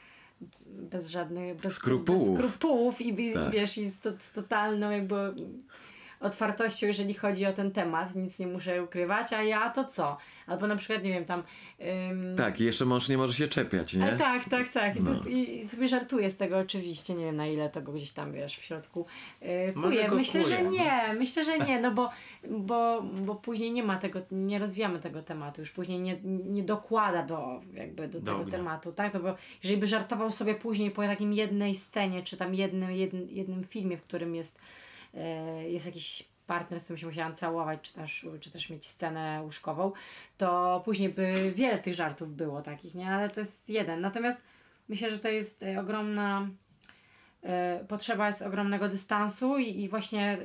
bez 0.65 1.10
żadnych 1.10 1.56
bez 1.56 1.74
skrupułów, 1.74 2.38
bez 2.38 2.46
skrupułów 2.46 3.02
i, 3.02 3.34
tak. 3.34 3.52
wiesz, 3.52 3.78
i 3.78 3.86
z, 3.86 4.00
to, 4.00 4.10
z 4.19 4.32
totalną 4.32 4.91
jakby 4.91 5.15
otwartością, 6.24 6.88
jeżeli 6.88 7.14
chodzi 7.14 7.46
o 7.46 7.54
ten 7.54 7.72
temat, 7.72 8.16
nic 8.16 8.40
nie 8.40 8.48
muszę 8.48 8.84
ukrywać, 8.84 9.34
a 9.34 9.44
ja 9.44 9.70
to 9.70 9.86
co? 9.86 10.18
Albo 10.48 10.68
na 10.68 10.76
przykład, 10.76 11.04
nie 11.04 11.10
wiem, 11.10 11.26
tam... 11.26 11.44
Ym... 12.12 12.38
Tak, 12.38 12.62
i 12.62 12.64
jeszcze 12.64 12.86
mąż 12.86 13.10
nie 13.10 13.18
może 13.18 13.34
się 13.34 13.48
czepiać, 13.48 13.94
nie? 13.94 14.14
A, 14.14 14.18
tak, 14.18 14.50
tak, 14.50 14.70
tak. 14.70 15.00
No. 15.00 15.12
I, 15.30 15.64
I, 15.66 15.70
sobie 15.70 15.88
żartuję 15.88 16.30
z 16.30 16.38
tego 16.38 16.58
oczywiście, 16.58 17.14
nie 17.14 17.26
wiem 17.26 17.36
na 17.36 17.48
ile 17.48 17.70
tego 17.70 17.92
gdzieś 17.92 18.12
tam, 18.12 18.34
wiesz, 18.34 18.58
w 18.58 18.64
środku 18.64 19.06
yy, 19.42 19.74
kuje. 19.74 20.12
Myślę, 20.12 20.44
kuje. 20.44 20.56
że 20.58 20.64
nie, 20.64 21.02
myślę, 21.20 21.46
że 21.46 21.60
nie, 21.60 21.80
no 21.80 21.92
bo, 21.92 22.10
bo, 22.50 23.02
bo 23.02 23.36
później 23.36 23.72
nie 23.72 23.84
ma 23.84 23.98
tego, 23.98 24.20
nie 24.32 24.60
rozwijamy 24.60 25.00
tego 25.00 25.22
tematu, 25.22 25.62
już 25.62 25.72
później 25.72 26.00
nie, 26.00 26.18
nie 26.24 26.64
dokłada 26.64 27.24
do, 27.24 27.62
jakby 27.74 28.08
do, 28.08 28.22
tego 28.22 28.52
tematu, 28.52 28.92
tak? 28.92 29.14
No 29.14 29.20
bo 29.20 29.36
jeżeli 29.64 29.80
by 29.80 29.88
żartował 29.88 30.32
sobie 30.32 30.56
później 30.56 30.92
po 30.92 31.02
takim 31.02 31.34
jednej 31.34 31.76
scenie, 31.76 32.24
czy 32.24 32.38
tam 32.38 32.56
jednym, 32.56 32.92
jednym, 32.92 33.28
jednym 33.30 33.64
filmie, 33.64 33.98
w 33.98 34.04
którym 34.04 34.36
jest 34.36 34.60
E, 34.60 34.92
jest 35.67 35.86
jakiś 35.86 36.34
partner, 36.47 36.80
z 36.80 36.84
którym 36.84 36.97
się 36.97 37.08
musiałam 37.08 37.36
całować, 37.36 37.80
czy 37.82 37.93
też, 37.93 38.28
czy 38.39 38.52
też 38.52 38.69
mieć 38.69 38.86
scenę 38.86 39.41
łóżkową, 39.43 39.91
to 40.38 40.82
później 40.86 41.10
by 41.10 41.54
wiele 41.56 41.80
tych 41.80 41.93
żartów 41.93 42.36
było 42.36 42.62
takich, 42.62 42.95
nie? 42.95 43.10
Ale 43.10 43.30
to 43.30 43.39
jest 43.39 43.69
jeden. 43.69 44.02
Natomiast 44.02 44.41
myślę, 44.89 45.12
że 45.12 45.19
to 45.19 45.28
jest 45.28 45.63
e, 45.63 45.80
ogromna 45.80 46.49
e, 47.41 47.86
potrzeba 47.88 48.28
jest 48.28 48.41
ogromnego 48.41 48.89
dystansu 48.89 49.58
i, 49.58 49.82
i 49.82 49.89
właśnie 49.89 50.38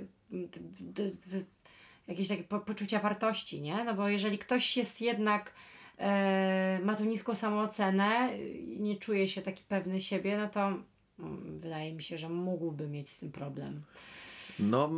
jakieś 2.08 2.28
takie 2.28 2.44
po, 2.44 2.60
poczucia 2.60 2.98
wartości, 2.98 3.62
nie? 3.62 3.84
No 3.84 3.94
bo 3.94 4.08
jeżeli 4.08 4.38
ktoś 4.38 4.76
jest 4.76 5.00
jednak 5.00 5.54
e, 5.98 6.80
ma 6.82 6.94
tu 6.94 7.04
niską 7.04 7.34
samoocenę 7.34 8.38
i 8.38 8.80
nie 8.80 8.96
czuje 8.96 9.28
się 9.28 9.42
taki 9.42 9.64
pewny 9.64 10.00
siebie, 10.00 10.38
no 10.38 10.48
to 10.48 10.66
mm, 11.18 11.58
wydaje 11.58 11.94
mi 11.94 12.02
się, 12.02 12.18
że 12.18 12.28
mógłby 12.28 12.88
mieć 12.88 13.08
z 13.08 13.18
tym 13.18 13.32
problem. 13.32 13.82
No, 14.60 14.90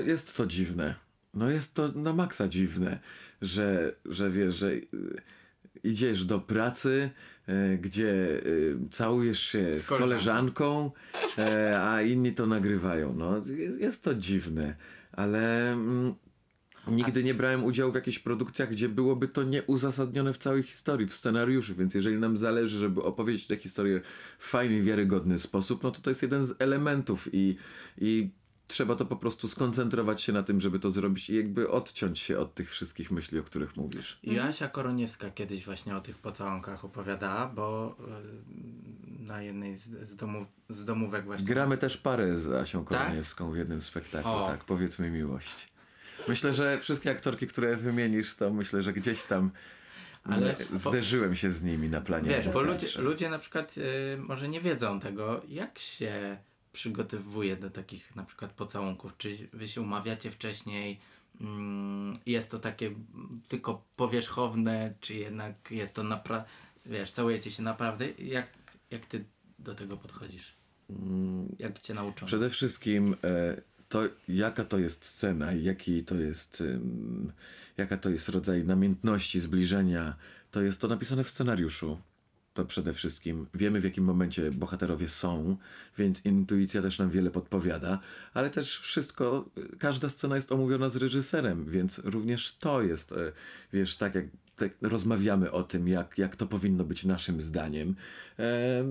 e, 0.00 0.06
jest 0.06 0.36
to 0.36 0.46
dziwne. 0.46 0.94
No 1.34 1.50
jest 1.50 1.74
to 1.74 1.88
na 1.88 2.12
maksa 2.12 2.48
dziwne, 2.48 2.98
że, 3.42 3.96
że 4.04 4.30
wiesz, 4.30 4.54
że 4.54 4.72
e, 4.72 4.80
idziesz 5.84 6.24
do 6.24 6.40
pracy, 6.40 7.10
e, 7.46 7.78
gdzie 7.78 8.42
całujesz 8.90 9.42
się 9.42 9.74
z, 9.74 9.82
Z 9.82 9.88
koleżanką, 9.88 10.90
a 11.78 12.02
inni 12.02 12.32
to 12.32 12.46
nagrywają. 12.46 13.14
No, 13.14 13.42
jest, 13.46 13.80
jest 13.80 14.04
to 14.04 14.14
dziwne, 14.14 14.76
ale 15.12 15.72
mm, 15.72 16.14
nigdy 16.88 17.24
nie 17.24 17.34
brałem 17.34 17.64
udziału 17.64 17.92
w 17.92 17.94
jakichś 17.94 18.18
produkcjach, 18.18 18.70
gdzie 18.70 18.88
byłoby 18.88 19.28
to 19.28 19.42
nieuzasadnione 19.42 20.32
w 20.32 20.38
całej 20.38 20.62
historii, 20.62 21.06
w 21.06 21.14
scenariuszu, 21.14 21.74
więc 21.74 21.94
jeżeli 21.94 22.18
nam 22.18 22.36
zależy, 22.36 22.78
żeby 22.78 23.02
opowiedzieć 23.02 23.46
tę 23.46 23.56
historię 23.56 24.00
w 24.38 24.48
fajny, 24.48 24.82
wiarygodny 24.82 25.38
sposób, 25.38 25.82
no 25.82 25.90
to 25.90 26.00
to 26.00 26.10
jest 26.10 26.22
jeden 26.22 26.44
z 26.44 26.54
elementów 26.58 27.28
i, 27.32 27.56
i 27.98 28.30
trzeba 28.68 28.96
to 28.96 29.06
po 29.06 29.16
prostu 29.16 29.48
skoncentrować 29.48 30.22
się 30.22 30.32
na 30.32 30.42
tym, 30.42 30.60
żeby 30.60 30.78
to 30.78 30.90
zrobić 30.90 31.30
i 31.30 31.36
jakby 31.36 31.70
odciąć 31.70 32.18
się 32.18 32.38
od 32.38 32.54
tych 32.54 32.70
wszystkich 32.70 33.10
myśli, 33.10 33.38
o 33.38 33.42
których 33.42 33.76
mówisz. 33.76 34.18
I 34.22 34.38
Asia 34.38 34.68
Koroniewska 34.68 35.30
kiedyś 35.30 35.64
właśnie 35.64 35.96
o 35.96 36.00
tych 36.00 36.18
pocałunkach 36.18 36.84
opowiadała, 36.84 37.46
bo 37.46 37.96
y, 39.18 39.22
na 39.22 39.42
jednej 39.42 39.76
z, 39.76 39.84
z, 40.08 40.16
domów, 40.16 40.48
z 40.70 40.84
domówek 40.84 41.24
właśnie... 41.24 41.46
Gramy 41.46 41.78
też 41.78 41.96
parę 41.96 42.36
z 42.38 42.48
Asią 42.52 42.84
Koroniewską 42.84 43.52
w 43.52 43.56
jednym 43.56 43.82
spektaklu, 43.82 44.30
O. 44.32 44.46
tak, 44.48 44.64
powiedzmy 44.64 45.10
miłość. 45.10 45.68
Myślę, 46.28 46.52
że 46.52 46.80
wszystkie 46.80 47.10
aktorki, 47.10 47.46
które 47.46 47.76
wymienisz, 47.76 48.34
to 48.36 48.50
myślę, 48.52 48.82
że 48.82 48.92
gdzieś 48.92 49.22
tam 49.22 49.50
Ale- 50.24 50.36
Ale 50.36 50.78
zderzyłem 50.78 51.34
się 51.34 51.50
z 51.50 51.62
nimi 51.62 51.88
na 51.88 52.00
planie. 52.00 52.28
Wiesz, 52.28 52.48
bo 52.48 52.60
ludzie, 52.60 52.86
ludzie 53.00 53.30
na 53.30 53.38
przykład 53.38 53.74
y, 53.78 54.18
może 54.18 54.48
nie 54.48 54.60
wiedzą 54.60 55.00
tego, 55.00 55.42
jak 55.48 55.78
się 55.78 56.38
przygotowuje 56.76 57.56
do 57.56 57.70
takich 57.70 58.16
na 58.16 58.24
przykład 58.24 58.52
pocałunków. 58.52 59.16
Czy 59.18 59.36
wy 59.52 59.68
się 59.68 59.80
umawiacie 59.80 60.30
wcześniej? 60.30 61.00
Mm, 61.40 62.18
jest 62.26 62.50
to 62.50 62.58
takie 62.58 62.86
mm, 62.86 63.40
tylko 63.48 63.84
powierzchowne, 63.96 64.94
czy 65.00 65.14
jednak 65.14 65.70
jest 65.70 65.94
to 65.94 66.02
naprawdę, 66.02 66.48
wiesz, 66.86 67.10
całujecie 67.10 67.50
się 67.50 67.62
naprawdę? 67.62 68.08
Jak, 68.18 68.48
jak 68.90 69.06
ty 69.06 69.24
do 69.58 69.74
tego 69.74 69.96
podchodzisz? 69.96 70.56
Jak 71.58 71.80
cię 71.80 71.94
nauczą? 71.94 72.26
Przede 72.26 72.50
wszystkim 72.50 73.16
e, 73.24 73.62
to, 73.88 74.02
jaka 74.28 74.64
to 74.64 74.78
jest 74.78 75.04
scena 75.04 75.52
jaki 75.52 76.04
to 76.04 76.14
jest, 76.14 76.62
jaka 77.76 77.96
to 77.96 78.10
jest 78.10 78.28
rodzaj 78.28 78.64
namiętności, 78.64 79.40
zbliżenia, 79.40 80.16
to 80.50 80.62
jest 80.62 80.80
to 80.80 80.88
napisane 80.88 81.24
w 81.24 81.30
scenariuszu. 81.30 81.98
To 82.56 82.64
przede 82.64 82.92
wszystkim 82.92 83.46
wiemy, 83.54 83.80
w 83.80 83.84
jakim 83.84 84.04
momencie 84.04 84.50
bohaterowie 84.50 85.08
są, 85.08 85.56
więc 85.98 86.24
intuicja 86.24 86.82
też 86.82 86.98
nam 86.98 87.10
wiele 87.10 87.30
podpowiada, 87.30 88.00
ale 88.34 88.50
też 88.50 88.78
wszystko, 88.78 89.44
każda 89.78 90.08
scena 90.08 90.36
jest 90.36 90.52
omówiona 90.52 90.88
z 90.88 90.96
reżyserem, 90.96 91.64
więc 91.64 91.98
również 91.98 92.56
to 92.56 92.82
jest, 92.82 93.12
e, 93.12 93.32
wiesz, 93.72 93.96
tak 93.96 94.14
jak 94.14 94.24
tak 94.56 94.70
rozmawiamy 94.82 95.52
o 95.52 95.62
tym, 95.62 95.88
jak, 95.88 96.18
jak 96.18 96.36
to 96.36 96.46
powinno 96.46 96.84
być 96.84 97.04
naszym 97.04 97.40
zdaniem. 97.40 97.94
E, 98.38 98.84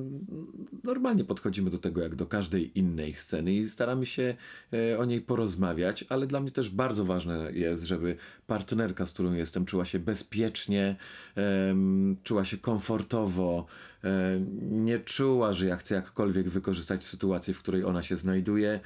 normalnie 0.84 1.26
podchodzimy 1.26 1.70
do 1.70 1.78
tego 1.78 2.02
jak 2.02 2.16
do 2.16 2.26
każdej 2.26 2.80
innej 2.80 3.14
sceny 3.14 3.54
i 3.54 3.70
staramy 3.70 4.06
się 4.06 4.36
e, 4.74 4.98
o 4.98 5.06
niej 5.06 5.22
porozmawiać, 5.22 6.06
ale 6.10 6.28
dla 6.28 6.40
mnie 6.40 6.52
też 6.52 6.70
bardzo 6.70 7.06
ważne 7.06 7.52
jest, 7.52 7.84
żeby 7.84 8.18
partnerka, 8.48 9.06
z 9.06 9.14
którą 9.14 9.34
jestem, 9.34 9.66
czuła 9.66 9.86
się 9.86 10.00
bezpiecznie, 10.00 10.96
em, 11.36 12.18
czuła 12.24 12.46
się 12.46 12.58
komfortowo, 12.58 13.66
e, 13.95 13.95
nie 14.62 15.00
czuła, 15.00 15.54
że 15.54 15.68
ja 15.68 15.78
chcę 15.78 15.96
jakkolwiek 15.96 16.50
wykorzystać 16.50 17.04
sytuację, 17.04 17.54
w 17.54 17.60
której 17.60 17.84
ona 17.84 18.04
się 18.04 18.18
znajduje, 18.18 18.80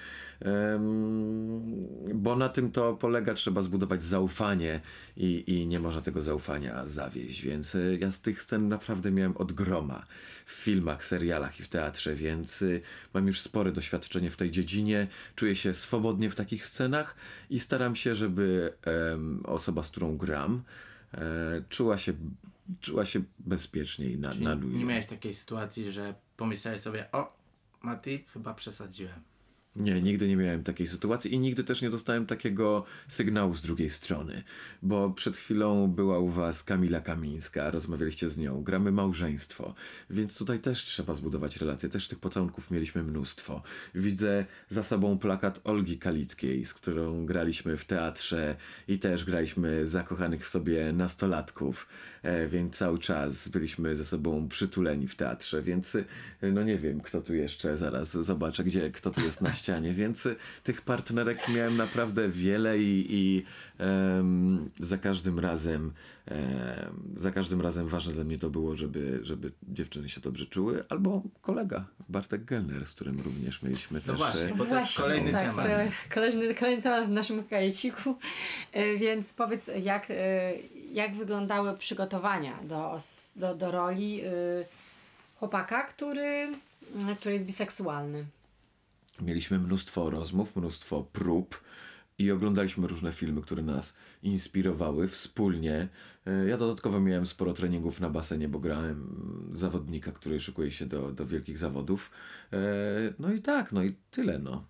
bo 2.13 2.35
na 2.35 2.49
tym 2.49 2.71
to 2.71 2.93
polega, 2.93 3.33
trzeba 3.33 3.61
zbudować 3.61 4.03
zaufanie 4.03 4.81
i, 5.17 5.43
i 5.47 5.67
nie 5.67 5.79
można 5.79 6.01
tego 6.01 6.21
zaufania 6.21 6.87
zawieść, 6.87 7.41
więc 7.41 7.75
e, 7.75 7.79
ja 8.01 8.11
z 8.11 8.21
tych 8.21 8.41
scen 8.41 8.67
naprawdę 8.67 9.11
miałem 9.11 9.37
od 9.37 9.53
groma 9.53 10.05
w 10.45 10.51
filmach, 10.51 11.05
serialach 11.05 11.59
i 11.59 11.63
w 11.63 11.67
teatrze, 11.67 12.15
więc 12.15 12.61
y, 12.61 12.81
mam 13.13 13.27
już 13.27 13.41
spore 13.41 13.71
doświadczenie 13.71 14.29
w 14.29 14.37
tej 14.37 14.51
dziedzinie, 14.51 15.07
czuję 15.35 15.55
się 15.55 15.73
swobodnie 15.73 16.29
w 16.29 16.35
takich 16.35 16.65
scenach 16.65 17.15
i 17.49 17.59
staram 17.59 17.95
się, 17.95 18.15
żeby 18.15 18.73
osoba, 19.43 19.83
z 19.83 19.89
którą 19.89 20.17
gram, 20.17 20.63
e, 21.13 21.19
czuła 21.69 21.97
się, 21.97 22.13
czuła 22.81 23.05
się 23.05 23.21
bezpieczniej 23.39 24.17
na, 24.17 24.33
na 24.33 24.53
luzie. 24.53 24.77
Nie 24.77 24.85
miałeś 24.85 25.07
takiej 25.07 25.33
sytuacji, 25.33 25.91
że 25.91 26.15
pomyślałeś 26.37 26.81
sobie, 26.81 27.11
o, 27.11 27.33
Mati, 27.81 28.25
chyba 28.33 28.53
przesadziłem. 28.53 29.21
Nie, 29.79 30.01
nigdy 30.01 30.27
nie 30.27 30.35
miałem 30.35 30.63
takiej 30.63 30.87
sytuacji 30.87 31.33
i 31.33 31.39
nigdy 31.39 31.63
też 31.63 31.81
nie 31.81 31.89
dostałem 31.89 32.25
takiego 32.25 32.85
sygnału 33.07 33.53
z 33.53 33.61
drugiej 33.61 33.89
strony, 33.89 34.43
bo 34.81 35.09
przed 35.09 35.37
chwilą 35.37 35.87
była 35.87 36.19
u 36.19 36.27
was 36.27 36.63
Kamila 36.63 37.01
Kamińska, 37.01 37.71
rozmawialiście 37.71 38.29
z 38.29 38.37
nią, 38.37 38.63
gramy 38.63 38.91
małżeństwo, 38.91 39.73
więc 40.09 40.37
tutaj 40.37 40.59
też 40.59 40.85
trzeba 40.85 41.15
zbudować 41.15 41.57
relacje, 41.57 41.89
też 41.89 42.07
tych 42.07 42.19
pocałunków 42.19 42.71
mieliśmy 42.71 43.03
mnóstwo. 43.03 43.61
Widzę 43.95 44.45
za 44.69 44.83
sobą 44.83 45.17
plakat 45.17 45.59
Olgi 45.63 45.97
Kalickiej, 45.97 46.65
z 46.65 46.73
którą 46.73 47.25
graliśmy 47.25 47.77
w 47.77 47.85
teatrze 47.85 48.55
i 48.87 48.99
też 48.99 49.25
graliśmy 49.25 49.85
zakochanych 49.85 50.45
w 50.45 50.49
sobie 50.49 50.93
nastolatków, 50.93 51.87
e, 52.23 52.47
więc 52.47 52.77
cały 52.77 52.99
czas 52.99 53.47
byliśmy 53.47 53.95
ze 53.95 54.05
sobą 54.05 54.47
przytuleni 54.47 55.07
w 55.07 55.15
teatrze, 55.15 55.61
więc 55.61 55.95
y, 55.95 56.05
no 56.41 56.63
nie 56.63 56.77
wiem, 56.77 57.01
kto 57.01 57.21
tu 57.21 57.35
jeszcze, 57.35 57.77
zaraz 57.77 58.11
zobaczę, 58.11 58.63
gdzie, 58.63 58.91
kto 58.91 59.11
tu 59.11 59.21
jest 59.21 59.41
na 59.41 59.53
ścianie, 59.53 59.68
więc 59.93 60.25
y, 60.25 60.35
tych 60.63 60.81
partnerek 60.81 61.49
miałem 61.49 61.77
naprawdę 61.77 62.29
wiele 62.29 62.79
i, 62.79 63.05
i 63.09 63.43
em, 63.77 64.69
za 64.79 64.97
każdym 64.97 65.39
razem 65.39 65.93
em, 66.25 66.37
za 67.15 67.31
każdym 67.31 67.61
razem 67.61 67.87
ważne 67.87 68.13
dla 68.13 68.23
mnie 68.23 68.37
to 68.37 68.49
było, 68.49 68.75
żeby, 68.75 69.19
żeby 69.23 69.51
dziewczyny 69.69 70.09
się 70.09 70.21
dobrze 70.21 70.45
czuły, 70.45 70.83
albo 70.89 71.21
kolega 71.41 71.85
Bartek 72.09 72.45
Gelner, 72.45 72.87
z 72.87 72.95
którym 72.95 73.19
również 73.19 73.63
mieliśmy 73.63 73.99
No 74.07 74.11
też 74.13 74.17
właśnie, 74.17 74.41
e, 74.41 74.55
bo 74.55 74.65
to 74.65 74.79
jest 74.79 74.97
kolejny 74.97 75.31
tak, 75.31 75.41
temat. 75.41 75.67
to 75.67 76.13
Kolejny, 76.13 76.55
kolejny 76.55 76.81
temat 76.81 77.05
w 77.07 77.11
naszym 77.11 77.43
kajeciku. 77.43 78.15
E, 78.73 78.97
Więc 78.97 79.33
powiedz, 79.33 79.71
jak, 79.83 80.11
e, 80.11 80.53
jak 80.93 81.15
wyglądały 81.15 81.77
przygotowania 81.77 82.59
do, 82.63 82.97
do, 83.35 83.55
do 83.55 83.71
roli 83.71 84.21
e, 84.21 84.29
chłopaka, 85.39 85.83
który, 85.83 86.49
który 87.19 87.33
jest 87.33 87.45
biseksualny? 87.45 88.25
Mieliśmy 89.21 89.59
mnóstwo 89.59 90.09
rozmów, 90.09 90.55
mnóstwo 90.55 91.03
prób 91.03 91.61
i 92.17 92.31
oglądaliśmy 92.31 92.87
różne 92.87 93.11
filmy, 93.11 93.41
które 93.41 93.63
nas 93.63 93.97
inspirowały 94.23 95.07
wspólnie. 95.07 95.87
E, 96.25 96.47
Ja 96.47 96.57
dodatkowo 96.57 96.99
miałem 96.99 97.25
sporo 97.25 97.53
treningów 97.53 97.99
na 97.99 98.09
basenie, 98.09 98.47
bo 98.49 98.59
grałem 98.59 99.07
zawodnika, 99.51 100.11
który 100.11 100.39
szykuje 100.39 100.71
się 100.71 100.85
do, 100.85 101.11
do 101.11 101.25
wielkich 101.25 101.57
zawodów. 101.57 102.11
E, 102.53 102.57
No 103.19 103.33
i 103.33 103.41
tak, 103.41 103.71
no 103.71 103.83
i 103.83 103.95
tyle, 104.11 104.39
no. 104.39 104.65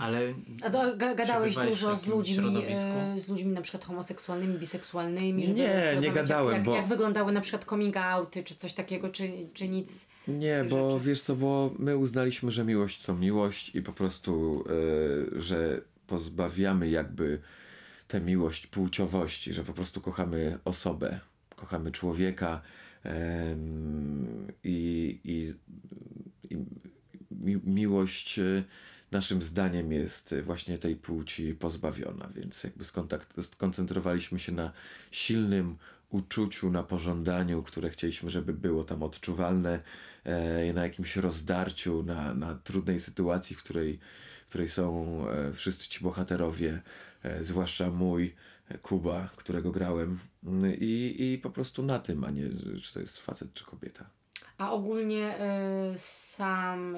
Ale 0.00 0.34
A 0.62 0.70
do, 0.70 0.96
ga, 0.96 1.14
gadałeś 1.14 1.54
dużo 1.54 1.96
z 1.96 2.08
ludźmi, 2.08 2.64
e, 2.68 3.20
z 3.20 3.28
ludźmi 3.28 3.52
na 3.52 3.60
przykład 3.62 3.84
homoseksualnymi, 3.84 4.58
biseksualnymi? 4.58 5.48
Nie, 5.48 5.96
nie 6.00 6.10
gadałem, 6.10 6.54
jak, 6.54 6.62
bo- 6.64 6.76
Jak, 6.76 6.86
wyglądały 6.86 7.32
na 7.32 7.40
przykład 7.40 7.64
coming 7.64 7.96
outy, 7.96 8.44
czy 8.44 8.54
coś 8.56 8.72
takiego, 8.72 9.08
czy, 9.08 9.30
czy 9.54 9.68
nic? 9.68 10.08
Nie, 10.28 10.64
bo 10.70 10.90
rzeczy? 10.90 11.04
wiesz 11.08 11.22
co, 11.22 11.36
bo 11.36 11.70
my 11.78 11.96
uznaliśmy, 11.96 12.50
że 12.50 12.64
miłość 12.64 13.02
to 13.02 13.14
miłość 13.14 13.74
i 13.74 13.82
po 13.82 13.92
prostu, 13.92 14.64
e, 15.36 15.40
że 15.40 15.80
pozbawiamy 16.06 16.88
jakby 16.88 17.38
tę 18.08 18.20
miłość 18.20 18.66
płciowości, 18.66 19.52
że 19.52 19.64
po 19.64 19.72
prostu 19.72 20.00
kochamy 20.00 20.58
osobę, 20.64 21.20
kochamy 21.56 21.92
człowieka 21.92 22.60
i, 24.64 25.18
i, 25.24 25.52
i 26.50 26.56
mi, 27.30 27.56
miłość 27.64 28.38
e, 28.38 28.64
naszym 29.14 29.42
zdaniem 29.42 29.92
jest 29.92 30.34
właśnie 30.42 30.78
tej 30.78 30.96
płci 30.96 31.54
pozbawiona, 31.54 32.28
więc 32.34 32.64
jakby 32.64 32.84
skoncentrowaliśmy 33.40 34.38
się 34.38 34.52
na 34.52 34.72
silnym 35.10 35.76
uczuciu, 36.10 36.70
na 36.70 36.82
pożądaniu, 36.82 37.62
które 37.62 37.90
chcieliśmy, 37.90 38.30
żeby 38.30 38.52
było 38.52 38.84
tam 38.84 39.02
odczuwalne, 39.02 39.82
e, 40.24 40.72
na 40.72 40.82
jakimś 40.82 41.16
rozdarciu, 41.16 42.02
na, 42.02 42.34
na 42.34 42.54
trudnej 42.54 43.00
sytuacji, 43.00 43.56
w 43.56 43.62
której, 43.62 43.98
w 44.46 44.48
której 44.48 44.68
są 44.68 45.18
e, 45.28 45.52
wszyscy 45.52 45.88
ci 45.88 46.00
bohaterowie, 46.00 46.82
e, 47.22 47.44
zwłaszcza 47.44 47.90
mój, 47.90 48.34
e, 48.68 48.78
Kuba, 48.78 49.28
którego 49.36 49.70
grałem 49.72 50.18
Mm, 50.46 50.74
i, 50.80 51.16
i 51.18 51.38
po 51.38 51.50
prostu 51.50 51.82
na 51.82 51.98
tym, 51.98 52.24
a 52.24 52.30
nie 52.30 52.42
czy 52.82 52.94
to 52.94 53.00
jest 53.00 53.18
facet 53.18 53.54
czy 53.54 53.64
kobieta. 53.64 54.10
A 54.58 54.72
ogólnie 54.72 55.34
y, 55.94 55.98
sam 55.98 56.96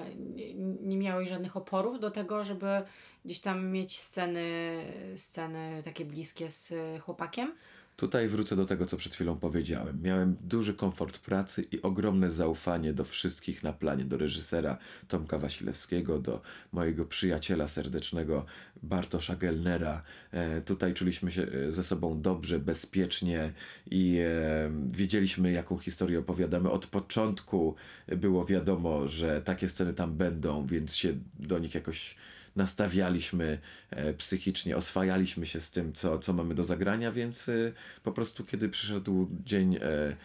nie, 0.82 0.96
miałeś 0.96 1.28
żadnych 1.28 1.56
oporów 1.56 2.00
do 2.00 2.10
tego, 2.10 2.44
żeby 2.44 2.82
gdzieś 3.24 3.40
tam 3.40 3.70
mieć 3.70 3.98
sceny, 3.98 4.78
sceny 5.16 5.82
takie 5.84 6.04
bliskie 6.04 6.50
z 6.50 6.70
y, 6.70 6.98
chłopakiem? 7.00 7.54
Tutaj 7.96 8.28
wrócę 8.28 8.56
do 8.56 8.66
tego, 8.66 8.86
co 8.86 8.96
przed 8.96 9.14
chwilą 9.14 9.36
powiedziałem. 9.36 10.02
Miałem 10.02 10.36
duży 10.40 10.74
komfort 10.74 11.18
pracy 11.18 11.62
i 11.72 11.82
ogromne 11.82 12.30
zaufanie 12.30 12.92
do 12.92 13.04
wszystkich 13.04 13.62
na 13.62 13.72
planie, 13.72 14.04
do 14.04 14.16
reżysera 14.16 14.78
Tomka 15.08 15.38
Wasilewskiego, 15.38 16.18
do 16.18 16.40
mojego 16.72 17.04
przyjaciela 17.04 17.68
serdecznego 17.68 18.46
Bartosza 18.82 19.36
Gelnera. 19.36 20.02
E, 20.30 20.60
tutaj 20.60 20.94
czuliśmy 20.94 21.30
się 21.30 21.42
e, 21.42 21.72
ze 21.72 21.84
sobą 21.84 22.20
dobrze, 22.20 22.58
bezpiecznie 22.58 23.52
i 23.90 24.18
e, 24.18 24.70
wiedzieliśmy, 24.86 25.52
jaką 25.52 25.78
historię 25.78 26.18
opowiadamy. 26.18 26.70
Od 26.70 26.86
początku 26.86 27.74
było 28.08 28.44
wiadomo, 28.44 29.08
że 29.08 29.42
takie 29.42 29.68
sceny 29.68 29.94
tam 29.94 30.16
będą, 30.16 30.66
więc 30.66 30.96
się 30.96 31.14
do 31.38 31.58
nich 31.58 31.74
jakoś 31.74 32.16
nastawialiśmy 32.56 33.58
e, 33.90 34.14
psychicznie, 34.14 34.76
oswajaliśmy 34.76 35.46
się 35.46 35.60
z 35.60 35.70
tym, 35.70 35.92
co, 35.92 36.18
co 36.18 36.32
mamy 36.32 36.54
do 36.54 36.64
zagrania, 36.64 37.12
więc 37.12 37.48
e, 37.48 37.72
po 38.02 38.12
prostu 38.12 38.44
kiedy 38.44 38.68
przyszedł 38.68 39.28
dzień 39.44 39.76
e, 39.76 39.80
e, 39.82 40.16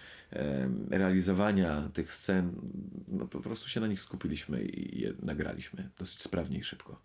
realizowania 0.90 1.90
tych 1.94 2.14
scen, 2.14 2.56
no 3.08 3.28
po 3.28 3.40
prostu 3.40 3.70
się 3.70 3.80
na 3.80 3.88
nich 3.88 4.02
skupiliśmy 4.02 4.64
i 4.64 5.02
je 5.02 5.14
nagraliśmy 5.22 5.90
dosyć 5.98 6.22
sprawnie 6.22 6.58
i 6.58 6.64
szybko. 6.64 7.00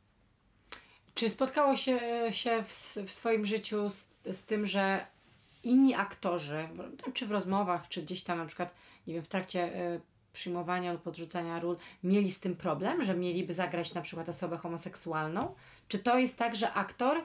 Czy 1.14 1.30
spotkało 1.30 1.76
się, 1.76 1.98
się 2.30 2.64
w, 2.64 2.96
w 3.06 3.12
swoim 3.12 3.44
życiu 3.44 3.90
z, 3.90 4.08
z 4.32 4.46
tym, 4.46 4.66
że 4.66 5.06
inni 5.62 5.94
aktorzy, 5.94 6.68
czy 7.14 7.26
w 7.26 7.30
rozmowach, 7.30 7.88
czy 7.88 8.02
gdzieś 8.02 8.22
tam 8.22 8.38
na 8.38 8.46
przykład, 8.46 8.74
nie 9.06 9.14
wiem, 9.14 9.22
w 9.22 9.28
trakcie 9.28 9.92
y, 9.94 10.00
przyjmowania 10.36 10.92
lub 10.92 11.02
podrzucania 11.02 11.60
ról, 11.60 11.76
mieli 12.02 12.32
z 12.32 12.40
tym 12.40 12.56
problem, 12.56 13.04
że 13.04 13.14
mieliby 13.14 13.54
zagrać 13.54 13.94
na 13.94 14.02
przykład 14.02 14.28
osobę 14.28 14.56
homoseksualną? 14.56 15.54
Czy 15.88 15.98
to 15.98 16.18
jest 16.18 16.38
tak, 16.38 16.56
że 16.56 16.72
aktor 16.72 17.16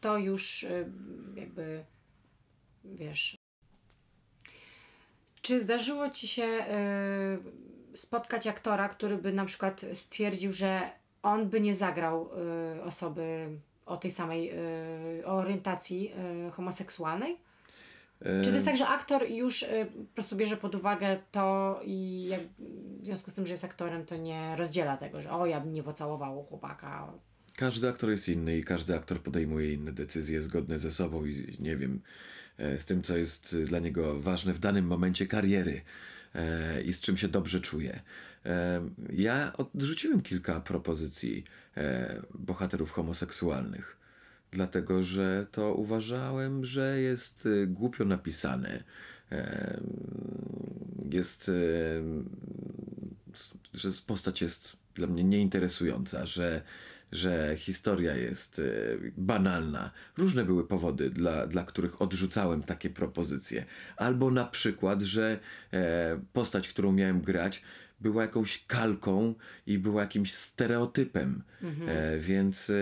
to 0.00 0.18
już 0.18 0.62
y, 0.62 0.92
jakby, 1.34 1.84
wiesz... 2.84 3.36
Czy 5.42 5.60
zdarzyło 5.60 6.10
Ci 6.10 6.28
się 6.28 6.42
y, 7.94 7.96
spotkać 7.96 8.46
aktora, 8.46 8.88
który 8.88 9.18
by 9.18 9.32
na 9.32 9.44
przykład 9.44 9.84
stwierdził, 9.94 10.52
że 10.52 10.90
on 11.22 11.48
by 11.48 11.60
nie 11.60 11.74
zagrał 11.74 12.30
y, 12.76 12.82
osoby 12.82 13.48
o 13.86 13.96
tej 13.96 14.10
samej 14.10 14.52
orientacji 15.24 16.12
homoseksualnej? 16.52 17.47
Czy 18.24 18.48
to 18.48 18.54
jest 18.54 18.66
tak, 18.66 18.76
że 18.76 18.86
aktor 18.88 19.30
już 19.30 19.62
y, 19.62 19.86
po 20.08 20.14
prostu 20.14 20.36
bierze 20.36 20.56
pod 20.56 20.74
uwagę 20.74 21.18
to 21.32 21.80
i 21.84 22.24
jak, 22.24 22.40
w 23.02 23.06
związku 23.06 23.30
z 23.30 23.34
tym, 23.34 23.46
że 23.46 23.52
jest 23.52 23.64
aktorem, 23.64 24.06
to 24.06 24.16
nie 24.16 24.56
rozdziela 24.56 24.96
tego, 24.96 25.22
że 25.22 25.30
o, 25.30 25.46
ja 25.46 25.60
bym 25.60 25.72
nie 25.72 25.82
pocałował 25.82 26.42
chłopaka. 26.44 27.12
Każdy 27.56 27.88
aktor 27.88 28.10
jest 28.10 28.28
inny 28.28 28.58
i 28.58 28.64
każdy 28.64 28.96
aktor 28.96 29.22
podejmuje 29.22 29.72
inne 29.72 29.92
decyzje 29.92 30.42
zgodne 30.42 30.78
ze 30.78 30.90
sobą 30.90 31.24
i 31.24 31.56
nie 31.60 31.76
wiem, 31.76 32.02
e, 32.58 32.78
z 32.78 32.86
tym, 32.86 33.02
co 33.02 33.16
jest 33.16 33.56
dla 33.58 33.78
niego 33.78 34.20
ważne 34.20 34.52
w 34.54 34.58
danym 34.58 34.86
momencie 34.86 35.26
kariery 35.26 35.80
e, 36.34 36.82
i 36.82 36.92
z 36.92 37.00
czym 37.00 37.16
się 37.16 37.28
dobrze 37.28 37.60
czuje. 37.60 38.00
E, 38.46 38.80
Ja 39.12 39.52
odrzuciłem 39.56 40.22
kilka 40.22 40.60
propozycji 40.60 41.44
bohaterów 42.34 42.90
homoseksualnych, 42.92 43.97
dlatego 44.50 45.02
że 45.02 45.46
to 45.52 45.74
uważałem, 45.74 46.64
że 46.64 47.00
jest 47.00 47.46
e, 47.62 47.66
głupio 47.66 48.04
napisane. 48.04 48.84
Jest 51.10 51.50
s- 53.34 53.54
że 53.74 53.88
postać 54.06 54.42
jest 54.42 54.76
dla 54.94 55.06
mnie 55.06 55.24
nieinteresująca, 55.24 56.26
że, 56.26 56.62
że 57.12 57.54
historia 57.56 58.16
jest 58.16 58.58
e, 58.58 58.62
banalna. 59.16 59.90
Różne 60.16 60.44
były 60.44 60.66
powody, 60.66 61.10
dla, 61.10 61.46
dla 61.46 61.64
których 61.64 62.02
odrzucałem 62.02 62.62
takie 62.62 62.90
propozycje. 62.90 63.64
Albo 63.96 64.30
na 64.30 64.44
przykład, 64.44 65.02
że 65.02 65.38
e, 65.72 66.20
postać, 66.32 66.68
którą 66.68 66.92
miałem 66.92 67.20
grać, 67.20 67.62
była 68.00 68.22
jakąś 68.22 68.66
kalką 68.66 69.34
i 69.66 69.78
była 69.78 70.00
jakimś 70.00 70.34
stereotypem. 70.34 71.42
E, 71.88 72.18
więc 72.18 72.70
e, 72.70 72.74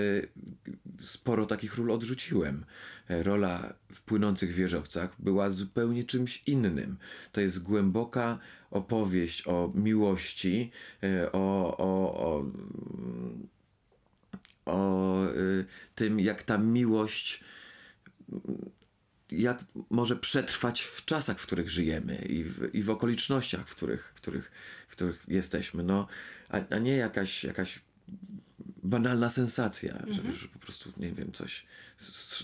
sporo 1.00 1.46
takich 1.46 1.76
ról 1.76 1.90
odrzuciłem. 1.90 2.64
E, 3.08 3.22
Rola 3.22 3.74
w 3.92 4.02
płynących 4.02 4.52
wieżowcach 4.52 5.14
była 5.18 5.50
zupełnie 5.50 6.04
czymś 6.04 6.42
innym. 6.46 6.96
To 7.32 7.40
jest 7.40 7.62
głęboka 7.62 8.38
opowieść 8.70 9.48
o 9.48 9.72
miłości, 9.74 10.70
e, 11.02 11.32
o, 11.32 11.76
o, 11.78 12.20
o, 12.26 12.44
o 14.66 15.26
y, 15.26 15.64
tym, 15.94 16.20
jak 16.20 16.42
ta 16.42 16.58
miłość 16.58 17.44
jak 19.30 19.64
może 19.90 20.16
przetrwać 20.16 20.80
w 20.80 21.04
czasach, 21.04 21.38
w 21.38 21.46
których 21.46 21.70
żyjemy 21.70 22.16
i 22.16 22.44
w, 22.44 22.74
i 22.74 22.82
w 22.82 22.90
okolicznościach, 22.90 23.68
w 23.68 23.76
których, 23.76 24.12
w 24.14 24.20
których, 24.20 24.50
w 24.88 24.92
których 24.92 25.24
jesteśmy. 25.28 25.82
No, 25.82 26.06
a, 26.48 26.60
a 26.70 26.78
nie 26.78 26.96
jakaś, 26.96 27.44
jakaś 27.44 27.80
banalna 28.82 29.30
sensacja, 29.30 30.02
że, 30.06 30.32
że 30.34 30.48
po 30.48 30.58
prostu, 30.58 30.92
nie 30.96 31.12
wiem, 31.12 31.32
coś 31.32 31.66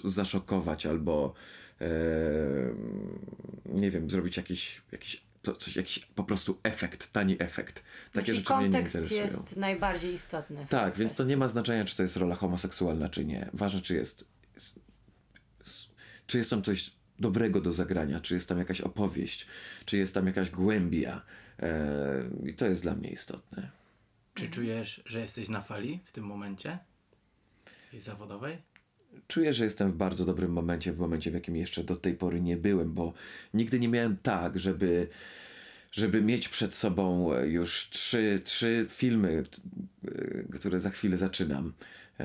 zaszokować 0.05 0.87
albo 0.87 1.35
e, 1.81 1.87
nie 3.67 3.91
wiem, 3.91 4.11
zrobić 4.11 4.37
jakiś, 4.37 4.83
jakiś, 4.93 5.23
to, 5.43 5.57
coś, 5.57 5.77
jakiś 5.77 5.99
po 5.99 6.25
prostu 6.25 6.59
efekt, 6.63 7.13
tani 7.13 7.37
efekt. 7.39 7.83
Takie 8.13 8.27
Czyli 8.27 8.39
rzeczy 8.39 8.55
mnie 8.55 8.69
nie 8.69 8.79
interesują. 8.79 9.23
jest 9.23 9.57
najbardziej 9.57 10.15
istotny. 10.15 10.67
Tak, 10.69 10.97
więc 10.97 11.15
to 11.15 11.25
nie 11.25 11.37
ma 11.37 11.49
znaczenia, 11.49 11.85
czy 11.85 11.97
to 11.97 12.03
jest 12.03 12.17
rola 12.17 12.35
homoseksualna, 12.35 13.09
czy 13.09 13.25
nie. 13.25 13.51
Ważne, 13.53 13.81
czy 13.81 13.95
jest. 13.95 14.25
Czy 16.27 16.39
jest 16.39 16.51
tam 16.51 16.63
coś 16.63 16.91
dobrego 17.19 17.61
do 17.61 17.73
zagrania, 17.73 18.21
czy 18.21 18.35
jest 18.35 18.49
tam 18.49 18.59
jakaś 18.59 18.81
opowieść, 18.81 19.47
czy 19.85 19.97
jest 19.97 20.15
tam 20.15 20.27
jakaś 20.27 20.51
głębia. 20.51 21.23
E, 21.59 22.25
I 22.47 22.55
to 22.55 22.67
jest 22.67 22.83
dla 22.83 22.95
mnie 22.95 23.11
istotne. 23.11 23.71
Czy 24.35 24.51
czujesz, 24.51 25.03
że 25.07 25.21
jesteś 25.21 25.49
na 25.49 25.63
fali 25.63 26.01
w 26.05 26.13
tym 26.13 26.25
momencie? 26.25 26.79
Tej 27.91 28.01
zawodowej? 28.01 28.59
Czuję, 29.27 29.53
że 29.53 29.65
jestem 29.65 29.93
w 29.93 29.97
bardzo 29.97 30.25
dobrym 30.25 30.53
momencie, 30.53 30.93
w 30.93 30.99
momencie, 30.99 31.31
w 31.31 31.35
jakim 31.35 31.57
jeszcze 31.57 31.85
do 31.85 31.97
tej 31.97 32.15
pory 32.15 32.41
nie 32.41 32.57
byłem, 32.57 32.93
bo 32.93 33.13
nigdy 33.55 33.81
nie 33.81 33.89
miałem 33.89 34.17
tak, 34.17 34.59
żeby, 34.59 35.09
żeby 35.93 36.23
mieć 36.23 36.49
przed 36.49 36.75
sobą 36.75 37.35
e, 37.35 37.49
już 37.49 37.91
trzy, 37.91 38.41
trzy 38.45 38.87
filmy, 38.89 39.43
e, 40.05 40.13
które 40.53 40.81
za 40.81 40.91
chwilę 40.91 41.17
zaczynam, 41.17 41.73
e, 42.21 42.25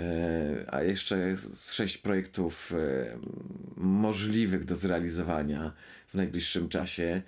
a 0.68 0.84
jeszcze 0.84 1.36
sześć 1.72 1.98
projektów 1.98 2.74
możliwych 3.78 4.66
do 4.66 4.76
zrealizowania 4.76 5.74
w 6.08 6.14
najbliższym 6.14 6.70
czasie. 6.70 7.22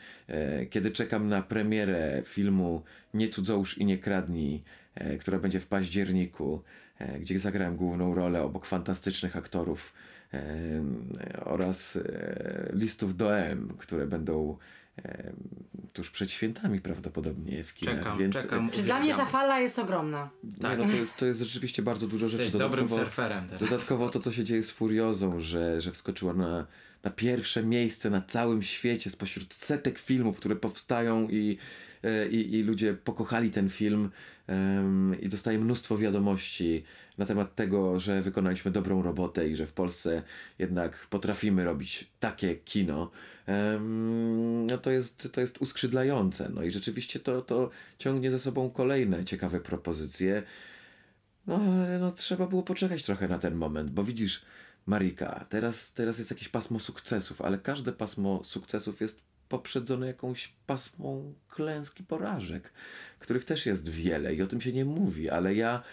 Kiedy 0.70 0.92
czekam 0.92 1.30
na 1.30 1.42
premierę 1.42 2.22
filmu 2.26 2.84
Nie 3.14 3.30
cudzołóż 3.30 3.78
i 3.78 3.86
nie 3.86 3.98
kradnij, 3.98 4.64
która 5.20 5.40
będzie 5.40 5.60
w 5.60 5.68
październiku, 5.68 6.62
gdzie 7.20 7.40
zagrałem 7.40 7.76
główną 7.76 8.16
rolę 8.16 8.42
obok 8.42 8.66
fantastycznych 8.66 9.36
aktorów 9.36 9.94
oraz 11.46 12.00
listów 12.74 13.18
do 13.18 13.38
M, 13.38 13.74
które 13.78 14.08
będą 14.08 14.58
tuż 15.94 16.12
przed 16.12 16.32
świętami 16.32 16.82
prawdopodobnie 16.82 17.64
w 17.64 17.74
kinach. 17.74 17.98
Czekam, 17.98 18.18
więc 18.18 18.36
czekam. 18.36 18.72
Czy 18.72 18.84
dla 18.84 19.00
mnie 19.00 19.16
ta 19.16 19.26
fala 19.26 19.60
jest 19.60 19.80
ogromna. 19.80 20.30
nie, 20.44 20.78
no 20.78 20.86
to, 20.86 20.92
jest, 20.92 21.18
to 21.18 21.26
jest 21.26 21.40
rzeczywiście 21.42 21.82
bardzo 21.82 22.08
dużo 22.08 22.30
rzeczy. 22.30 22.44
Jesteś 22.44 22.60
dobrym 22.60 22.88
Dodatkowo- 22.88 23.04
surferem 23.04 23.48
teraz. 23.48 23.70
Dodatkowo 23.70 24.10
to, 24.10 24.20
co 24.20 24.32
się 24.32 24.44
dzieje 24.44 24.64
z 24.64 24.72
Furiozą, 24.72 25.40
że, 25.40 25.82
że 25.82 25.92
wskoczyła 25.92 26.34
na, 26.34 26.68
na 27.04 27.12
pierwsze 27.12 27.64
miejsce 27.64 28.10
na 28.10 28.22
całym 28.22 28.62
świecie 28.62 29.10
spośród 29.10 29.54
setek 29.54 30.00
filmów, 30.00 30.38
które 30.38 30.56
powstają 30.56 31.28
i, 31.30 31.58
e, 32.04 32.28
i, 32.30 32.56
i 32.56 32.64
ludzie 32.64 32.94
pokochali 32.94 33.52
ten 33.52 33.70
film 33.70 34.10
em, 34.48 35.22
i 35.22 35.30
dostaje 35.30 35.60
mnóstwo 35.60 35.98
wiadomości 35.98 36.84
na 37.20 37.26
temat 37.26 37.56
tego, 37.56 38.00
że 38.00 38.22
wykonaliśmy 38.22 38.72
dobrą 38.72 39.02
robotę 39.02 39.48
i 39.48 39.56
że 39.56 39.68
w 39.68 39.74
Polsce 39.74 40.24
jednak 40.60 41.08
potrafimy 41.10 41.64
robić 41.64 42.08
takie 42.20 42.56
kino. 42.56 43.12
No 44.66 44.78
to 44.78 44.92
jest, 44.92 45.30
to 45.32 45.42
jest 45.42 45.62
uskrzydlające. 45.62 46.50
No 46.50 46.64
i 46.64 46.72
rzeczywiście 46.72 47.20
to, 47.20 47.42
to 47.42 47.70
ciągnie 47.98 48.32
za 48.32 48.40
sobą 48.40 48.70
kolejne 48.70 49.26
ciekawe 49.26 49.60
propozycje. 49.60 50.44
No, 51.48 51.60
no, 52.00 52.12
trzeba 52.12 52.48
było 52.48 52.64
poczekać 52.64 53.04
trochę 53.04 53.28
na 53.28 53.40
ten 53.40 53.56
moment, 53.56 53.92
bo 53.92 54.04
widzisz, 54.04 54.46
Marika, 54.86 55.44
teraz, 55.50 55.94
teraz 55.94 56.18
jest 56.18 56.32
jakieś 56.32 56.50
pasmo 56.50 56.80
sukcesów, 56.80 57.42
ale 57.42 57.58
każde 57.58 57.94
pasmo 57.94 58.44
sukcesów 58.44 59.02
jest 59.02 59.22
poprzedzone 59.50 60.08
jakąś 60.08 60.54
pasmą 60.68 61.34
klęski 61.50 62.04
porażek, 62.04 62.74
których 63.20 63.46
też 63.46 63.66
jest 63.66 63.90
wiele 63.90 64.36
i 64.36 64.42
o 64.42 64.48
tym 64.48 64.62
się 64.62 64.74
nie 64.74 64.86
mówi, 64.86 65.30
ale 65.30 65.56
ja 65.56 65.84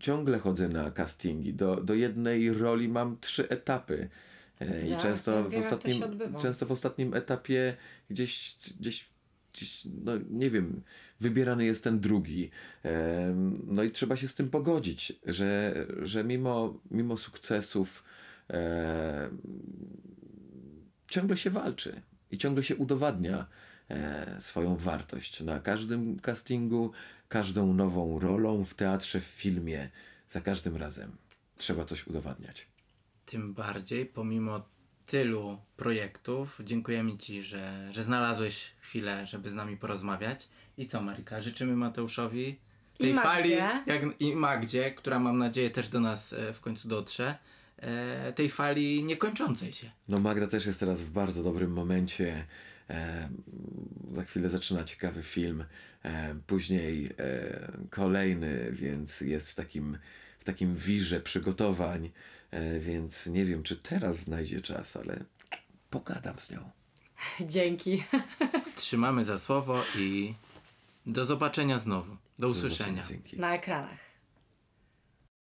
ciągle 0.00 0.38
chodzę 0.38 0.68
na 0.68 0.90
castingi. 0.90 1.54
Do, 1.54 1.76
do 1.76 1.94
jednej 1.94 2.52
roli 2.52 2.88
mam 2.88 3.16
trzy 3.20 3.48
etapy. 3.48 4.08
E, 4.60 4.86
I 4.86 4.90
Ja 4.90 4.96
często 4.96 5.50
w, 5.50 5.56
ostatnim, 5.56 6.02
często 6.40 6.66
w 6.66 6.72
ostatnim 6.72 7.14
etapie 7.14 7.76
gdzieś, 8.10 8.56
gdzieś 8.80 9.10
no 10.04 10.12
nie 10.30 10.50
wiem, 10.50 10.82
wybierany 11.20 11.64
jest 11.64 11.84
ten 11.84 12.00
drugi. 12.00 12.50
No 13.66 13.82
i 13.82 13.90
trzeba 13.90 14.16
się 14.16 14.28
z 14.28 14.34
tym 14.34 14.50
pogodzić, 14.50 15.12
że, 15.26 15.86
że 16.02 16.24
mimo, 16.24 16.80
mimo 16.90 17.16
sukcesów 17.16 18.04
em, 18.48 19.38
ciągle 21.08 21.36
się 21.36 21.50
walczy 21.50 22.02
i 22.30 22.38
ciągle 22.38 22.62
się 22.62 22.76
udowadnia 22.76 23.46
e, 23.88 24.36
swoją 24.40 24.76
wartość 24.76 25.40
na 25.40 25.60
każdym 25.60 26.18
castingu, 26.18 26.90
każdą 27.28 27.74
nową 27.74 28.18
rolą 28.18 28.64
w 28.64 28.74
teatrze, 28.74 29.20
w 29.20 29.24
filmie, 29.24 29.90
za 30.28 30.40
każdym 30.40 30.76
razem 30.76 31.16
trzeba 31.56 31.84
coś 31.84 32.06
udowadniać. 32.06 32.66
Tym 33.26 33.54
bardziej, 33.54 34.06
pomimo 34.06 34.62
tylu 35.06 35.58
projektów, 35.76 36.60
dziękujemy 36.64 37.18
Ci, 37.18 37.42
że, 37.42 37.90
że 37.92 38.04
znalazłeś 38.04 38.72
chwilę, 38.80 39.26
żeby 39.26 39.50
z 39.50 39.54
nami 39.54 39.76
porozmawiać. 39.76 40.48
I 40.78 40.86
co, 40.86 41.02
Marika? 41.02 41.42
Życzymy 41.42 41.76
Mateuszowi 41.76 42.58
tej 42.98 43.10
I 43.10 43.14
fali, 43.14 43.50
jak, 43.86 44.20
i 44.20 44.36
Magdzie, 44.36 44.90
która 44.90 45.18
mam 45.18 45.38
nadzieję 45.38 45.70
też 45.70 45.88
do 45.88 46.00
nas 46.00 46.32
e, 46.32 46.52
w 46.52 46.60
końcu 46.60 46.88
dotrze, 46.88 47.38
e, 47.76 48.32
tej 48.32 48.50
fali 48.50 49.04
niekończącej 49.04 49.72
się. 49.72 49.90
No 50.08 50.20
Magda 50.20 50.46
też 50.46 50.66
jest 50.66 50.80
teraz 50.80 51.02
w 51.02 51.10
bardzo 51.10 51.42
dobrym 51.42 51.72
momencie. 51.72 52.46
E, 52.90 53.28
za 54.10 54.24
chwilę 54.24 54.48
zaczyna 54.48 54.84
ciekawy 54.84 55.22
film, 55.22 55.64
e, 56.02 56.34
później 56.46 57.10
e, 57.18 57.72
kolejny, 57.90 58.72
więc 58.72 59.20
jest 59.20 59.50
w 59.50 59.54
takim, 59.54 59.98
w 60.38 60.44
takim 60.44 60.76
wirze 60.76 61.20
przygotowań, 61.20 62.10
e, 62.50 62.80
więc 62.80 63.26
nie 63.26 63.44
wiem, 63.44 63.62
czy 63.62 63.76
teraz 63.76 64.18
znajdzie 64.18 64.60
czas, 64.60 64.96
ale 64.96 65.24
pogadam 65.90 66.38
z 66.38 66.50
nią. 66.50 66.70
Dzięki. 67.40 68.04
Trzymamy 68.76 69.24
za 69.24 69.38
słowo 69.38 69.82
i 69.96 70.34
do 71.06 71.24
zobaczenia 71.24 71.78
znowu. 71.78 72.16
Do 72.38 72.48
usłyszenia. 72.48 73.02
Dzięki. 73.08 73.36
Na 73.36 73.54
ekranach. 73.54 74.07